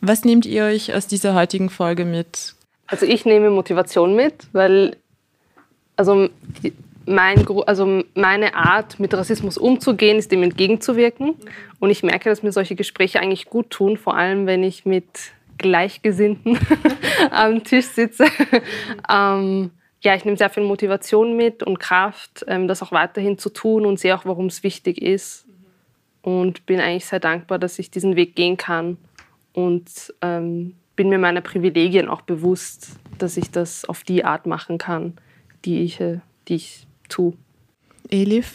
Was 0.00 0.24
nehmt 0.24 0.46
ihr 0.46 0.64
euch 0.64 0.94
aus 0.94 1.06
dieser 1.06 1.34
heutigen 1.34 1.70
Folge 1.70 2.04
mit? 2.04 2.54
Also 2.86 3.06
ich 3.06 3.24
nehme 3.24 3.50
Motivation 3.50 4.16
mit, 4.16 4.48
weil 4.52 4.96
also 5.96 6.30
mein, 7.06 7.46
also 7.66 8.02
meine 8.14 8.54
Art, 8.54 8.98
mit 9.00 9.12
Rassismus 9.12 9.58
umzugehen, 9.58 10.18
ist 10.18 10.32
dem 10.32 10.42
entgegenzuwirken. 10.42 11.34
Und 11.78 11.90
ich 11.90 12.02
merke, 12.02 12.30
dass 12.30 12.42
mir 12.42 12.52
solche 12.52 12.74
Gespräche 12.76 13.20
eigentlich 13.20 13.46
gut 13.46 13.70
tun, 13.70 13.96
vor 13.96 14.16
allem 14.16 14.46
wenn 14.46 14.62
ich 14.62 14.86
mit 14.86 15.06
Gleichgesinnten 15.58 16.58
am 17.30 17.64
Tisch 17.64 17.86
sitze. 17.86 18.24
ähm, 19.10 19.70
ja, 20.02 20.14
ich 20.14 20.24
nehme 20.24 20.36
sehr 20.36 20.50
viel 20.50 20.62
Motivation 20.62 21.36
mit 21.36 21.62
und 21.62 21.78
Kraft, 21.78 22.44
ähm, 22.48 22.68
das 22.68 22.82
auch 22.82 22.92
weiterhin 22.92 23.38
zu 23.38 23.50
tun 23.50 23.84
und 23.84 23.98
sehe 24.00 24.16
auch, 24.16 24.24
warum 24.24 24.46
es 24.46 24.62
wichtig 24.62 25.00
ist. 25.00 25.46
Und 26.22 26.66
bin 26.66 26.80
eigentlich 26.80 27.06
sehr 27.06 27.20
dankbar, 27.20 27.58
dass 27.58 27.78
ich 27.78 27.90
diesen 27.90 28.16
Weg 28.16 28.36
gehen 28.36 28.56
kann 28.56 28.98
und 29.52 30.14
ähm, 30.20 30.74
bin 30.96 31.08
mir 31.08 31.18
meiner 31.18 31.40
Privilegien 31.40 32.08
auch 32.08 32.20
bewusst, 32.20 32.98
dass 33.18 33.38
ich 33.38 33.50
das 33.50 33.86
auf 33.86 34.04
die 34.04 34.24
Art 34.24 34.46
machen 34.46 34.76
kann, 34.76 35.16
die 35.64 35.82
ich, 35.82 36.00
äh, 36.00 36.20
die 36.48 36.56
ich 36.56 36.86
tue. 37.08 37.34
Elif? 38.10 38.52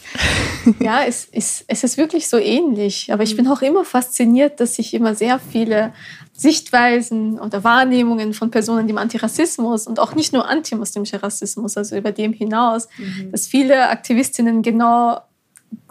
ja, 0.80 1.04
es 1.04 1.26
ist, 1.26 1.66
es 1.68 1.84
ist 1.84 1.98
wirklich 1.98 2.28
so 2.28 2.38
ähnlich. 2.38 3.12
Aber 3.12 3.24
ich 3.24 3.36
bin 3.36 3.48
auch 3.48 3.62
immer 3.62 3.86
fasziniert, 3.86 4.60
dass 4.60 4.80
ich 4.80 4.94
immer 4.94 5.16
sehr 5.16 5.40
viele 5.40 5.94
Sichtweisen 6.34 7.40
oder 7.40 7.64
Wahrnehmungen 7.64 8.34
von 8.34 8.52
Personen, 8.52 8.88
die 8.88 8.92
im 8.92 8.98
Antirassismus 8.98 9.88
und 9.88 10.00
auch 10.00 10.16
nicht 10.16 10.34
nur 10.34 10.48
antimuslimischer 10.48 11.24
Rassismus, 11.24 11.78
also 11.78 11.96
über 11.96 12.12
dem 12.12 12.34
hinaus, 12.34 12.88
mhm. 12.98 13.32
dass 13.32 13.48
viele 13.48 13.90
Aktivistinnen 13.90 14.62
genau 14.62 15.22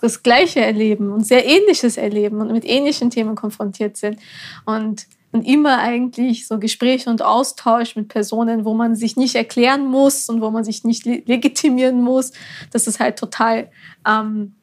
das 0.01 0.23
Gleiche 0.23 0.61
erleben 0.61 1.13
und 1.13 1.27
sehr 1.27 1.47
Ähnliches 1.47 1.97
erleben 1.97 2.41
und 2.41 2.53
mit 2.53 2.65
ähnlichen 2.65 3.11
Themen 3.11 3.35
konfrontiert 3.35 3.97
sind. 3.97 4.19
Und 4.67 5.07
und 5.35 5.49
immer 5.49 5.79
eigentlich 5.79 6.47
so 6.47 6.61
Gespräche 6.61 7.11
und 7.11 7.21
Austausch 7.21 7.97
mit 7.97 8.07
Personen, 8.07 8.65
wo 8.65 8.73
man 8.73 8.95
sich 8.95 9.17
nicht 9.17 9.35
erklären 9.35 9.85
muss 9.85 10.29
und 10.29 10.41
wo 10.41 10.53
man 10.53 10.63
sich 10.63 10.85
nicht 10.85 11.05
legitimieren 11.05 12.01
muss, 12.01 12.31
dass 12.71 12.87
es 12.87 13.01
halt 13.01 13.19
total 13.19 13.69
ähm, 14.07 14.55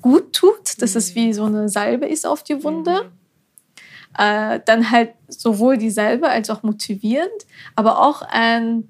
gut 0.00 0.32
tut, 0.32 0.80
dass 0.80 0.94
es 0.94 1.14
wie 1.14 1.34
so 1.34 1.44
eine 1.44 1.68
Salbe 1.68 2.06
ist 2.06 2.26
auf 2.26 2.42
die 2.42 2.64
Wunde. 2.64 3.10
Äh, 4.16 4.60
dann 4.64 4.90
halt 4.90 5.10
sowohl 5.28 5.76
die 5.76 5.90
Salbe 5.90 6.30
als 6.30 6.48
auch 6.48 6.62
motivierend, 6.62 7.28
aber 7.76 8.00
auch 8.00 8.22
ein, 8.22 8.88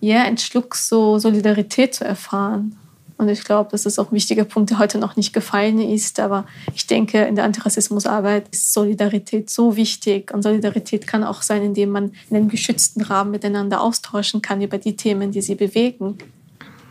ja, 0.00 0.22
ein 0.22 0.38
Schluck 0.38 0.74
so 0.74 1.18
Solidarität 1.18 1.94
zu 1.94 2.06
erfahren. 2.06 2.78
Und 3.18 3.28
ich 3.28 3.44
glaube, 3.44 3.70
das 3.70 3.86
ist 3.86 3.98
auch 3.98 4.10
ein 4.10 4.14
wichtiger 4.14 4.44
Punkt, 4.44 4.70
der 4.70 4.78
heute 4.78 4.98
noch 4.98 5.16
nicht 5.16 5.32
gefallen 5.32 5.80
ist. 5.80 6.20
Aber 6.20 6.46
ich 6.74 6.86
denke, 6.86 7.22
in 7.22 7.36
der 7.36 7.44
Antirassismusarbeit 7.44 8.48
ist 8.50 8.72
Solidarität 8.72 9.50
so 9.50 9.76
wichtig. 9.76 10.32
Und 10.32 10.42
Solidarität 10.42 11.06
kann 11.06 11.24
auch 11.24 11.42
sein, 11.42 11.62
indem 11.62 11.90
man 11.90 12.12
in 12.30 12.36
einem 12.36 12.48
geschützten 12.48 13.02
Rahmen 13.02 13.30
miteinander 13.30 13.80
austauschen 13.80 14.42
kann 14.42 14.62
über 14.62 14.78
die 14.78 14.96
Themen, 14.96 15.32
die 15.32 15.42
sie 15.42 15.54
bewegen. 15.54 16.18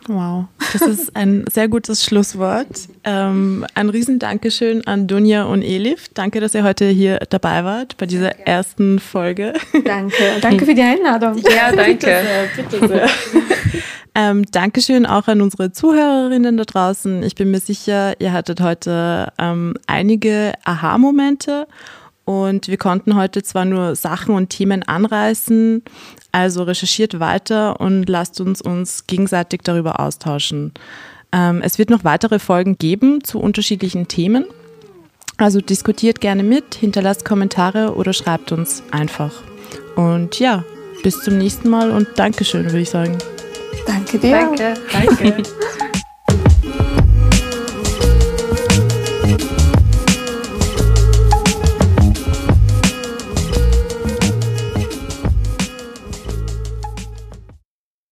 Wow, 0.08 0.46
das 0.72 0.82
ist 0.82 1.14
ein 1.14 1.44
sehr 1.50 1.68
gutes 1.68 2.04
Schlusswort. 2.04 2.88
Ähm, 3.04 3.64
ein 3.74 3.88
riesen 3.88 4.18
Dankeschön 4.18 4.84
an 4.86 5.06
Dunja 5.06 5.44
und 5.44 5.62
Elif. 5.62 6.08
Danke, 6.12 6.40
dass 6.40 6.54
ihr 6.54 6.64
heute 6.64 6.88
hier 6.88 7.20
dabei 7.30 7.64
wart 7.64 7.96
bei 7.98 8.06
dieser 8.06 8.30
danke. 8.30 8.46
ersten 8.46 8.98
Folge. 8.98 9.52
Danke. 9.84 10.14
Danke 10.40 10.66
für 10.66 10.74
die 10.74 10.82
Einladung. 10.82 11.38
Ja, 11.38 11.70
danke. 11.72 12.22
Bitte 12.56 12.78
sehr. 12.78 12.78
Bitte 12.80 12.88
sehr. 12.88 13.08
Ähm, 14.14 14.44
Dankeschön 14.50 15.06
auch 15.06 15.26
an 15.26 15.40
unsere 15.40 15.72
Zuhörerinnen 15.72 16.56
da 16.56 16.64
draußen. 16.64 17.22
Ich 17.22 17.34
bin 17.34 17.50
mir 17.50 17.60
sicher, 17.60 18.20
ihr 18.20 18.32
hattet 18.32 18.60
heute 18.60 19.32
ähm, 19.38 19.74
einige 19.86 20.52
Aha-Momente 20.64 21.66
und 22.24 22.68
wir 22.68 22.76
konnten 22.76 23.16
heute 23.16 23.42
zwar 23.42 23.64
nur 23.64 23.96
Sachen 23.96 24.34
und 24.34 24.50
Themen 24.50 24.82
anreißen, 24.82 25.82
also 26.30 26.62
recherchiert 26.62 27.20
weiter 27.20 27.80
und 27.80 28.08
lasst 28.08 28.40
uns 28.40 28.60
uns 28.60 29.06
gegenseitig 29.06 29.62
darüber 29.64 29.98
austauschen. 29.98 30.72
Ähm, 31.32 31.62
es 31.62 31.78
wird 31.78 31.88
noch 31.88 32.04
weitere 32.04 32.38
Folgen 32.38 32.76
geben 32.76 33.24
zu 33.24 33.40
unterschiedlichen 33.40 34.08
Themen. 34.08 34.44
Also 35.38 35.60
diskutiert 35.60 36.20
gerne 36.20 36.42
mit, 36.42 36.74
hinterlasst 36.74 37.24
Kommentare 37.24 37.96
oder 37.96 38.12
schreibt 38.12 38.52
uns 38.52 38.82
einfach. 38.90 39.32
Und 39.96 40.38
ja, 40.38 40.64
bis 41.02 41.20
zum 41.20 41.38
nächsten 41.38 41.70
Mal 41.70 41.90
und 41.90 42.08
Dankeschön, 42.16 42.66
würde 42.66 42.80
ich 42.80 42.90
sagen. 42.90 43.18
Danke 43.86 44.18
dir. 44.18 44.30
Danke. 44.32 44.74
Danke. 44.92 45.42